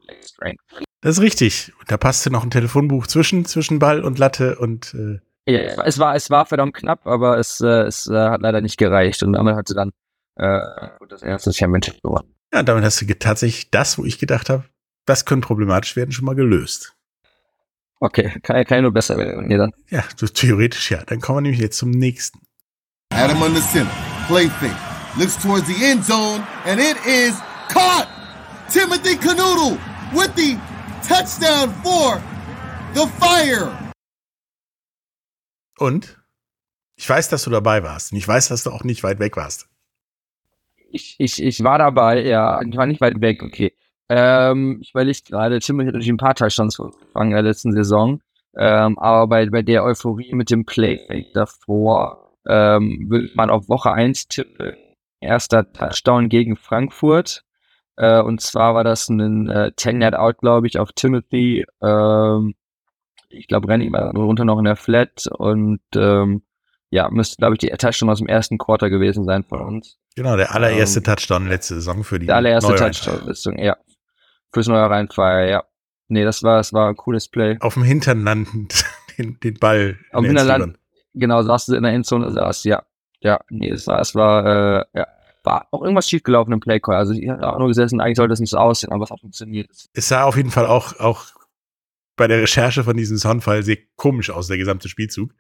Das 1.01 1.19
ist 1.19 1.23
richtig. 1.23 1.73
Da 1.87 1.97
passte 1.97 2.31
noch 2.31 2.43
ein 2.43 2.51
Telefonbuch 2.51 3.07
zwischen, 3.07 3.45
zwischen 3.45 3.79
Ball 3.79 4.03
und 4.03 4.19
Latte 4.19 4.59
und 4.59 4.95
äh 4.95 5.21
ja, 5.49 5.85
es 5.85 5.99
war, 6.01 6.17
es 6.17 6.29
war 6.29 6.45
verdammt 6.45 6.75
knapp, 6.75 7.07
aber 7.07 7.39
es, 7.39 7.61
äh, 7.61 7.83
es 7.83 8.09
äh, 8.09 8.15
hat 8.15 8.41
leider 8.41 8.61
nicht 8.61 8.79
gereicht 8.79 9.23
und 9.23 9.35
damit 9.35 9.55
hat 9.55 9.69
sie 9.69 9.75
dann 9.75 9.93
äh, 10.35 10.59
das 11.09 11.23
erste 11.23 11.53
Championship 11.53 12.03
gewonnen. 12.03 12.35
Ja, 12.53 12.65
damit 12.65 12.83
hast 12.83 13.01
du 13.01 13.07
tatsächlich 13.19 13.71
das, 13.71 13.97
wo 13.97 14.05
ich 14.05 14.19
gedacht 14.19 14.51
habe, 14.51 14.65
das 15.05 15.25
könnte 15.25 15.47
problematisch 15.47 15.95
werden, 15.95 16.11
schon 16.11 16.25
mal 16.25 16.35
gelöst. 16.35 16.97
Okay, 18.01 18.41
kann, 18.43 18.65
kann 18.65 18.79
ja 18.79 18.83
nur 18.83 18.93
besser 18.93 19.17
werden. 19.17 19.47
Nee, 19.47 19.57
dann. 19.57 19.73
Ja, 19.89 20.03
so 20.17 20.27
theoretisch 20.27 20.91
ja. 20.91 21.03
Dann 21.07 21.21
kommen 21.21 21.39
wir 21.39 21.43
nämlich 21.43 21.61
jetzt 21.61 21.79
zum 21.79 21.91
nächsten. 21.91 22.41
Adam 23.15 23.41
on 23.41 23.55
the 23.55 23.63
center, 23.63 23.91
play 24.27 24.49
fake, 24.49 24.77
looks 25.17 25.41
towards 25.41 25.67
the 25.69 25.85
end 25.85 26.05
zone, 26.05 26.43
and 26.67 26.81
it 26.81 26.97
is 27.07 27.35
caught! 27.69 28.09
Timothy 28.69 29.17
Canoodle 29.17 29.79
with 30.13 30.35
the 30.37 30.57
touchdown 31.07 31.71
for 31.83 32.21
the 32.95 33.07
Fire! 33.19 33.73
Und? 35.79 36.19
Ich 36.97 37.09
weiß, 37.09 37.29
dass 37.29 37.45
du 37.45 37.51
dabei 37.51 37.83
warst. 37.83 38.13
Und 38.13 38.19
ich 38.19 38.27
weiß, 38.27 38.49
dass 38.49 38.63
du 38.63 38.71
auch 38.71 38.85
nicht 38.85 39.03
weit 39.03 39.19
weg 39.19 39.37
warst. 39.37 39.69
Ich, 40.91 41.17
ich, 41.19 41.43
ich 41.43 41.63
war 41.63 41.79
dabei, 41.79 42.23
ja. 42.23 42.61
Ich 42.63 42.77
war 42.77 42.87
nicht 42.87 43.01
weit 43.01 43.21
weg, 43.21 43.43
okay. 43.43 43.75
Ähm, 44.09 44.79
ich 44.81 44.91
überlege 44.91 45.19
gerade, 45.29 45.59
Tim 45.59 45.79
hat 45.81 45.87
natürlich 45.87 46.09
ein 46.09 46.17
paar 46.17 46.35
Touchdowns 46.35 46.77
gefangen 46.77 47.31
in 47.33 47.37
der 47.37 47.43
letzten 47.43 47.73
Saison. 47.73 48.21
Ähm, 48.57 48.99
aber 48.99 49.27
bei, 49.27 49.51
bei 49.51 49.63
der 49.63 49.85
Euphorie 49.85 50.33
mit 50.33 50.51
dem 50.51 50.65
Play 50.65 51.27
davor 51.35 52.33
ähm, 52.47 53.07
würde 53.11 53.31
man 53.35 53.51
auf 53.51 53.69
Woche 53.69 53.93
1 53.93 54.29
tippen. 54.29 54.75
Erster 55.21 55.71
Touchdown 55.73 56.29
gegen 56.29 56.57
Frankfurt. 56.57 57.43
Äh, 57.97 58.21
und 58.21 58.41
zwar 58.41 58.75
war 58.75 58.85
das 58.85 59.09
ein 59.09 59.49
äh, 59.49 59.73
10-Net-Out, 59.77 60.39
glaube 60.39 60.67
ich, 60.67 60.79
auf 60.79 60.93
Timothy. 60.93 61.65
Ähm, 61.83 62.55
ich 63.29 63.49
glaube, 63.49 63.69
Renny 63.69 63.91
war 63.93 64.15
runter 64.15 64.45
noch 64.45 64.59
in 64.59 64.65
der 64.65 64.77
Flat 64.77 65.27
und 65.27 65.81
ähm, 65.95 66.43
ja, 66.91 67.11
müsste, 67.11 67.37
glaube 67.37 67.55
ich, 67.55 67.59
die 67.59 67.69
Touchdown 67.69 68.11
aus 68.11 68.19
dem 68.19 68.29
ersten 68.29 68.59
Quarter 68.59 68.91
gewesen 68.91 69.25
sein 69.25 69.45
von 69.45 69.61
uns. 69.61 69.99
Genau, 70.15 70.37
der 70.37 70.55
allererste 70.55 71.01
ähm, 71.01 71.05
Touchdown 71.05 71.49
letzte 71.49 71.75
Saison 71.75 72.05
für 72.05 72.19
die 72.19 72.27
Der 72.27 72.37
allererste 72.37 72.75
Touchdown, 72.75 73.59
ja. 73.59 73.77
Fürs 74.53 74.69
neue 74.69 74.89
Rheinfire, 74.89 75.51
ja. 75.51 75.65
Nee, 76.09 76.25
das 76.25 76.43
war, 76.43 76.59
das 76.59 76.73
war 76.73 76.89
ein 76.89 76.97
cooles 76.97 77.29
Play. 77.29 77.57
Auf 77.61 77.75
dem 77.75 77.83
Hintern 77.83 78.23
landend 78.23 78.85
den, 79.19 79.39
den 79.41 79.55
Ball. 79.55 79.99
Auf 80.13 80.23
dem 80.23 80.37
Hinterland, 80.37 80.79
genau, 81.15 81.43
saß 81.43 81.67
du 81.67 81.75
in 81.75 81.83
der 81.83 81.93
Endzone, 81.93 82.31
saß, 82.31 82.65
ja. 82.65 82.85
Ja, 83.21 83.41
nee, 83.49 83.71
es 83.71 83.87
war, 83.87 84.01
es 84.01 84.15
war, 84.15 84.47
äh, 84.47 84.85
ja, 84.95 85.07
war 85.47 85.69
auch 85.71 85.83
irgendwas 85.83 86.09
schiefgelaufen 86.09 86.53
im 86.53 86.61
Playcall. 86.61 86.97
Also 86.97 87.13
ich 87.13 87.29
habe 87.29 87.49
auch 87.51 87.59
nur 87.59 87.69
gesessen, 87.69 88.01
eigentlich 88.01 88.17
sollte 88.17 88.31
das 88.31 88.41
nicht 88.41 88.51
so 88.51 88.59
aussehen, 88.59 88.93
aber 88.93 89.05
es 89.05 89.11
hat 89.11 89.21
funktioniert. 89.21 89.71
Es 89.95 90.09
sah 90.09 90.25
auf 90.25 90.37
jeden 90.37 90.51
Fall 90.51 90.67
auch, 90.67 90.99
auch 90.99 91.27
bei 92.17 92.27
der 92.27 92.43
Recherche 92.43 92.83
von 92.83 92.97
diesem 92.97 93.17
Soundfall 93.17 93.63
sehr 93.63 93.79
komisch 93.97 94.31
aus, 94.31 94.49
der 94.49 94.59
gesamte 94.59 94.89
Spielzug. 94.89 95.33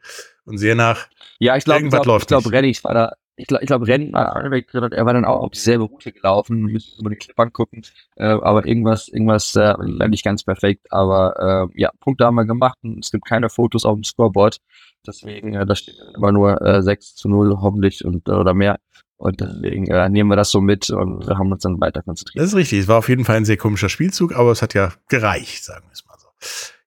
Und 0.44 0.58
sehr 0.58 0.74
nach, 0.74 1.08
Ja, 1.40 1.56
ich 1.56 1.64
glaube, 1.64 1.88
läuft 2.04 2.24
ich 2.24 2.28
glaube. 2.28 2.52
Rennig 2.52 2.84
war 2.84 2.94
da, 2.94 3.12
ich 3.34 3.46
glaube, 3.46 3.64
ich 3.64 3.66
glaube, 3.66 3.86
Rennig 3.86 4.14
war 4.14 4.36
er 4.36 5.06
war 5.06 5.12
dann 5.12 5.24
auch 5.24 5.42
auf 5.42 5.50
dieselbe 5.50 5.84
Route 5.84 6.12
gelaufen, 6.12 6.62
müssen 6.62 7.00
über 7.00 7.10
die 7.10 7.16
Clip 7.16 7.38
angucken, 7.40 7.82
äh, 8.16 8.26
aber 8.26 8.64
irgendwas, 8.66 9.08
irgendwas 9.08 9.56
äh, 9.56 9.74
nicht 10.08 10.24
ganz 10.24 10.44
perfekt, 10.44 10.86
aber 10.92 11.68
äh, 11.74 11.80
ja, 11.80 11.90
Punkte 12.00 12.26
haben 12.26 12.36
wir 12.36 12.44
gemacht 12.44 12.78
und 12.82 13.04
es 13.04 13.10
gibt 13.10 13.26
keine 13.26 13.50
Fotos 13.50 13.84
auf 13.84 13.94
dem 13.94 14.04
Scoreboard, 14.04 14.58
deswegen, 15.06 15.54
äh, 15.54 15.66
da 15.66 15.74
steht 15.74 15.96
immer 16.14 16.32
nur 16.32 16.60
äh, 16.62 16.82
6 16.82 17.16
zu 17.16 17.28
0 17.28 17.58
hoffentlich 17.60 18.04
und 18.04 18.28
oder 18.28 18.54
mehr 18.54 18.78
und 19.16 19.40
deswegen 19.40 19.86
äh, 19.86 20.08
nehmen 20.08 20.30
wir 20.30 20.36
das 20.36 20.50
so 20.50 20.60
mit 20.60 20.90
und 20.90 21.26
haben 21.28 21.50
uns 21.50 21.62
dann 21.62 21.80
weiter 21.80 22.02
konzentriert. 22.02 22.42
das 22.42 22.50
ist 22.50 22.56
richtig, 22.56 22.80
es 22.80 22.88
war 22.88 22.98
auf 22.98 23.08
jeden 23.08 23.24
Fall 23.24 23.36
ein 23.36 23.44
sehr 23.44 23.56
komischer 23.56 23.88
Spielzug, 23.88 24.34
aber 24.34 24.50
es 24.50 24.62
hat 24.62 24.74
ja 24.74 24.92
gereicht, 25.08 25.64
sagen 25.64 25.86
wir 25.86 25.92
es 25.92 26.04
mal 26.06 26.16
so. 26.18 26.28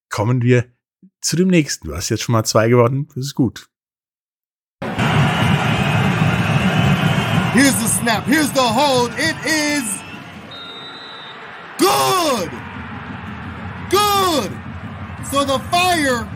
Kommen 0.10 0.42
wir 0.42 0.66
zu 1.22 1.36
dem 1.36 1.48
nächsten. 1.48 1.88
Du 1.88 1.96
hast 1.96 2.10
jetzt 2.10 2.24
schon 2.24 2.34
mal 2.34 2.44
zwei 2.44 2.70
gewonnen, 2.70 3.08
das 3.16 3.26
ist 3.26 3.36
gut. 3.36 3.70
Here's 7.54 7.76
the 7.82 7.88
snap. 7.88 8.26
Here's 8.26 8.52
the 8.54 8.62
hold. 8.62 9.12
It 9.18 9.36
is 9.44 9.84
good. 11.78 12.52
Good. 13.90 14.52
So 15.32 15.44
the 15.44 15.60
Fire 15.72 16.30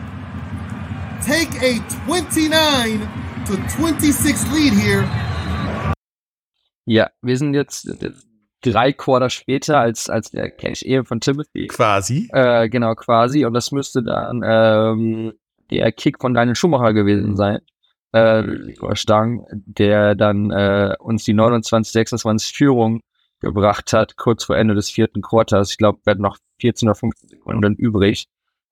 take 1.22 1.54
a 1.62 1.78
29 2.04 3.00
to 3.46 3.56
26 3.76 4.52
lead 4.52 4.72
here. 4.72 5.08
Ja, 6.86 7.10
wir 7.22 7.36
sind 7.36 7.54
jetzt, 7.54 7.84
jetzt 7.84 8.26
drei 8.60 8.92
Quarter 8.92 9.30
später 9.30 9.78
als, 9.78 10.08
als 10.08 10.30
der 10.30 10.50
Cash 10.50 10.82
eben 10.82 11.04
von 11.04 11.20
Timothy. 11.20 11.66
Quasi. 11.66 12.28
Äh, 12.32 12.68
genau, 12.68 12.94
quasi. 12.94 13.44
Und 13.44 13.54
das 13.54 13.72
müsste 13.72 14.02
dann 14.02 14.42
ähm, 14.44 15.32
der 15.70 15.92
Kick 15.92 16.20
von 16.20 16.34
Daniel 16.34 16.56
Schumacher 16.56 16.92
gewesen 16.92 17.36
sein. 17.36 17.60
Äh, 18.12 18.44
Stang, 18.92 19.46
der 19.50 20.14
dann 20.14 20.50
äh, 20.50 20.94
uns 20.98 21.24
die 21.24 21.34
29, 21.34 21.92
26 21.92 22.56
Führung 22.56 23.00
gebracht 23.40 23.92
hat, 23.92 24.16
kurz 24.16 24.44
vor 24.44 24.56
Ende 24.56 24.74
des 24.74 24.90
vierten 24.90 25.20
Quarters. 25.20 25.72
Ich 25.72 25.78
glaube, 25.78 25.98
wir 26.04 26.12
hatten 26.12 26.22
noch 26.22 26.38
14 26.60 26.88
oder 26.88 26.94
15 26.94 27.28
Sekunden 27.28 27.74
übrig, 27.74 28.26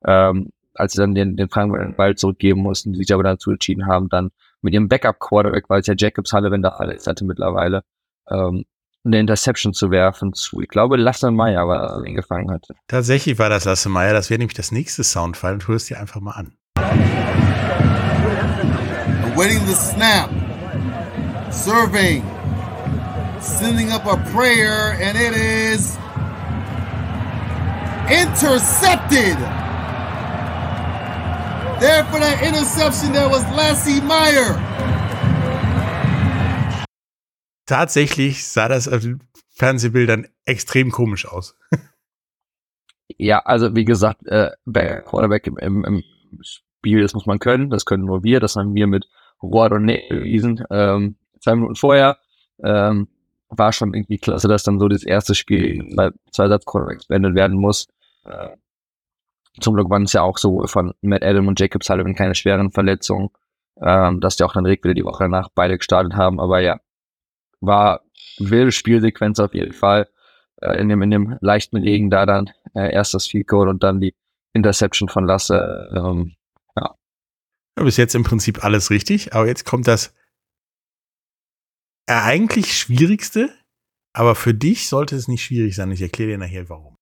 ähm, 0.05 0.51
als 0.75 0.93
sie 0.93 0.99
dann 0.99 1.15
den, 1.15 1.37
den 1.37 1.49
Frankfurt 1.49 1.97
Ball 1.97 2.15
zurückgeben 2.15 2.63
mussten, 2.63 2.93
die 2.93 2.99
sich 2.99 3.13
aber 3.13 3.25
dazu 3.25 3.51
entschieden 3.51 3.87
haben, 3.87 4.09
dann 4.09 4.31
mit 4.63 4.73
ihrem 4.73 4.89
Backup-Quarterback, 4.89 5.69
weil 5.69 5.81
es 5.81 5.89
ja 5.89 5.95
Jacobs 5.97 6.33
Halle, 6.33 6.51
wenn 6.51 6.63
da 6.63 6.71
alles 6.71 7.07
hatte 7.07 7.25
mittlerweile, 7.25 7.83
ähm, 8.31 8.65
eine 9.05 9.19
Interception 9.19 9.73
zu 9.73 9.91
werfen 9.91 10.33
zu, 10.33 10.61
ich 10.61 10.69
glaube, 10.69 10.97
Lasse 10.97 11.31
Meyer 11.31 11.67
war, 11.67 12.01
der 12.01 12.07
ihn 12.07 12.15
gefangen 12.15 12.51
hatte. 12.51 12.75
Tatsächlich 12.87 13.39
war 13.39 13.49
das 13.49 13.65
Lasse 13.65 13.89
Meier, 13.89 14.13
das 14.13 14.31
wäre 14.31 14.39
nämlich 14.39 14.57
das 14.57 14.71
nächste 14.71 15.03
Soundfall 15.03 15.55
und 15.55 15.67
hörst 15.67 15.91
dir 15.91 15.99
einfach 15.99 16.21
mal 16.21 16.33
an. 16.33 16.57
Awaiting 19.35 19.67
the 19.67 19.75
snap. 19.75 20.31
Surveying. 21.51 22.23
Sending 23.41 23.91
up 23.91 24.07
a 24.07 24.17
prayer, 24.33 24.97
and 25.01 25.19
it 25.19 25.35
is 25.35 25.99
intercepted. 28.09 29.37
There 31.81 32.05
for 32.05 32.21
that 32.21 32.43
interception, 32.47 33.13
that 33.15 33.29
was 33.29 33.43
Lassie 33.57 34.01
Meyer. 34.01 34.55
Tatsächlich 37.67 38.47
sah 38.47 38.69
das 38.69 38.89
auf 38.89 39.03
den 39.03 39.23
Fernsehbildern 39.51 40.27
extrem 40.45 40.91
komisch 40.91 41.27
aus. 41.27 41.57
Ja, 43.19 43.41
also 43.41 43.75
wie 43.77 43.85
gesagt, 43.85 44.27
äh, 44.27 44.51
Back- 44.65 45.05
Quarterback 45.05 45.47
im, 45.47 45.59
im, 45.59 45.85
im 45.85 46.03
Spiel, 46.41 47.03
das 47.03 47.15
muss 47.15 47.27
man 47.27 47.39
können, 47.39 47.71
das 47.71 47.85
können 47.85 48.05
nur 48.05 48.25
wir, 48.25 48.41
das 48.41 48.57
haben 48.57 48.75
wir 48.75 48.87
mit 48.87 49.07
Rod 49.43 49.73
und 49.73 49.87
bewiesen. 49.87 50.65
Ähm, 50.71 51.17
zwei 51.41 51.55
Minuten 51.55 51.77
vorher 51.77 52.19
ähm, 52.65 53.09
war 53.49 53.73
schon 53.73 53.93
irgendwie 53.93 54.19
klasse, 54.19 54.49
dass 54.49 54.63
dann 54.63 54.79
so 54.79 54.89
das 54.89 55.03
erste 55.03 55.35
Spiel 55.35 55.87
bei 55.95 56.11
zwei 56.31 56.49
Satz 56.49 56.65
Quarterbacks 56.65 57.07
beendet 57.07 57.35
werden 57.35 57.57
muss. 57.59 57.87
Äh, 58.25 58.57
zum 59.61 59.75
Glück 59.75 59.91
waren 59.91 60.05
es 60.05 60.15
ja 60.15 60.23
auch 60.23 60.39
so 60.39 60.67
von 60.67 60.95
Matt 61.03 61.23
Adam 61.23 61.49
und 61.49 61.61
Jacob 61.61 61.85
Sullivan 61.85 62.15
keine 62.15 62.35
schweren 62.35 62.71
Verletzungen, 62.71 63.29
ähm, 63.81 64.21
dass 64.21 64.37
die 64.37 64.45
auch 64.45 64.55
dann 64.55 64.65
direkt 64.65 64.85
wieder 64.85 64.95
die 64.95 65.05
Woche 65.05 65.25
danach 65.25 65.51
beide 65.55 65.77
gestartet 65.77 66.15
haben. 66.15 66.41
Aber 66.41 66.61
ja, 66.61 66.81
war 67.63 68.03
wilde 68.39 68.73
Spielsequenz 68.73 69.41
auf 69.41 69.55
jeden 69.55 69.73
Fall. 69.73 70.09
Äh, 70.61 70.81
in, 70.81 70.89
dem, 70.89 71.03
in 71.03 71.11
dem 71.11 71.39
leichten 71.41 71.77
Regen 71.77 72.11
da 72.11 72.27
dann 72.27 72.51
äh, 72.75 72.93
erst 72.93 73.15
das 73.15 73.27
Field 73.27 73.49
Goal 73.49 73.69
und 73.69 73.83
dann 73.83 74.01
die 74.01 74.15
Interception 74.53 75.09
von 75.09 75.25
Lasse. 75.25 75.91
Ähm, 75.95 76.35
Ja, 77.79 77.85
bis 77.85 77.97
jetzt 77.97 78.15
im 78.15 78.23
Prinzip 78.25 78.65
alles 78.65 78.91
richtig, 78.91 79.33
aber 79.35 79.47
jetzt 79.47 79.65
kommt 79.65 79.89
das 79.89 80.15
äh, 82.07 82.13
eigentlich 82.13 82.77
Schwierigste, 82.77 83.51
aber 84.15 84.35
für 84.35 84.55
dich 84.55 84.89
sollte 84.89 85.17
es 85.17 85.29
nicht 85.29 85.43
schwierig 85.43 85.75
sein. 85.75 85.91
Ich 85.91 86.03
erkläre 86.03 86.33
dir 86.33 86.39
nachher 86.39 86.69
warum. 86.69 86.97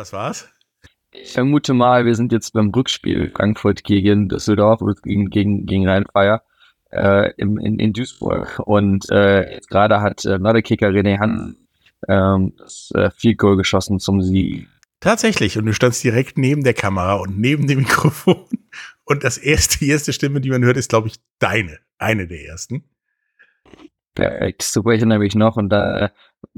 Was 0.00 0.12
war's? 0.14 0.48
ich 1.12 1.32
vermute 1.32 1.74
mal, 1.74 2.06
wir 2.06 2.14
sind 2.14 2.32
jetzt 2.32 2.52
beim 2.52 2.70
Rückspiel 2.70 3.30
Frankfurt 3.34 3.84
gegen 3.84 4.28
Düsseldorf 4.28 4.80
gegen, 5.02 5.28
gegen, 5.28 5.66
gegen 5.66 5.88
Rheinfeier 5.88 6.42
äh, 6.90 7.32
im, 7.36 7.58
in, 7.58 7.78
in 7.78 7.92
Duisburg. 7.92 8.60
Und 8.64 9.10
äh, 9.10 9.54
jetzt 9.54 9.68
gerade 9.68 10.00
hat 10.00 10.24
äh, 10.24 10.38
neue 10.38 10.62
Kicker 10.62 10.88
René 10.88 11.18
Hansen 11.18 11.68
ähm, 12.08 12.54
das 12.56 12.92
äh, 12.94 13.10
Field 13.10 13.38
Goal 13.38 13.56
geschossen 13.56 13.98
zum 13.98 14.22
Sieg. 14.22 14.68
Tatsächlich. 15.00 15.58
Und 15.58 15.66
du 15.66 15.72
standst 15.72 16.04
direkt 16.04 16.38
neben 16.38 16.62
der 16.62 16.74
Kamera 16.74 17.14
und 17.14 17.38
neben 17.38 17.66
dem 17.66 17.78
Mikrofon. 17.80 18.46
Und 19.04 19.24
das 19.24 19.36
erste, 19.38 19.78
die 19.78 19.88
erste 19.88 20.12
Stimme, 20.12 20.40
die 20.40 20.50
man 20.50 20.64
hört, 20.64 20.76
ist, 20.76 20.90
glaube 20.90 21.08
ich, 21.08 21.16
deine. 21.38 21.78
Eine 21.98 22.26
der 22.26 22.46
ersten. 22.46 22.84
Perfekt, 24.20 24.62
super, 24.62 24.90
ich 24.90 25.00
erinnere 25.00 25.18
mich 25.18 25.34
noch. 25.34 25.56
Und 25.56 25.70
da 25.70 25.98
äh, 25.98 26.08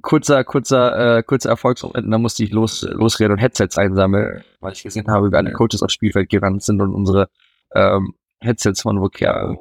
kurzer, 0.02 0.42
kurzer, 0.44 1.18
äh, 1.18 1.22
kurzer 1.22 1.50
Erfolgsmoment, 1.50 2.12
da 2.12 2.18
musste 2.18 2.42
ich 2.42 2.50
los, 2.50 2.82
losreden 2.82 3.32
und 3.32 3.38
Headsets 3.38 3.78
einsammeln, 3.78 4.42
weil 4.60 4.72
ich 4.72 4.82
gesehen 4.82 5.06
habe, 5.08 5.30
wie 5.30 5.36
alle 5.36 5.52
Coaches 5.52 5.82
aufs 5.82 5.92
Spielfeld 5.92 6.28
gerannt 6.28 6.62
sind 6.62 6.80
und 6.80 6.94
unsere 6.94 7.28
ähm, 7.74 8.14
Headsets 8.40 8.82
von 8.82 9.00
Vokia 9.00 9.56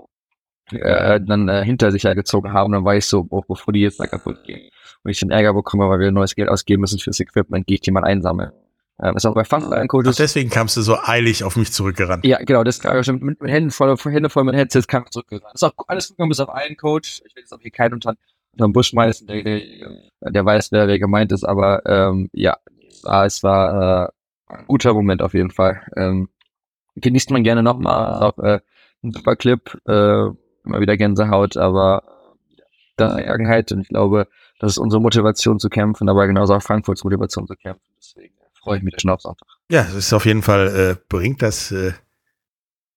äh, 0.71 1.19
dann 1.21 1.47
äh, 1.47 1.63
hinter 1.63 1.91
sich 1.91 2.03
hergezogen 2.03 2.53
haben. 2.53 2.71
Dann 2.71 2.85
war 2.85 2.95
ich 2.95 3.05
so, 3.05 3.27
oh, 3.29 3.43
bevor 3.47 3.73
die 3.73 3.81
jetzt 3.81 3.99
da 3.99 4.07
kaputt 4.07 4.43
gehen. 4.43 4.69
Und 5.03 5.11
ich 5.11 5.19
den 5.19 5.31
Ärger 5.31 5.53
bekomme, 5.53 5.87
weil 5.89 5.99
wir 5.99 6.11
neues 6.11 6.35
Geld 6.35 6.49
ausgeben 6.49 6.81
müssen 6.81 6.99
fürs 6.99 7.19
Equipment, 7.19 7.67
gehe 7.67 7.75
ich 7.75 7.81
die 7.81 7.91
mal 7.91 8.03
einsammeln. 8.03 8.51
Ähm, 9.03 9.15
ist 9.15 9.25
auch 9.25 9.33
bei 9.33 9.43
Frontline 9.43 9.83
Ach, 9.83 9.87
Coaches. 9.87 10.17
deswegen 10.17 10.49
kamst 10.49 10.77
du 10.77 10.81
so 10.81 10.97
eilig 11.03 11.43
auf 11.43 11.55
mich 11.55 11.71
zurückgerannt. 11.71 12.23
Ja, 12.25 12.37
genau, 12.39 12.63
das 12.63 12.79
kam 12.79 12.95
ja 12.95 13.03
schon 13.03 13.19
mit, 13.19 13.41
mit 13.41 13.51
Händen 13.51 13.71
voll, 13.71 13.95
Hände 13.97 14.29
voll 14.29 14.43
mit 14.43 14.55
Headsets 14.55 14.87
kam 14.87 15.03
ich 15.03 15.09
zurückgerannt. 15.09 15.55
Ist 15.55 15.63
auch 15.63 15.73
alles 15.87 16.09
gut 16.09 16.17
gegangen, 16.17 16.29
bis 16.29 16.39
auf 16.39 16.49
einen 16.49 16.77
Coach. 16.77 17.21
Ich 17.25 17.35
will 17.35 17.41
jetzt 17.41 17.51
auch 17.51 17.59
hier 17.59 17.71
keinen 17.71 17.95
unter, 17.95 18.15
unter 18.51 18.67
den 18.67 18.73
Busch 18.73 18.89
schmeißen, 18.89 19.25
der, 19.25 19.43
der, 19.43 19.61
der 20.21 20.45
weiß, 20.45 20.71
wer, 20.71 20.87
wer 20.87 20.99
gemeint 20.99 21.31
ist, 21.31 21.43
aber 21.43 21.83
ähm, 21.85 22.29
ja, 22.33 22.57
es 22.89 23.03
war, 23.03 23.25
es 23.25 23.43
war 23.43 24.11
äh, 24.49 24.53
ein 24.53 24.67
guter 24.67 24.93
Moment 24.93 25.23
auf 25.23 25.33
jeden 25.33 25.51
Fall. 25.51 25.81
Ähm, 25.95 26.29
genießt 26.95 27.31
man 27.31 27.43
gerne 27.43 27.63
nochmal. 27.63 28.21
Auch 28.21 28.37
äh, 28.37 28.59
ein 29.03 29.13
super 29.13 29.35
Clip, 29.35 29.77
äh, 29.87 30.25
immer 30.63 30.79
wieder 30.79 30.95
Gänsehaut, 30.95 31.57
aber 31.57 32.03
da 32.97 33.17
Ärgerheit 33.17 33.71
und 33.71 33.81
ich 33.81 33.87
glaube, 33.87 34.27
das 34.59 34.73
ist 34.73 34.77
unsere 34.77 35.01
Motivation 35.01 35.57
zu 35.57 35.69
kämpfen, 35.69 36.07
aber 36.07 36.27
genauso 36.27 36.53
auch 36.53 36.61
Frankfurts 36.61 37.03
Motivation 37.03 37.47
zu 37.47 37.55
kämpfen. 37.55 37.81
Deswegen 37.97 38.35
freue 38.61 38.77
ich 38.77 38.83
mich 38.83 38.95
schon 38.99 39.11
auf 39.11 39.21
Sonntag. 39.21 39.47
Ja, 39.69 39.81
es 39.81 39.95
ist 39.95 40.13
auf 40.13 40.25
jeden 40.25 40.41
Fall, 40.41 40.67
äh, 40.67 40.95
bringt 41.09 41.41
das 41.41 41.71
äh, 41.71 41.93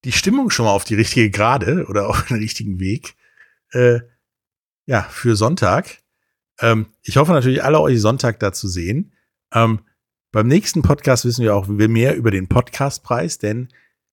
die 0.05 0.13
Stimmung 0.13 0.51
schon 0.51 0.67
mal 0.67 0.73
auf 0.73 0.85
die 0.85 0.95
richtige 0.95 1.31
Gerade 1.31 1.87
oder 1.87 2.09
auf 2.09 2.27
den 2.27 2.37
richtigen 2.39 2.79
Weg. 2.79 3.17
Äh, 3.71 4.01
ja, 4.87 5.03
für 5.03 5.35
Sonntag. 5.35 6.03
Ähm, 6.61 6.87
ich 7.03 7.17
hoffe 7.17 7.33
natürlich, 7.33 7.65
alle 7.65 7.81
euch 7.81 8.01
Sonntag 8.01 8.39
da 8.39 8.53
zu 8.53 8.69
sehen. 8.69 9.13
Ähm, 9.53 9.81
beim 10.31 10.47
nächsten 10.47 10.83
Podcast 10.83 11.25
wissen 11.25 11.43
wir 11.43 11.55
auch 11.55 11.69
mehr 11.69 12.17
über 12.17 12.31
den 12.31 12.49
Podcastpreis, 12.49 13.39
denn 13.39 13.69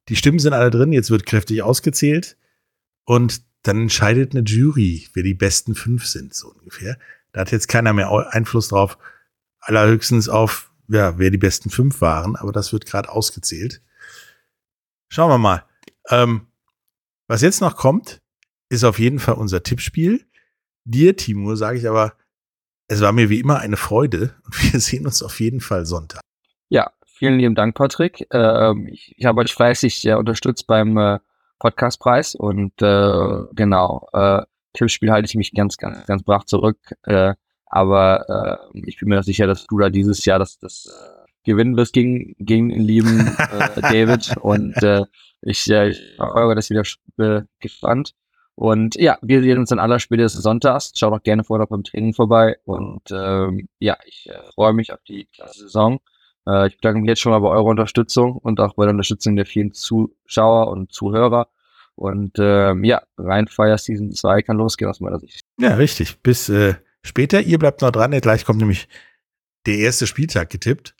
die 0.08 0.16
Stimmen 0.16 0.40
sind 0.40 0.54
alle 0.54 0.70
drin. 0.70 0.94
Jetzt 0.94 1.12
wird 1.12 1.26
kräftig 1.26 1.62
ausgezählt. 1.64 2.38
Und 3.06 3.42
dann 3.64 3.82
entscheidet 3.84 4.34
eine 4.34 4.44
Jury, 4.44 5.08
wer 5.14 5.24
die 5.24 5.34
besten 5.34 5.76
fünf 5.76 6.06
sind, 6.06 6.34
so 6.34 6.50
ungefähr. 6.50 6.98
Da 7.32 7.42
hat 7.42 7.52
jetzt 7.52 7.68
keiner 7.68 7.94
mehr 7.94 8.12
Einfluss 8.32 8.70
drauf. 8.70 8.98
Allerhöchstens 9.60 10.30
auf, 10.30 10.71
ja, 10.92 11.18
wer 11.18 11.32
die 11.32 11.38
besten 11.38 11.70
fünf 11.70 12.02
waren. 12.02 12.36
Aber 12.36 12.52
das 12.52 12.74
wird 12.74 12.86
gerade 12.86 13.10
ausgezählt. 13.10 13.82
Schauen 15.10 15.30
wir 15.30 15.38
mal. 15.38 15.66
Ähm, 16.10 16.48
was 17.28 17.42
jetzt 17.42 17.62
noch 17.62 17.76
kommt, 17.76 18.22
ist 18.70 18.84
auf 18.84 19.00
jeden 19.00 19.20
Fall 19.20 19.36
unser 19.36 19.64
Tippspiel. 19.64 20.26
Dir, 20.84 21.16
Timur, 21.16 21.58
sage 21.58 21.78
ich 21.78 21.88
aber, 21.88 22.14
es 22.88 23.02
war 23.02 23.12
mir 23.12 23.30
wie 23.30 23.40
immer 23.40 23.60
eine 23.60 23.78
Freude 23.78 24.36
und 24.44 24.64
wir 24.74 24.80
sehen 24.80 25.06
uns 25.06 25.24
auf 25.24 25.40
jeden 25.40 25.62
Fall 25.62 25.86
Sonntag. 25.86 26.22
Ja, 26.70 26.92
vielen 27.06 27.40
lieben 27.40 27.56
Dank, 27.56 27.76
Patrick. 27.76 28.28
Ähm, 28.32 28.88
ich, 28.88 29.14
ich 29.18 29.26
habe 29.26 29.42
euch 29.42 29.54
fleißig 29.54 30.06
äh, 30.08 30.14
unterstützt 30.16 30.68
beim 30.68 30.98
äh, 30.98 31.20
Podcastpreis 31.60 32.36
und 32.36 32.82
äh, 32.82 33.44
genau, 33.54 34.08
äh, 34.14 34.42
Tippspiel 34.74 35.12
halte 35.12 35.26
ich 35.26 35.36
mich 35.36 35.54
ganz, 35.54 35.78
ganz, 35.78 36.06
ganz 36.06 36.24
brav 36.24 36.46
zurück. 36.46 36.80
Äh, 37.04 37.36
aber 37.72 38.62
äh, 38.74 38.80
ich 38.86 39.00
bin 39.00 39.10
mir 39.10 39.24
sicher, 39.24 39.48
dass 39.48 39.66
du 39.66 39.78
da 39.80 39.90
dieses 39.90 40.26
Jahr 40.26 40.40
das, 40.40 40.60
das 40.60 40.88
äh, 40.88 41.32
gewinnen 41.46 41.78
wirst 41.78 41.94
gegen, 41.94 42.36
gegen 42.38 42.70
den 42.70 42.82
lieben 42.82 43.28
äh, 43.38 43.82
David. 43.82 44.36
Und 44.42 44.76
äh, 44.84 45.06
ich, 45.42 45.70
äh, 45.72 45.90
ich 45.90 46.16
verfolge 46.18 46.56
das 46.56 46.70
wieder 46.70 46.84
äh, 47.18 47.44
gespannt. 47.60 48.14
Und 48.56 48.96
ja, 48.96 49.18
wir 49.22 49.42
sehen 49.42 49.58
uns 49.58 49.70
dann 49.70 49.80
aller 49.80 50.00
spätestens 50.00 50.44
sonntags. 50.44 50.92
Schaut 50.96 51.14
auch 51.14 51.24
gerne 51.24 51.46
vorher 51.46 51.66
beim 51.66 51.84
Training 51.86 52.14
vorbei. 52.14 52.58
Und 52.66 53.10
ähm, 53.10 53.70
ja, 53.80 53.98
ich 54.06 54.30
äh, 54.30 54.38
freue 54.54 54.74
mich 54.74 54.92
auf 54.92 55.02
die 55.08 55.28
klasse 55.34 55.62
Saison. 55.62 56.02
Äh, 56.46 56.68
ich 56.68 56.76
bedanke 56.76 57.00
mich 57.00 57.08
jetzt 57.08 57.22
schon 57.22 57.32
mal 57.32 57.40
bei 57.40 57.50
eurer 57.50 57.66
Unterstützung 57.66 58.36
und 58.36 58.60
auch 58.60 58.76
bei 58.76 58.84
der 58.84 58.92
Unterstützung 58.92 59.38
der 59.38 59.46
vielen 59.46 59.72
Zuschauer 59.72 60.68
und 60.68 60.92
Zuhörer. 60.92 61.48
Und 61.96 62.34
ähm, 62.38 62.84
ja, 62.84 63.02
rein 63.18 63.48
Fire 63.48 63.78
Season 63.78 64.12
2 64.12 64.42
kann 64.42 64.58
losgehen 64.58 64.90
aus 64.90 65.00
meiner 65.00 65.20
Sicht. 65.20 65.46
Ja, 65.58 65.76
richtig. 65.76 66.22
Bis 66.22 66.50
äh, 66.50 66.76
später. 67.04 67.42
Ihr 67.42 67.60
bleibt 67.60 67.82
noch 67.82 67.92
dran. 67.92 68.12
Gleich 68.20 68.46
kommt 68.46 68.60
nämlich 68.60 68.88
der 69.66 69.78
erste 69.78 70.08
Spieltag 70.08 70.50
getippt. 70.50 70.96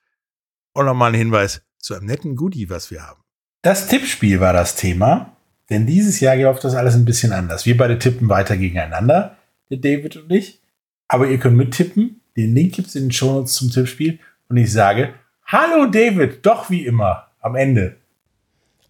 Und 0.74 0.86
nochmal 0.86 1.12
ein 1.12 1.18
Hinweis 1.18 1.62
zu 1.80 1.96
einem 1.96 2.06
netten 2.06 2.36
Goodie, 2.36 2.70
was 2.70 2.92
wir 2.92 3.06
haben. 3.06 3.22
Das 3.62 3.88
Tippspiel 3.88 4.40
war 4.40 4.54
das 4.54 4.76
Thema, 4.76 5.36
denn 5.70 5.86
dieses 5.86 6.20
Jahr 6.20 6.36
läuft 6.36 6.64
das 6.64 6.76
alles 6.76 6.96
ein 6.96 7.06
bisschen 7.06 7.34
anders. 7.34 7.66
Wir 7.66 7.78
beide 7.78 8.00
tippen 8.00 8.30
weiter 8.30 8.58
gegeneinander, 8.58 9.38
der 9.70 9.78
David 9.78 10.18
und 10.18 10.32
ich. 10.32 10.62
Aber 11.08 11.28
ihr 11.28 11.38
könnt 11.38 11.58
mittippen. 11.58 12.22
Den 12.38 12.56
Link 12.56 12.74
gibt 12.74 12.88
es 12.88 12.96
in 12.96 13.06
den 13.06 13.12
Shownotes 13.12 13.54
zum 13.54 13.70
Tippspiel. 13.70 14.20
Und 14.48 14.58
ich 14.58 14.72
sage, 14.72 15.14
hallo 15.46 15.86
David, 15.88 16.46
doch 16.46 16.70
wie 16.70 16.86
immer, 16.86 17.28
am 17.42 17.56
Ende. 17.56 17.98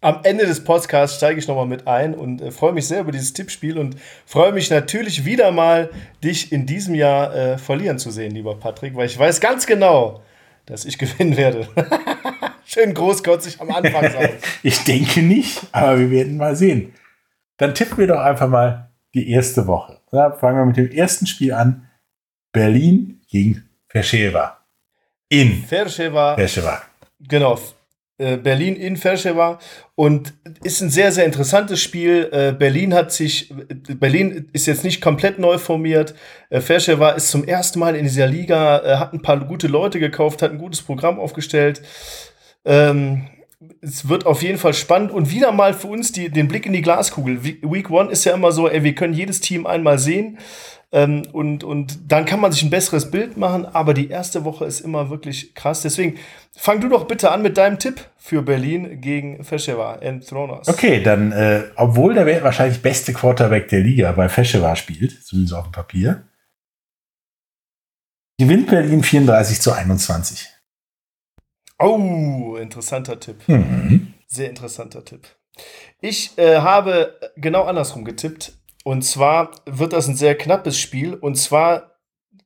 Am 0.02 0.18
Ende 0.24 0.46
des 0.46 0.64
Podcasts 0.64 1.18
steige 1.18 1.38
ich 1.38 1.46
nochmal 1.46 1.66
mit 1.66 1.86
ein 1.86 2.14
und 2.14 2.42
äh, 2.42 2.50
freue 2.50 2.72
mich 2.72 2.88
sehr 2.88 3.02
über 3.02 3.12
dieses 3.12 3.34
Tippspiel 3.34 3.78
und 3.78 3.94
freue 4.26 4.50
mich 4.50 4.68
natürlich 4.68 5.24
wieder 5.24 5.52
mal, 5.52 5.90
dich 6.24 6.50
in 6.50 6.66
diesem 6.66 6.96
Jahr 6.96 7.32
äh, 7.32 7.56
verlieren 7.56 8.00
zu 8.00 8.10
sehen, 8.10 8.32
lieber 8.32 8.56
Patrick, 8.56 8.96
weil 8.96 9.06
ich 9.06 9.16
weiß 9.16 9.40
ganz 9.40 9.64
genau, 9.64 10.20
dass 10.66 10.84
ich 10.84 10.98
gewinnen 10.98 11.36
werde. 11.36 11.68
Schön 12.64 12.94
großkotzig 12.94 13.60
am 13.60 13.70
Anfang 13.70 14.10
sagen. 14.10 14.32
ich 14.64 14.82
denke 14.82 15.22
nicht, 15.22 15.62
aber 15.70 16.00
wir 16.00 16.10
werden 16.10 16.36
mal 16.36 16.56
sehen. 16.56 16.94
Dann 17.56 17.72
tippen 17.72 17.96
wir 17.98 18.08
doch 18.08 18.20
einfach 18.20 18.48
mal 18.48 18.90
die 19.14 19.30
erste 19.30 19.68
Woche. 19.68 20.00
Ja, 20.10 20.32
fangen 20.32 20.58
wir 20.58 20.66
mit 20.66 20.76
dem 20.78 20.90
ersten 20.90 21.28
Spiel 21.28 21.52
an. 21.52 21.88
Berlin 22.50 23.20
gegen 23.28 23.68
Fersheva. 23.86 24.64
In 25.28 25.62
Fersheva. 25.62 26.34
Fersheva. 26.34 26.82
Genau. 27.20 27.56
Äh, 28.22 28.36
Berlin 28.36 28.76
in 28.76 28.96
Fersheva 28.96 29.58
und 29.96 30.32
ist 30.62 30.80
ein 30.80 30.90
sehr, 30.90 31.10
sehr 31.10 31.24
interessantes 31.24 31.80
Spiel. 31.80 32.28
Äh, 32.30 32.52
Berlin 32.52 32.94
hat 32.94 33.10
sich, 33.10 33.52
Berlin 33.98 34.48
ist 34.52 34.66
jetzt 34.66 34.84
nicht 34.84 35.00
komplett 35.00 35.40
neu 35.40 35.58
formiert. 35.58 36.14
Äh, 36.48 36.60
Fersheva 36.60 37.10
ist 37.10 37.28
zum 37.28 37.44
ersten 37.44 37.80
Mal 37.80 37.96
in 37.96 38.04
dieser 38.04 38.28
Liga, 38.28 38.98
hat 38.98 39.12
ein 39.12 39.22
paar 39.22 39.40
gute 39.44 39.66
Leute 39.66 39.98
gekauft, 39.98 40.40
hat 40.42 40.52
ein 40.52 40.58
gutes 40.58 40.82
Programm 40.82 41.18
aufgestellt. 41.18 41.82
Ähm, 42.64 43.24
es 43.80 44.08
wird 44.08 44.26
auf 44.26 44.42
jeden 44.42 44.58
Fall 44.58 44.74
spannend 44.74 45.10
und 45.10 45.30
wieder 45.30 45.52
mal 45.52 45.74
für 45.74 45.88
uns 45.88 46.12
die, 46.12 46.30
den 46.30 46.48
Blick 46.48 46.66
in 46.66 46.72
die 46.72 46.82
Glaskugel. 46.82 47.44
Week 47.44 47.90
One 47.90 48.10
ist 48.10 48.24
ja 48.24 48.34
immer 48.34 48.52
so, 48.52 48.68
ey, 48.68 48.82
wir 48.84 48.94
können 48.94 49.14
jedes 49.14 49.40
Team 49.40 49.66
einmal 49.66 49.98
sehen. 49.98 50.38
Ähm, 50.94 51.22
und, 51.32 51.64
und 51.64 52.12
dann 52.12 52.26
kann 52.26 52.38
man 52.38 52.52
sich 52.52 52.62
ein 52.62 52.70
besseres 52.70 53.10
Bild 53.10 53.38
machen, 53.38 53.64
aber 53.64 53.94
die 53.94 54.10
erste 54.10 54.44
Woche 54.44 54.66
ist 54.66 54.80
immer 54.80 55.08
wirklich 55.08 55.54
krass. 55.54 55.80
Deswegen 55.80 56.18
fang 56.54 56.80
du 56.80 56.88
doch 56.88 57.06
bitte 57.06 57.30
an 57.30 57.40
mit 57.40 57.56
deinem 57.56 57.78
Tipp 57.78 58.10
für 58.18 58.42
Berlin 58.42 59.00
gegen 59.00 59.42
Feschewa 59.42 59.94
and 59.94 60.26
Thronos. 60.28 60.68
Okay, 60.68 61.02
dann, 61.02 61.32
äh, 61.32 61.62
obwohl 61.76 62.12
der 62.14 62.44
wahrscheinlich 62.44 62.82
beste 62.82 63.14
Quarterback 63.14 63.68
der 63.68 63.80
Liga 63.80 64.12
bei 64.12 64.28
Feschewa 64.28 64.76
spielt, 64.76 65.24
zumindest 65.24 65.54
auf 65.54 65.64
dem 65.64 65.72
Papier, 65.72 66.24
gewinnt 68.38 68.68
Berlin 68.68 69.02
34 69.02 69.62
zu 69.62 69.72
21. 69.72 70.48
Oh, 71.82 72.56
interessanter 72.56 73.18
Tipp. 73.18 73.36
Mhm. 73.48 74.14
Sehr 74.26 74.48
interessanter 74.48 75.04
Tipp. 75.04 75.26
Ich 76.00 76.36
äh, 76.38 76.58
habe 76.58 77.18
genau 77.36 77.64
andersrum 77.64 78.04
getippt. 78.04 78.52
Und 78.84 79.02
zwar 79.02 79.50
wird 79.66 79.92
das 79.92 80.08
ein 80.08 80.16
sehr 80.16 80.36
knappes 80.36 80.78
Spiel. 80.78 81.14
Und 81.14 81.36
zwar 81.36 81.92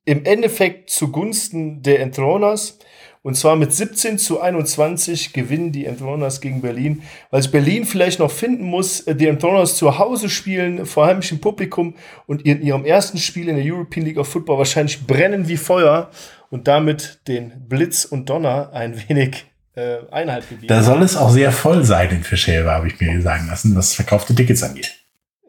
im 0.05 0.25
Endeffekt 0.25 0.89
zugunsten 0.89 1.83
der 1.83 1.99
Enthroners. 1.99 2.79
Und 3.23 3.35
zwar 3.35 3.57
mit 3.57 3.73
17 3.73 4.17
zu 4.17 4.39
21 4.39 5.33
gewinnen 5.33 5.71
die 5.73 5.85
Enthroners 5.85 6.39
gegen 6.39 6.61
Berlin, 6.61 7.03
weil 7.29 7.41
es 7.41 7.51
Berlin 7.51 7.83
vielleicht 7.83 8.19
noch 8.19 8.31
finden 8.31 8.63
muss, 8.63 9.01
äh, 9.01 9.15
die 9.15 9.27
Enthroners 9.27 9.75
zu 9.75 9.99
Hause 9.99 10.29
spielen, 10.29 10.85
vor 10.85 11.07
heimischem 11.07 11.41
Publikum 11.41 11.95
und 12.25 12.43
in 12.45 12.61
ihrem 12.61 12.85
ersten 12.85 13.17
Spiel 13.17 13.49
in 13.49 13.57
der 13.57 13.65
European 13.65 14.05
League 14.05 14.17
of 14.17 14.29
Football 14.29 14.59
wahrscheinlich 14.59 15.05
brennen 15.05 15.47
wie 15.47 15.57
Feuer 15.57 16.09
und 16.49 16.67
damit 16.67 17.21
den 17.27 17.67
Blitz 17.67 18.05
und 18.05 18.29
Donner 18.29 18.71
ein 18.73 19.01
wenig 19.09 19.45
äh, 19.75 19.99
Einhalt 20.11 20.49
gebieten. 20.49 20.67
Da 20.67 20.83
soll 20.83 21.01
es 21.03 21.15
auch 21.15 21.29
sehr 21.29 21.51
voll 21.51 21.83
sein 21.83 22.09
in 22.09 22.23
Fischelbe, 22.23 22.71
habe 22.71 22.87
ich 22.87 22.99
mir 22.99 23.21
sagen 23.21 23.47
lassen, 23.47 23.75
was 23.75 23.93
verkaufte 23.93 24.33
Tickets 24.33 24.63
angeht. 24.63 24.95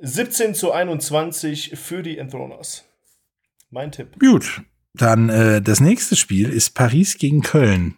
17 0.00 0.54
zu 0.54 0.72
21 0.72 1.72
für 1.76 2.02
die 2.02 2.18
Enthroners. 2.18 2.84
Mein 3.70 3.90
Tipp. 3.90 4.18
Gut, 4.20 4.62
dann 4.94 5.28
äh, 5.28 5.60
das 5.60 5.80
nächste 5.80 6.16
Spiel 6.16 6.50
ist 6.50 6.74
Paris 6.74 7.18
gegen 7.18 7.42
Köln. 7.42 7.96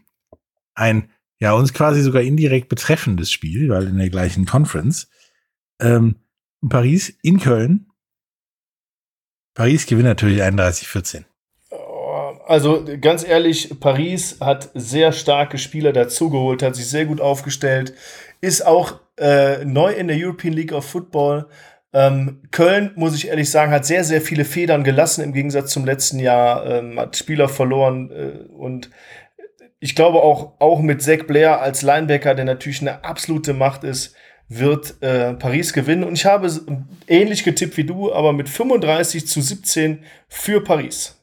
Ein 0.75 1.11
ja 1.41 1.53
uns 1.53 1.73
quasi 1.73 2.03
sogar 2.03 2.23
indirekt 2.23 2.69
betreffendes 2.69 3.33
Spiel, 3.33 3.69
weil 3.69 3.89
in 3.89 3.99
der 3.99 4.11
gleichen 4.11 4.47
Conference. 4.47 5.09
Ähm, 5.81 6.17
Paris 6.69 7.13
in 7.23 7.41
Köln. 7.41 7.87
Paris 9.55 9.87
gewinnt 9.87 10.09
natürlich 10.09 10.43
31-14. 10.43 11.25
Also 12.47 12.85
ganz 13.01 13.27
ehrlich, 13.27 13.81
Paris 13.81 14.39
hat 14.41 14.71
sehr 14.75 15.13
starke 15.13 15.59
Spieler 15.59 15.93
dazugeholt, 15.93 16.63
hat 16.63 16.77
sich 16.77 16.89
sehr 16.89 17.07
gut 17.07 17.21
aufgestellt, 17.21 17.95
ist 18.41 18.67
auch 18.67 19.01
äh, 19.19 19.65
neu 19.65 19.93
in 19.93 20.09
der 20.09 20.17
European 20.17 20.55
League 20.55 20.73
of 20.73 20.85
Football. 20.85 21.47
Ähm, 21.93 22.43
Köln, 22.51 22.93
muss 22.95 23.17
ich 23.17 23.29
ehrlich 23.29 23.51
sagen, 23.51 23.73
hat 23.73 23.85
sehr, 23.85 24.05
sehr 24.05 24.21
viele 24.21 24.45
Federn 24.45 24.85
gelassen 24.85 25.25
im 25.25 25.33
Gegensatz 25.33 25.73
zum 25.73 25.85
letzten 25.85 26.21
Jahr, 26.21 26.65
ähm, 26.67 26.99
hat 26.99 27.17
Spieler 27.17 27.49
verloren 27.49 28.11
äh, 28.11 28.53
und 28.53 28.91
ich 29.81 29.95
glaube 29.95 30.23
auch, 30.23 30.53
auch 30.61 30.81
mit 30.81 31.03
Zach 31.03 31.27
Blair 31.27 31.61
als 31.61 31.83
Linebacker, 31.83 32.35
der 32.35 32.45
natürlich 32.45 32.83
eine 32.83 33.03
absolute 33.03 33.55
Macht 33.55 33.83
ist, 33.83 34.15
wird 34.49 35.03
äh, 35.03 35.33
Paris 35.35 35.73
gewinnen. 35.73 36.05
Und 36.05 36.15
ich 36.15 36.27
habe 36.27 36.51
ähnlich 37.09 37.45
getippt 37.45 37.77
wie 37.79 37.85
du, 37.85 38.13
aber 38.13 38.33
mit 38.35 38.49
35 38.49 39.27
zu 39.27 39.41
17 39.41 40.05
für 40.29 40.63
Paris. 40.63 41.20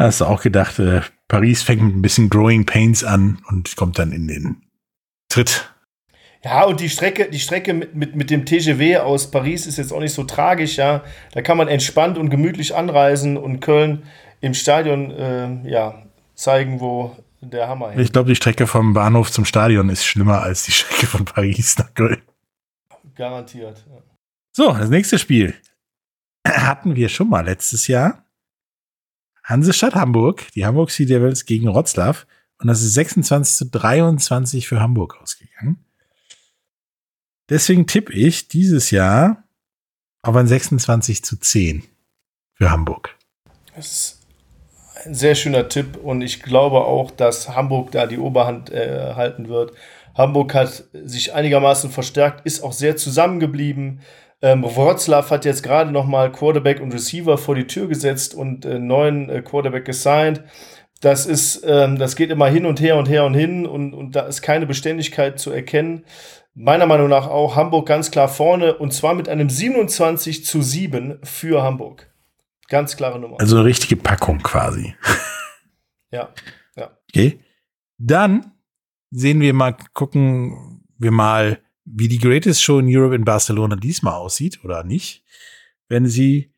Hast 0.00 0.22
du 0.22 0.24
auch 0.24 0.40
gedacht, 0.40 0.78
äh, 0.78 1.02
Paris 1.28 1.62
fängt 1.62 1.82
mit 1.82 1.94
ein 1.94 2.00
bisschen 2.00 2.30
Growing 2.30 2.64
Pains 2.64 3.04
an 3.04 3.42
und 3.48 3.76
kommt 3.76 3.98
dann 3.98 4.12
in 4.12 4.28
den 4.28 4.62
Tritt. 5.28 5.74
Ja, 6.42 6.64
und 6.64 6.80
die 6.80 6.88
Strecke, 6.88 7.28
die 7.28 7.38
Strecke 7.38 7.74
mit, 7.74 7.94
mit, 7.94 8.16
mit 8.16 8.30
dem 8.30 8.46
TGW 8.46 8.96
aus 8.96 9.30
Paris 9.30 9.66
ist 9.66 9.76
jetzt 9.76 9.92
auch 9.92 10.00
nicht 10.00 10.14
so 10.14 10.24
tragisch, 10.24 10.78
ja. 10.78 11.04
Da 11.32 11.42
kann 11.42 11.58
man 11.58 11.68
entspannt 11.68 12.16
und 12.16 12.30
gemütlich 12.30 12.74
anreisen 12.74 13.36
und 13.36 13.60
Köln 13.60 14.04
im 14.40 14.54
Stadion 14.54 15.10
äh, 15.10 15.68
ja, 15.68 16.02
zeigen, 16.34 16.80
wo 16.80 17.14
der 17.42 17.68
Hammer 17.68 17.90
hängt. 17.90 18.00
Ich 18.00 18.10
glaube, 18.10 18.30
die 18.30 18.36
Strecke 18.36 18.66
vom 18.66 18.94
Bahnhof 18.94 19.30
zum 19.30 19.44
Stadion 19.44 19.90
ist 19.90 20.06
schlimmer 20.06 20.40
als 20.40 20.64
die 20.64 20.72
Strecke 20.72 21.06
von 21.08 21.26
Paris 21.26 21.76
nach 21.76 21.92
Köln. 21.92 22.22
Garantiert. 23.14 23.84
Ja. 23.86 23.98
So, 24.56 24.72
das 24.72 24.88
nächste 24.88 25.18
Spiel 25.18 25.54
hatten 26.48 26.96
wir 26.96 27.10
schon 27.10 27.28
mal 27.28 27.44
letztes 27.44 27.86
Jahr. 27.86 28.24
Hansestadt 29.50 29.94
Hamburg, 29.94 30.46
die 30.54 30.64
Hamburg 30.64 30.90
Sea 30.90 31.06
Devils 31.06 31.44
gegen 31.44 31.66
Wroclaw. 31.66 32.18
Und 32.58 32.68
das 32.68 32.82
ist 32.82 32.94
26 32.94 33.56
zu 33.56 33.64
23 33.66 34.68
für 34.68 34.80
Hamburg 34.80 35.20
ausgegangen. 35.20 35.84
Deswegen 37.48 37.86
tippe 37.86 38.12
ich 38.12 38.48
dieses 38.48 38.90
Jahr 38.90 39.44
auf 40.22 40.36
ein 40.36 40.46
26 40.46 41.24
zu 41.24 41.36
10 41.36 41.82
für 42.54 42.70
Hamburg. 42.70 43.16
Das 43.74 43.86
ist 43.86 44.20
ein 45.04 45.14
sehr 45.14 45.34
schöner 45.34 45.68
Tipp 45.68 45.96
und 45.96 46.22
ich 46.22 46.42
glaube 46.42 46.82
auch, 46.84 47.10
dass 47.10 47.48
Hamburg 47.48 47.90
da 47.92 48.06
die 48.06 48.18
Oberhand 48.18 48.70
äh, 48.70 49.14
halten 49.14 49.48
wird. 49.48 49.72
Hamburg 50.14 50.54
hat 50.54 50.84
sich 50.92 51.34
einigermaßen 51.34 51.90
verstärkt, 51.90 52.44
ist 52.46 52.62
auch 52.62 52.72
sehr 52.72 52.96
zusammengeblieben. 52.96 54.00
Ähm, 54.42 54.64
Wroclaw 54.64 55.30
hat 55.30 55.44
jetzt 55.44 55.62
gerade 55.62 55.92
noch 55.92 56.06
mal 56.06 56.32
Quarterback 56.32 56.80
und 56.80 56.94
Receiver 56.94 57.36
vor 57.36 57.54
die 57.54 57.66
Tür 57.66 57.88
gesetzt 57.88 58.34
und 58.34 58.64
äh, 58.64 58.78
neuen 58.78 59.28
äh, 59.28 59.42
Quarterback 59.42 59.84
gesigned. 59.84 60.42
Das 61.00 61.26
ist, 61.26 61.62
ähm, 61.66 61.98
das 61.98 62.16
geht 62.16 62.30
immer 62.30 62.46
hin 62.48 62.66
und 62.66 62.80
her 62.80 62.96
und 62.96 63.08
her 63.08 63.24
und 63.24 63.34
hin 63.34 63.66
und, 63.66 63.94
und 63.94 64.16
da 64.16 64.22
ist 64.22 64.42
keine 64.42 64.66
Beständigkeit 64.66 65.38
zu 65.38 65.50
erkennen. 65.50 66.04
Meiner 66.54 66.86
Meinung 66.86 67.08
nach 67.08 67.26
auch 67.26 67.56
Hamburg 67.56 67.86
ganz 67.86 68.10
klar 68.10 68.28
vorne 68.28 68.76
und 68.76 68.92
zwar 68.92 69.14
mit 69.14 69.28
einem 69.28 69.48
27 69.48 70.44
zu 70.44 70.62
7 70.62 71.20
für 71.22 71.62
Hamburg. 71.62 72.12
Ganz 72.68 72.96
klare 72.96 73.18
Nummer. 73.18 73.36
Also 73.40 73.56
eine 73.56 73.64
richtige 73.64 73.96
Packung 73.96 74.38
quasi. 74.42 74.94
Ja, 76.12 76.30
ja. 76.74 76.90
Okay. 77.08 77.40
Dann 77.96 78.52
sehen 79.10 79.40
wir 79.40 79.54
mal, 79.54 79.76
gucken 79.94 80.82
wir 80.98 81.12
mal, 81.12 81.60
wie 81.84 82.08
die 82.08 82.18
Greatest 82.18 82.62
Show 82.62 82.78
in 82.78 82.86
Europe 82.88 83.14
in 83.14 83.24
Barcelona 83.24 83.76
diesmal 83.76 84.14
aussieht 84.14 84.64
oder 84.64 84.84
nicht, 84.84 85.24
wenn 85.88 86.06
sie 86.06 86.52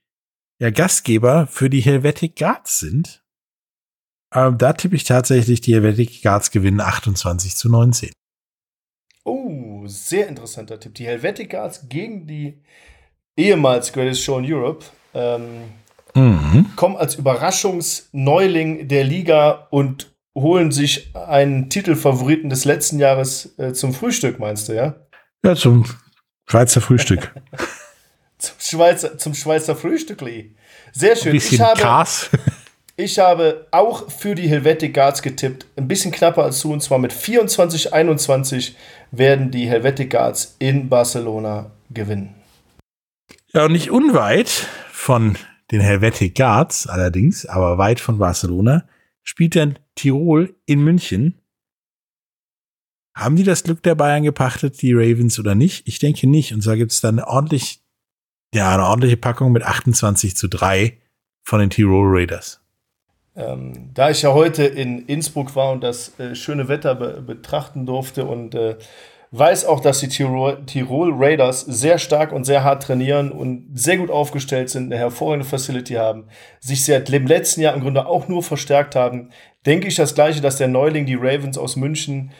ja 0.58 0.70
Gastgeber 0.70 1.46
für 1.46 1.70
die 1.70 1.80
Helvetic 1.80 2.36
Guards 2.36 2.78
sind. 2.78 3.24
Ähm, 4.34 4.58
da 4.58 4.72
tippe 4.72 4.96
ich 4.96 5.04
tatsächlich, 5.04 5.60
die 5.60 5.74
Helvetic 5.74 6.22
Guards 6.22 6.50
gewinnen 6.50 6.80
28 6.80 7.56
zu 7.56 7.68
19. 7.68 8.10
Oh, 9.24 9.86
sehr 9.86 10.28
interessanter 10.28 10.80
Tipp. 10.80 10.94
Die 10.94 11.06
Helvetic 11.06 11.50
Guards 11.50 11.88
gegen 11.88 12.26
die 12.26 12.62
ehemals 13.36 13.92
Greatest 13.92 14.22
Show 14.22 14.38
in 14.38 14.52
Europe. 14.52 14.84
Ähm, 15.14 15.64
Mhm. 16.14 16.66
kommen 16.76 16.96
als 16.96 17.14
Überraschungsneuling 17.14 18.88
der 18.88 19.04
Liga 19.04 19.66
und 19.70 20.12
holen 20.36 20.70
sich 20.70 21.14
einen 21.16 21.70
Titelfavoriten 21.70 22.50
des 22.50 22.64
letzten 22.64 22.98
Jahres 22.98 23.58
äh, 23.58 23.72
zum 23.72 23.94
Frühstück, 23.94 24.38
meinst 24.38 24.68
du, 24.68 24.74
ja? 24.74 24.94
Ja, 25.44 25.56
zum 25.56 25.84
Schweizer 26.48 26.80
Frühstück. 26.80 27.32
Zum 28.38 28.56
Schweizer, 28.58 29.18
zum 29.18 29.34
Schweizer 29.34 29.76
Frühstückli. 29.76 30.56
Sehr 30.92 31.12
Ein 31.12 31.16
schön. 31.16 31.32
bisschen 31.32 31.54
Ich 31.54 31.60
habe, 31.60 31.80
Kas. 31.80 32.28
ich 32.96 33.18
habe 33.20 33.68
auch 33.70 34.10
für 34.10 34.34
die 34.34 34.48
Helvetic 34.48 34.94
Guards 34.94 35.22
getippt. 35.22 35.66
Ein 35.76 35.86
bisschen 35.86 36.10
knapper 36.10 36.42
als 36.42 36.60
du, 36.60 36.72
und 36.72 36.82
zwar 36.82 36.98
mit 36.98 37.12
24, 37.12 37.94
21 37.94 38.76
werden 39.12 39.52
die 39.52 39.68
Helvetic 39.68 40.10
Guards 40.10 40.56
in 40.58 40.88
Barcelona 40.88 41.70
gewinnen. 41.90 42.34
Ja, 43.52 43.66
und 43.66 43.72
nicht 43.72 43.92
unweit 43.92 44.48
von 44.90 45.38
den 45.70 45.80
Helvetic 45.80 46.34
Guards 46.34 46.88
allerdings, 46.88 47.46
aber 47.46 47.78
weit 47.78 48.00
von 48.00 48.18
Barcelona, 48.18 48.88
spielt 49.22 49.54
dann 49.54 49.78
Tirol 49.94 50.56
in 50.66 50.82
München. 50.82 51.40
Haben 53.14 53.36
die 53.36 53.44
das 53.44 53.64
Glück 53.64 53.82
der 53.82 53.94
Bayern 53.94 54.22
gepachtet, 54.22 54.80
die 54.80 54.94
Ravens 54.94 55.38
oder 55.38 55.54
nicht? 55.54 55.86
Ich 55.86 55.98
denke 55.98 56.26
nicht. 56.26 56.52
Und 56.54 56.62
zwar 56.62 56.76
gibt 56.76 56.92
es 56.92 57.00
dann 57.00 57.20
ordentlich, 57.20 57.82
ja, 58.54 58.72
eine 58.72 58.86
ordentliche 58.86 59.16
Packung 59.18 59.52
mit 59.52 59.62
28 59.62 60.36
zu 60.36 60.48
3 60.48 60.98
von 61.42 61.60
den 61.60 61.70
Tirol 61.70 62.06
Raiders. 62.08 62.60
Ähm, 63.34 63.90
da 63.94 64.10
ich 64.10 64.22
ja 64.22 64.32
heute 64.32 64.64
in 64.64 65.06
Innsbruck 65.06 65.56
war 65.56 65.72
und 65.72 65.82
das 65.82 66.18
äh, 66.18 66.34
schöne 66.34 66.68
Wetter 66.68 66.94
be 66.94 67.22
betrachten 67.22 67.86
durfte 67.86 68.26
und 68.26 68.54
äh, 68.54 68.76
weiß 69.30 69.64
auch, 69.64 69.80
dass 69.80 70.00
die 70.00 70.08
Tirol, 70.08 70.64
Tirol 70.66 71.12
Raiders 71.14 71.62
sehr 71.62 71.98
stark 71.98 72.32
und 72.32 72.44
sehr 72.44 72.62
hart 72.62 72.82
trainieren 72.82 73.32
und 73.32 73.70
sehr 73.74 73.96
gut 73.96 74.10
aufgestellt 74.10 74.68
sind, 74.68 74.92
eine 74.92 74.98
hervorragende 74.98 75.48
Facility 75.48 75.94
haben, 75.94 76.24
sich 76.60 76.84
seit 76.84 77.08
dem 77.10 77.26
letzten 77.26 77.62
Jahr 77.62 77.74
im 77.74 77.80
Grunde 77.80 78.06
auch 78.06 78.28
nur 78.28 78.42
verstärkt 78.42 78.94
haben, 78.94 79.30
denke 79.64 79.88
ich 79.88 79.94
das 79.94 80.14
Gleiche, 80.14 80.42
dass 80.42 80.58
der 80.58 80.68
Neuling, 80.68 81.06
die 81.06 81.14
Ravens 81.14 81.56
aus 81.56 81.76
München, 81.76 82.32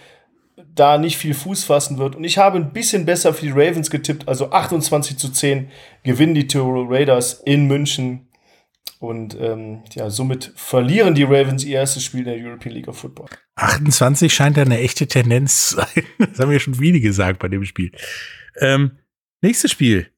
da 0.75 0.99
nicht 0.99 1.19
viel 1.19 1.35
Fuß 1.35 1.65
fassen 1.65 1.99
wird. 1.99 2.17
Und 2.17 2.25
ich 2.25 2.39
habe 2.39 2.59
ein 2.59 2.73
bisschen 2.73 3.05
besser 3.05 3.35
für 3.35 3.47
die 3.47 3.53
Ravens 3.53 3.91
getippt, 3.91 4.29
also 4.29 4.51
28 4.51 5.19
zu 5.19 5.31
10 5.31 5.71
gewinnen 6.03 6.35
die 6.35 6.47
Tirol 6.47 6.87
Raiders 6.89 7.35
in 7.45 7.67
München. 7.67 8.29
Und 8.99 9.37
ähm, 9.41 9.83
ja, 9.95 10.11
somit 10.11 10.53
verlieren 10.55 11.15
die 11.15 11.25
Ravens 11.25 11.65
ihr 11.65 11.79
erstes 11.79 12.05
Spiel 12.05 12.21
in 12.21 12.27
der 12.27 12.37
European 12.37 12.75
League 12.75 12.89
of 12.89 12.99
Football. 12.99 13.27
28 13.57 14.33
scheint 14.33 14.57
da 14.57 14.63
eine 14.63 14.79
echte 14.79 15.07
Tendenz 15.07 15.69
zu 15.69 15.77
sein. 15.77 16.05
Das 16.19 16.39
haben 16.39 16.51
wir 16.51 16.61
schon 16.61 16.75
viele 16.75 17.01
gesagt 17.01 17.41
bei 17.41 17.49
dem 17.49 17.65
Spiel. 17.65 17.93
Ähm, 18.61 18.99
nächstes 19.43 19.73
Spiel. 19.73 20.09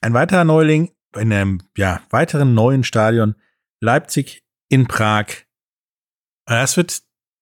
Ein 0.00 0.14
weiterer 0.14 0.44
Neuling 0.44 0.90
in 1.16 1.32
einem 1.32 1.62
ja, 1.76 2.02
weiteren 2.10 2.54
neuen 2.54 2.84
Stadion. 2.84 3.36
Leipzig 3.80 4.42
in 4.68 4.86
Prag. 4.86 5.26
Das 6.44 6.76
wird 6.76 7.00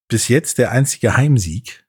bis 0.08 0.28
jetzt 0.28 0.58
der 0.58 0.72
einzige 0.72 1.16
Heimsieg. 1.16 1.85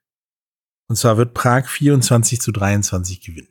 Und 0.88 0.96
zwar 0.96 1.16
wird 1.18 1.34
Prag 1.34 1.68
24 1.68 2.40
zu 2.40 2.50
23 2.50 3.20
gewinnen. 3.20 3.48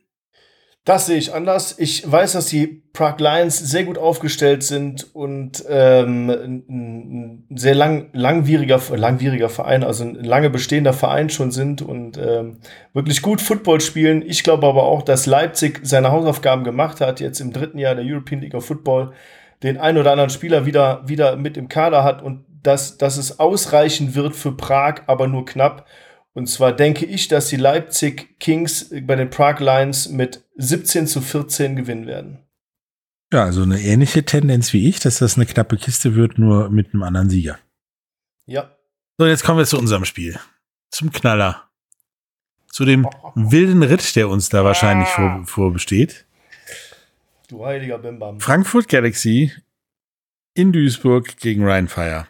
Das 0.87 1.05
sehe 1.05 1.17
ich 1.17 1.33
anders. 1.33 1.77
Ich 1.79 2.09
weiß, 2.09 2.31
dass 2.31 2.45
die 2.45 2.81
Prague 2.93 3.21
Lions 3.21 3.59
sehr 3.59 3.83
gut 3.83 3.97
aufgestellt 3.97 4.63
sind 4.63 5.13
und 5.13 5.65
ähm, 5.67 6.29
ein, 6.29 7.45
sehr 7.53 7.75
lang, 7.75 8.07
langwieriger, 8.13 8.79
langwieriger 8.95 9.49
Verein, 9.49 9.83
also 9.83 10.05
ein 10.05 10.15
lange 10.15 10.49
bestehender 10.49 10.93
Verein 10.93 11.29
schon 11.29 11.51
sind 11.51 11.81
und 11.81 12.17
ähm, 12.17 12.59
wirklich 12.93 13.21
gut 13.21 13.41
Football 13.41 13.81
spielen. 13.81 14.23
Ich 14.25 14.45
glaube 14.45 14.65
aber 14.65 14.83
auch, 14.83 15.01
dass 15.01 15.25
Leipzig 15.25 15.81
seine 15.83 16.11
Hausaufgaben 16.11 16.63
gemacht 16.63 17.01
hat, 17.01 17.19
jetzt 17.19 17.41
im 17.41 17.51
dritten 17.51 17.79
Jahr 17.79 17.95
der 17.95 18.05
European 18.05 18.39
League 18.39 18.55
of 18.55 18.65
Football, 18.65 19.11
den 19.63 19.77
ein 19.77 19.97
oder 19.97 20.11
anderen 20.11 20.29
Spieler 20.29 20.65
wieder, 20.65 21.01
wieder 21.05 21.35
mit 21.35 21.57
im 21.57 21.67
Kader 21.67 22.05
hat 22.05 22.21
und 22.23 22.45
dass, 22.63 22.97
dass 22.97 23.17
es 23.17 23.39
ausreichen 23.39 24.15
wird 24.15 24.37
für 24.37 24.53
Prag, 24.53 25.01
aber 25.07 25.27
nur 25.27 25.45
knapp. 25.45 25.85
Und 26.37 26.45
zwar 26.45 26.71
denke 26.71 27.03
ich, 27.03 27.27
dass 27.29 27.47
die 27.47 27.55
Leipzig 27.55 28.39
Kings 28.39 28.93
bei 29.01 29.15
den 29.15 29.31
Prague 29.31 29.65
Lions 29.65 30.07
mit 30.09 30.43
17 30.57 31.07
zu 31.07 31.19
14 31.19 31.75
gewinnen 31.75 32.05
werden. 32.05 32.37
Ja, 33.33 33.45
also 33.45 33.63
eine 33.63 33.81
ähnliche 33.81 34.23
Tendenz 34.23 34.71
wie 34.71 34.87
ich, 34.87 34.99
dass 34.99 35.17
das 35.17 35.35
eine 35.35 35.47
knappe 35.47 35.77
Kiste 35.77 36.13
wird, 36.13 36.37
nur 36.37 36.69
mit 36.69 36.93
einem 36.93 37.01
anderen 37.01 37.31
Sieger. 37.31 37.57
Ja. 38.45 38.69
So, 39.17 39.25
jetzt 39.25 39.45
kommen 39.45 39.57
wir 39.57 39.65
zu 39.65 39.79
unserem 39.79 40.05
Spiel. 40.05 40.39
Zum 40.91 41.11
Knaller. 41.11 41.63
Zu 42.71 42.85
dem 42.85 43.07
wilden 43.33 43.81
Ritt, 43.81 44.15
der 44.15 44.29
uns 44.29 44.49
da 44.49 44.63
wahrscheinlich 44.63 45.09
vor, 45.09 45.41
vorbesteht. 45.43 46.27
Du 47.47 47.65
heiliger 47.65 47.97
Bimbam. 47.97 48.39
Frankfurt 48.39 48.89
Galaxy 48.89 49.53
in 50.53 50.71
Duisburg 50.71 51.37
gegen 51.37 51.67
Rheinfire. 51.67 52.27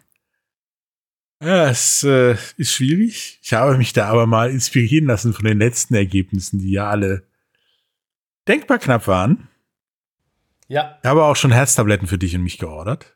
Ja, 1.41 1.69
es 1.69 2.03
äh, 2.03 2.35
ist 2.57 2.71
schwierig. 2.73 3.39
Ich 3.43 3.53
habe 3.53 3.77
mich 3.77 3.93
da 3.93 4.07
aber 4.07 4.25
mal 4.25 4.49
inspirieren 4.49 5.05
lassen 5.05 5.33
von 5.33 5.45
den 5.45 5.59
letzten 5.59 5.93
Ergebnissen, 5.93 6.59
die 6.59 6.71
ja 6.71 6.89
alle 6.89 7.23
denkbar 8.47 8.79
knapp 8.79 9.07
waren. 9.07 9.47
Ja, 10.67 10.97
Ich 11.01 11.07
habe 11.07 11.23
auch 11.23 11.35
schon 11.35 11.51
Herztabletten 11.51 12.07
für 12.07 12.17
dich 12.17 12.35
und 12.35 12.43
mich 12.43 12.57
geordert. 12.57 13.15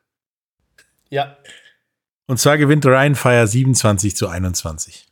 ja. 1.10 1.36
Und 2.26 2.38
zwar 2.38 2.56
gewinnt 2.56 2.86
Rheinfire 2.86 3.46
27 3.46 4.16
zu 4.16 4.28
21. 4.28 5.08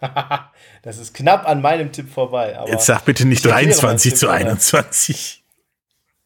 das 0.82 0.98
ist 0.98 1.14
knapp 1.14 1.46
an 1.46 1.60
meinem 1.60 1.92
Tipp 1.92 2.10
vorbei. 2.10 2.58
Jetzt 2.66 2.86
sag 2.86 3.04
bitte 3.04 3.26
nicht 3.26 3.44
ich 3.44 3.52
erkläre 3.52 3.76
23 3.78 4.12
meinen 4.12 4.16
zu 4.18 4.26
Tipp, 4.26 4.34
oder? 4.34 4.50
21. 4.50 5.44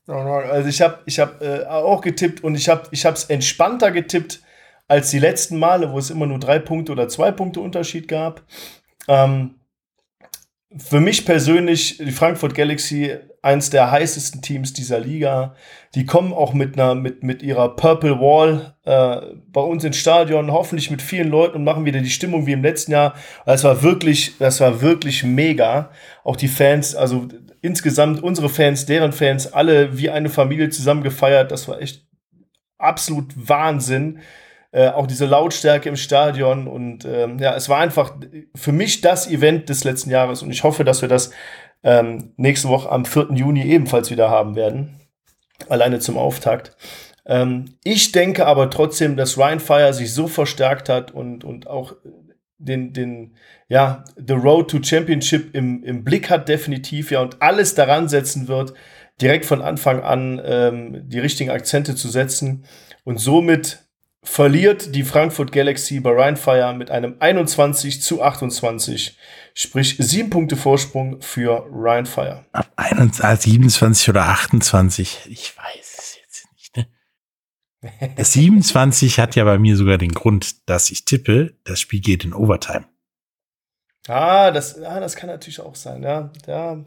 Also 0.07 0.69
ich 0.69 0.81
habe 0.81 1.01
ich 1.07 1.19
hab, 1.19 1.43
äh, 1.43 1.65
auch 1.65 2.01
getippt 2.01 2.43
und 2.45 2.55
ich 2.55 2.69
habe 2.69 2.89
es 2.93 3.25
entspannter 3.25 3.91
getippt 3.91 4.41
als 4.93 5.09
die 5.09 5.19
letzten 5.19 5.59
Male, 5.59 5.91
wo 5.91 5.99
es 5.99 6.11
immer 6.11 6.27
nur 6.27 6.39
drei 6.39 6.59
Punkte 6.59 6.93
oder 6.93 7.09
zwei 7.09 7.33
Punkte 7.33 7.61
Unterschied 7.61 8.09
gab. 8.09 8.43
Ähm, 9.09 9.55
für 10.77 11.01
mich 11.01 11.25
persönlich, 11.25 11.97
die 11.97 12.13
Frankfurt 12.13 12.55
Galaxy, 12.55 13.17
eins 13.41 13.71
der 13.71 13.91
heißesten 13.91 14.43
Teams 14.43 14.75
dieser 14.75 15.01
Liga. 15.01 15.55
Die 15.95 16.05
kommen 16.05 16.35
auch 16.35 16.53
mit, 16.53 16.79
einer, 16.79 16.95
mit, 16.95 17.23
mit 17.23 17.43
ihrer 17.43 17.75
Purple 17.75 18.21
Wall 18.21 18.75
äh, 18.85 19.35
bei 19.51 19.63
uns 19.63 19.83
ins 19.83 19.97
Stadion, 19.97 20.53
hoffentlich 20.53 20.91
mit 20.91 21.01
vielen 21.01 21.31
Leuten 21.31 21.57
und 21.57 21.65
machen 21.65 21.87
wieder 21.87 22.01
die 22.01 22.11
Stimmung 22.11 22.47
wie 22.47 22.53
im 22.53 22.63
letzten 22.63 22.93
Jahr. 22.93 23.15
Das 23.47 23.65
war 23.65 23.83
wirklich, 23.83 24.37
das 24.39 24.61
war 24.61 24.83
wirklich 24.83 25.25
mega. 25.25 25.91
Auch 26.23 26.37
die 26.37 26.49
Fans, 26.49 26.95
also 26.95 27.29
insgesamt 27.63 28.23
unsere 28.23 28.51
Fans, 28.51 28.85
deren 28.85 29.13
Fans, 29.13 29.51
alle 29.55 29.97
wie 29.97 30.11
eine 30.11 30.29
Familie 30.29 30.69
zusammen 30.69 31.03
gefeiert. 31.03 31.51
Das 31.51 31.67
war 31.67 31.81
echt 31.81 32.07
absolut 32.77 33.33
Wahnsinn. 33.37 34.21
Äh, 34.75 34.89
auch 34.89 35.07
diese 35.07 35.27
Lautstärke 35.27 35.91
im 35.91 35.97
Stadion 35.97 36.67
und 36.67 37.05
ähm, 37.05 37.39
ja, 37.39 37.55
es 37.55 37.69
war 37.69 37.81
einfach 37.81 38.17
für 38.55 38.73
mich 38.73 39.03
das 39.03 39.31
Event 39.31 39.69
des 39.69 39.85
letzten 39.85 40.09
Jahres 40.09 40.43
und 40.43 40.51
ich 40.51 40.65
hoffe, 40.65 40.83
dass 40.83 41.03
wir 41.03 41.11
das 41.11 41.31
ähm, 41.83 42.33
nächste 42.39 42.69
Woche 42.69 42.91
am 42.91 43.05
4. 43.05 43.29
Juni 43.35 43.65
ebenfalls 43.65 44.11
wieder 44.11 44.31
haben 44.31 44.57
werden. 44.57 44.99
Alleine 45.69 45.99
zum 45.99 46.17
Auftakt. 46.17 46.75
Ähm, 47.27 47.67
ich 47.85 48.13
denke 48.13 48.47
aber 48.47 48.71
trotzdem, 48.71 49.15
dass 49.15 49.37
Ryan 49.37 49.61
Fire 49.61 49.93
sich 49.93 50.15
so 50.15 50.27
verstärkt 50.27 50.89
hat 50.89 51.11
und, 51.11 51.45
und 51.45 51.67
auch 51.67 51.95
den, 52.57 52.95
den, 52.95 53.37
ja, 53.69 54.05
The 54.17 54.33
Road 54.33 54.71
to 54.71 54.83
Championship 54.83 55.55
im, 55.55 55.85
im 55.85 56.03
Blick 56.03 56.31
hat, 56.31 56.49
definitiv, 56.49 57.11
ja, 57.11 57.21
und 57.21 57.43
alles 57.43 57.75
daran 57.75 58.09
setzen 58.09 58.49
wird, 58.49 58.73
direkt 59.21 59.45
von 59.45 59.61
Anfang 59.61 60.01
an 60.03 60.41
ähm, 60.43 61.09
die 61.11 61.19
richtigen 61.19 61.51
Akzente 61.51 61.95
zu 61.95 62.09
setzen. 62.09 62.65
Und 63.05 63.19
somit 63.19 63.85
verliert 64.23 64.95
die 64.95 65.03
Frankfurt 65.03 65.53
Galaxy 65.53 66.01
bei 66.01 66.13
Rheinfire 66.13 66.75
mit 66.75 66.91
einem 66.91 67.17
21 67.19 68.03
zu 68.03 68.23
28, 68.23 69.17
sprich 69.55 69.97
sieben 69.99 70.31
Punkte 70.31 70.57
Vorsprung 70.57 71.21
für 71.21 71.67
Rheinfire. 71.71 72.45
Ab 72.53 72.71
21, 72.77 73.53
27 73.53 74.09
oder 74.11 74.27
28, 74.27 75.27
ich 75.29 75.57
weiß 75.57 75.99
es 75.99 76.17
jetzt 76.21 76.47
nicht. 76.55 76.77
Ne? 76.77 76.87
Das 78.17 78.33
27 78.33 79.19
hat 79.19 79.35
ja 79.35 79.45
bei 79.45 79.59
mir 79.59 79.77
sogar 79.77 79.99
den 79.99 80.13
Grund, 80.13 80.69
dass 80.69 80.91
ich 80.91 81.05
tippe, 81.05 81.57
das 81.65 81.81
Spiel 81.81 82.01
geht 82.01 82.25
in 82.25 82.33
Overtime. 82.33 82.92
Ah, 84.09 84.51
das, 84.51 84.83
ah, 84.83 84.99
das 84.99 85.15
kann 85.15 85.29
natürlich 85.31 85.61
auch 85.61 85.77
sein, 85.77 86.03
ja, 86.03 86.31
ja. 86.47 86.79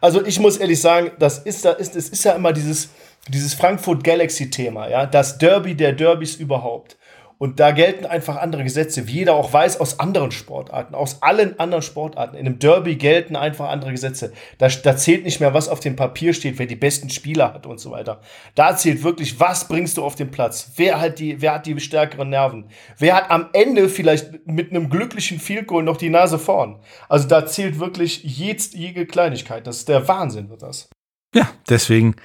Also 0.00 0.24
ich 0.24 0.38
muss 0.38 0.58
ehrlich 0.58 0.80
sagen, 0.80 1.10
das 1.18 1.38
ist 1.38 1.64
da, 1.64 1.72
ist, 1.72 1.96
es 1.96 2.10
ist 2.10 2.22
ja 2.24 2.32
immer 2.32 2.52
dieses, 2.52 2.90
dieses 3.28 3.54
Frankfurt 3.54 4.04
Galaxy-Thema, 4.04 4.88
ja, 4.88 5.06
das 5.06 5.38
Derby 5.38 5.74
der 5.74 5.92
Derbys 5.92 6.36
überhaupt. 6.36 6.98
Und 7.42 7.58
da 7.58 7.70
gelten 7.70 8.04
einfach 8.04 8.36
andere 8.36 8.64
Gesetze, 8.64 9.08
wie 9.08 9.12
jeder 9.12 9.32
auch 9.32 9.50
weiß 9.50 9.80
aus 9.80 9.98
anderen 9.98 10.30
Sportarten, 10.30 10.94
aus 10.94 11.22
allen 11.22 11.58
anderen 11.58 11.80
Sportarten. 11.80 12.36
In 12.36 12.44
einem 12.44 12.58
Derby 12.58 12.96
gelten 12.96 13.34
einfach 13.34 13.70
andere 13.70 13.92
Gesetze. 13.92 14.34
Da, 14.58 14.68
da 14.68 14.94
zählt 14.94 15.24
nicht 15.24 15.40
mehr, 15.40 15.54
was 15.54 15.70
auf 15.70 15.80
dem 15.80 15.96
Papier 15.96 16.34
steht, 16.34 16.58
wer 16.58 16.66
die 16.66 16.76
besten 16.76 17.08
Spieler 17.08 17.54
hat 17.54 17.64
und 17.64 17.80
so 17.80 17.92
weiter. 17.92 18.20
Da 18.54 18.76
zählt 18.76 19.02
wirklich, 19.02 19.40
was 19.40 19.68
bringst 19.68 19.96
du 19.96 20.04
auf 20.04 20.16
den 20.16 20.30
Platz? 20.30 20.72
Wer 20.76 21.00
hat 21.00 21.18
die, 21.18 21.40
wer 21.40 21.54
hat 21.54 21.64
die 21.64 21.80
stärkeren 21.80 22.28
Nerven? 22.28 22.66
Wer 22.98 23.16
hat 23.16 23.30
am 23.30 23.48
Ende 23.54 23.88
vielleicht 23.88 24.46
mit 24.46 24.70
einem 24.70 24.90
glücklichen 24.90 25.40
Field 25.40 25.66
Goal 25.66 25.82
noch 25.82 25.96
die 25.96 26.10
Nase 26.10 26.38
vorn? 26.38 26.78
Also 27.08 27.26
da 27.26 27.46
zählt 27.46 27.80
wirklich 27.80 28.22
jede 28.22 29.06
Kleinigkeit. 29.06 29.66
Das 29.66 29.78
ist 29.78 29.88
der 29.88 30.06
Wahnsinn, 30.06 30.50
wird 30.50 30.60
das. 30.60 30.90
Ja, 31.34 31.50
deswegen, 31.70 32.16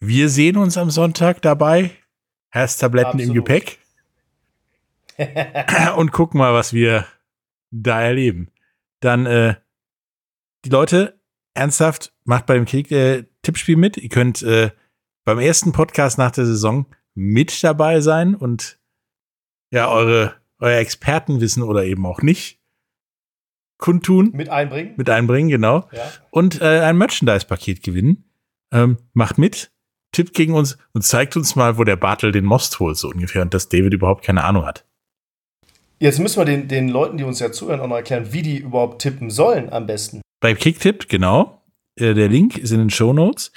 wir 0.00 0.28
sehen 0.28 0.56
uns 0.56 0.76
am 0.76 0.90
Sonntag 0.90 1.40
dabei. 1.40 1.92
Herztabletten 2.50 3.20
im 3.20 3.32
Gepäck. 3.32 3.78
und 5.96 6.12
gucken 6.12 6.38
mal, 6.38 6.54
was 6.54 6.72
wir 6.72 7.06
da 7.70 8.00
erleben. 8.00 8.50
Dann, 9.00 9.26
äh, 9.26 9.56
die 10.64 10.70
Leute, 10.70 11.20
ernsthaft, 11.54 12.12
macht 12.24 12.46
beim 12.46 12.64
Krieg 12.64 12.90
äh, 12.90 13.24
Tippspiel 13.42 13.76
mit. 13.76 13.96
Ihr 13.96 14.08
könnt 14.08 14.42
äh, 14.42 14.70
beim 15.24 15.38
ersten 15.38 15.72
Podcast 15.72 16.18
nach 16.18 16.30
der 16.30 16.46
Saison 16.46 16.86
mit 17.14 17.62
dabei 17.64 18.00
sein 18.00 18.34
und 18.34 18.78
ja, 19.72 19.88
eure, 19.90 20.34
euer 20.58 20.78
Expertenwissen 20.78 21.62
oder 21.62 21.84
eben 21.84 22.06
auch 22.06 22.22
nicht 22.22 22.60
kundtun. 23.78 24.30
Mit 24.32 24.48
einbringen. 24.48 24.94
Mit 24.96 25.10
einbringen, 25.10 25.48
genau. 25.48 25.88
Ja. 25.92 26.12
Und 26.30 26.60
äh, 26.60 26.80
ein 26.80 26.96
Merchandise-Paket 26.98 27.82
gewinnen. 27.82 28.24
Ähm, 28.72 28.98
macht 29.12 29.38
mit, 29.38 29.70
tippt 30.12 30.34
gegen 30.34 30.54
uns 30.54 30.76
und 30.92 31.02
zeigt 31.02 31.36
uns 31.36 31.54
mal, 31.56 31.78
wo 31.78 31.84
der 31.84 31.96
Bartel 31.96 32.32
den 32.32 32.44
Most 32.44 32.80
holt, 32.80 32.96
so 32.96 33.08
ungefähr. 33.08 33.42
Und 33.42 33.54
dass 33.54 33.68
David 33.68 33.94
überhaupt 33.94 34.24
keine 34.24 34.44
Ahnung 34.44 34.64
hat. 34.64 34.86
Jetzt 35.98 36.18
müssen 36.18 36.38
wir 36.38 36.44
den, 36.44 36.68
den 36.68 36.88
Leuten, 36.88 37.16
die 37.16 37.24
uns 37.24 37.40
ja 37.40 37.50
zuhören, 37.50 37.80
auch 37.80 37.88
noch 37.88 37.96
erklären, 37.96 38.32
wie 38.32 38.42
die 38.42 38.58
überhaupt 38.58 39.00
tippen 39.00 39.30
sollen 39.30 39.70
am 39.72 39.86
besten. 39.86 40.20
Bei 40.40 40.54
Kicktipp, 40.54 41.08
genau. 41.08 41.62
Äh, 41.96 42.14
der 42.14 42.28
Link 42.28 42.58
ist 42.58 42.70
in 42.70 42.78
den 42.78 42.90
Show 42.90 43.12
Notes. 43.12 43.52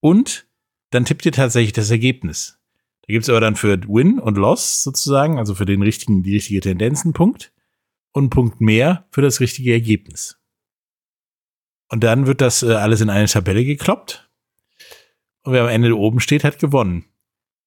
Und 0.00 0.46
dann 0.90 1.04
tippt 1.04 1.26
ihr 1.26 1.32
tatsächlich 1.32 1.72
das 1.72 1.90
Ergebnis. 1.90 2.58
Da 3.02 3.12
gibt 3.12 3.24
es 3.24 3.28
aber 3.28 3.40
dann 3.40 3.56
für 3.56 3.80
Win 3.88 4.20
und 4.20 4.36
Loss 4.36 4.82
sozusagen, 4.82 5.38
also 5.38 5.54
für 5.54 5.64
den 5.64 5.82
richtigen, 5.82 6.22
die 6.22 6.34
richtige 6.34 6.60
Tendenz 6.60 7.04
einen 7.04 7.14
Punkt 7.14 7.52
und 8.12 8.30
Punkt 8.30 8.60
mehr 8.60 9.06
für 9.10 9.22
das 9.22 9.40
richtige 9.40 9.72
Ergebnis. 9.72 10.38
Und 11.88 12.04
dann 12.04 12.26
wird 12.26 12.40
das 12.40 12.62
äh, 12.62 12.72
alles 12.72 13.00
in 13.00 13.10
eine 13.10 13.26
Tabelle 13.26 13.64
gekloppt. 13.64 14.30
Und 15.42 15.52
wer 15.52 15.62
am 15.62 15.68
Ende 15.68 15.96
oben 15.96 16.20
steht, 16.20 16.44
hat 16.44 16.58
gewonnen. 16.58 17.06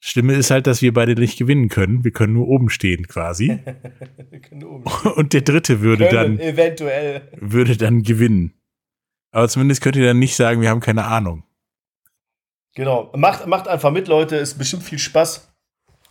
Stimme 0.07 0.35
ist 0.35 0.51
halt, 0.51 0.67
dass 0.67 0.83
wir 0.83 0.93
beide 0.93 1.15
nicht 1.15 1.35
gewinnen 1.39 1.67
können. 1.67 2.03
Wir 2.03 2.11
können 2.11 2.33
nur 2.33 2.47
oben 2.47 2.69
stehen 2.69 3.07
quasi. 3.07 3.59
oben 4.51 4.87
stehen. 4.87 5.11
Und 5.13 5.33
der 5.33 5.41
dritte 5.41 5.81
würde 5.81 6.07
können 6.07 6.37
dann 6.37 6.47
eventuell 6.47 7.23
würde 7.37 7.75
dann 7.75 8.03
gewinnen. 8.03 8.53
Aber 9.31 9.49
zumindest 9.49 9.81
könnt 9.81 9.95
ihr 9.95 10.05
dann 10.05 10.19
nicht 10.19 10.35
sagen, 10.35 10.61
wir 10.61 10.69
haben 10.69 10.79
keine 10.79 11.05
Ahnung. 11.05 11.43
Genau. 12.75 13.11
Macht, 13.15 13.47
macht 13.47 13.67
einfach 13.67 13.89
mit, 13.89 14.07
Leute. 14.07 14.35
Ist 14.35 14.59
bestimmt 14.59 14.83
viel 14.83 14.99
Spaß. 14.99 15.51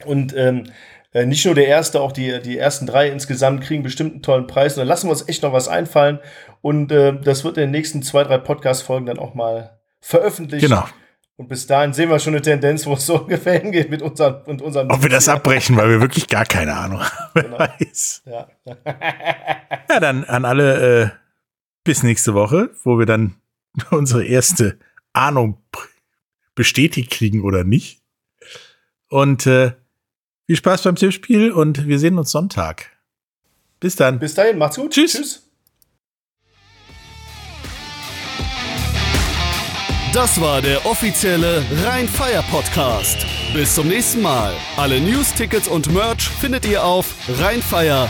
Und 0.05 0.37
ähm, 0.37 0.65
äh, 1.13 1.25
nicht 1.25 1.47
nur 1.47 1.55
der 1.55 1.69
erste, 1.69 2.01
auch 2.01 2.11
die, 2.11 2.43
die 2.43 2.59
ersten 2.59 2.89
drei 2.89 3.09
insgesamt 3.09 3.63
kriegen 3.63 3.85
bestimmt 3.85 4.15
einen 4.15 4.23
tollen 4.23 4.49
Preis. 4.49 4.75
Und 4.75 4.81
dann 4.81 4.89
lassen 4.89 5.07
wir 5.07 5.13
uns 5.13 5.29
echt 5.29 5.45
noch 5.45 5.53
was 5.53 5.69
einfallen. 5.69 6.19
Und 6.63 6.91
äh, 6.91 7.17
das 7.21 7.45
wird 7.45 7.59
in 7.59 7.63
den 7.63 7.71
nächsten 7.71 8.03
zwei, 8.03 8.25
drei 8.25 8.39
Podcast-Folgen 8.39 9.07
dann 9.07 9.21
auch 9.21 9.35
mal 9.35 9.79
veröffentlicht. 10.01 10.65
Genau. 10.65 10.85
Und 11.37 11.49
bis 11.49 11.67
dahin 11.67 11.93
sehen 11.93 12.11
wir 12.11 12.19
schon 12.21 12.35
eine 12.35 12.43
Tendenz, 12.43 12.87
wo 12.87 12.95
es 12.95 13.07
so 13.07 13.19
ungefähr 13.23 13.59
hingeht 13.61 13.91
mit 13.91 14.03
unseren, 14.03 14.43
mit 14.47 14.63
unseren 14.63 14.91
Ob 14.91 15.03
wir 15.03 15.09
das 15.09 15.29
abbrechen, 15.29 15.77
weil 15.77 15.89
wir 15.89 16.01
wirklich 16.01 16.29
gar 16.29 16.45
keine 16.45 16.75
Ahnung 16.75 17.01
haben. 17.01 17.11
Genau. 17.35 17.59
Weiß. 17.59 18.23
Ja. 18.27 18.49
ja, 19.89 20.01
dann 20.01 20.25
an 20.25 20.45
alle 20.45 21.03
äh, 21.03 21.11
bis 21.83 22.03
nächste 22.05 22.35
Woche, 22.35 22.71
wo 22.85 22.99
wir 22.99 23.07
dann 23.07 23.35
unsere 23.91 24.25
erste 24.25 24.79
Ahnung 25.13 25.59
bestätigt 26.55 27.11
kriegen 27.11 27.43
oder 27.43 27.65
nicht. 27.65 28.01
Und 29.09 29.47
äh, 29.47 29.73
viel 30.47 30.57
Spaß 30.57 30.83
beim 30.83 30.95
Tippspiel 30.95 31.51
und 31.51 31.87
wir 31.89 31.99
sehen 31.99 32.19
uns 32.19 32.31
Sonntag. 32.31 32.91
Bis 33.81 33.97
dann. 33.97 34.19
Bis 34.21 34.35
dahin, 34.35 34.59
macht's 34.59 34.77
gut. 34.77 34.93
Tschüss. 34.93 35.13
Tschüss. 35.13 35.44
Das 40.15 40.41
war 40.41 40.63
der 40.63 40.87
offizielle 40.87 41.65
Rheinfire 41.85 42.45
Podcast. 42.49 43.27
Bis 43.53 43.75
zum 43.75 43.89
nächsten 43.89 44.23
Mal. 44.23 44.53
Alle 44.77 45.01
News, 45.01 45.35
Tickets 45.35 45.67
und 45.67 45.93
Merch 45.93 46.29
findet 46.29 46.65
ihr 46.67 46.85
auf 46.85 47.17
rheinfire.de. 47.41 48.05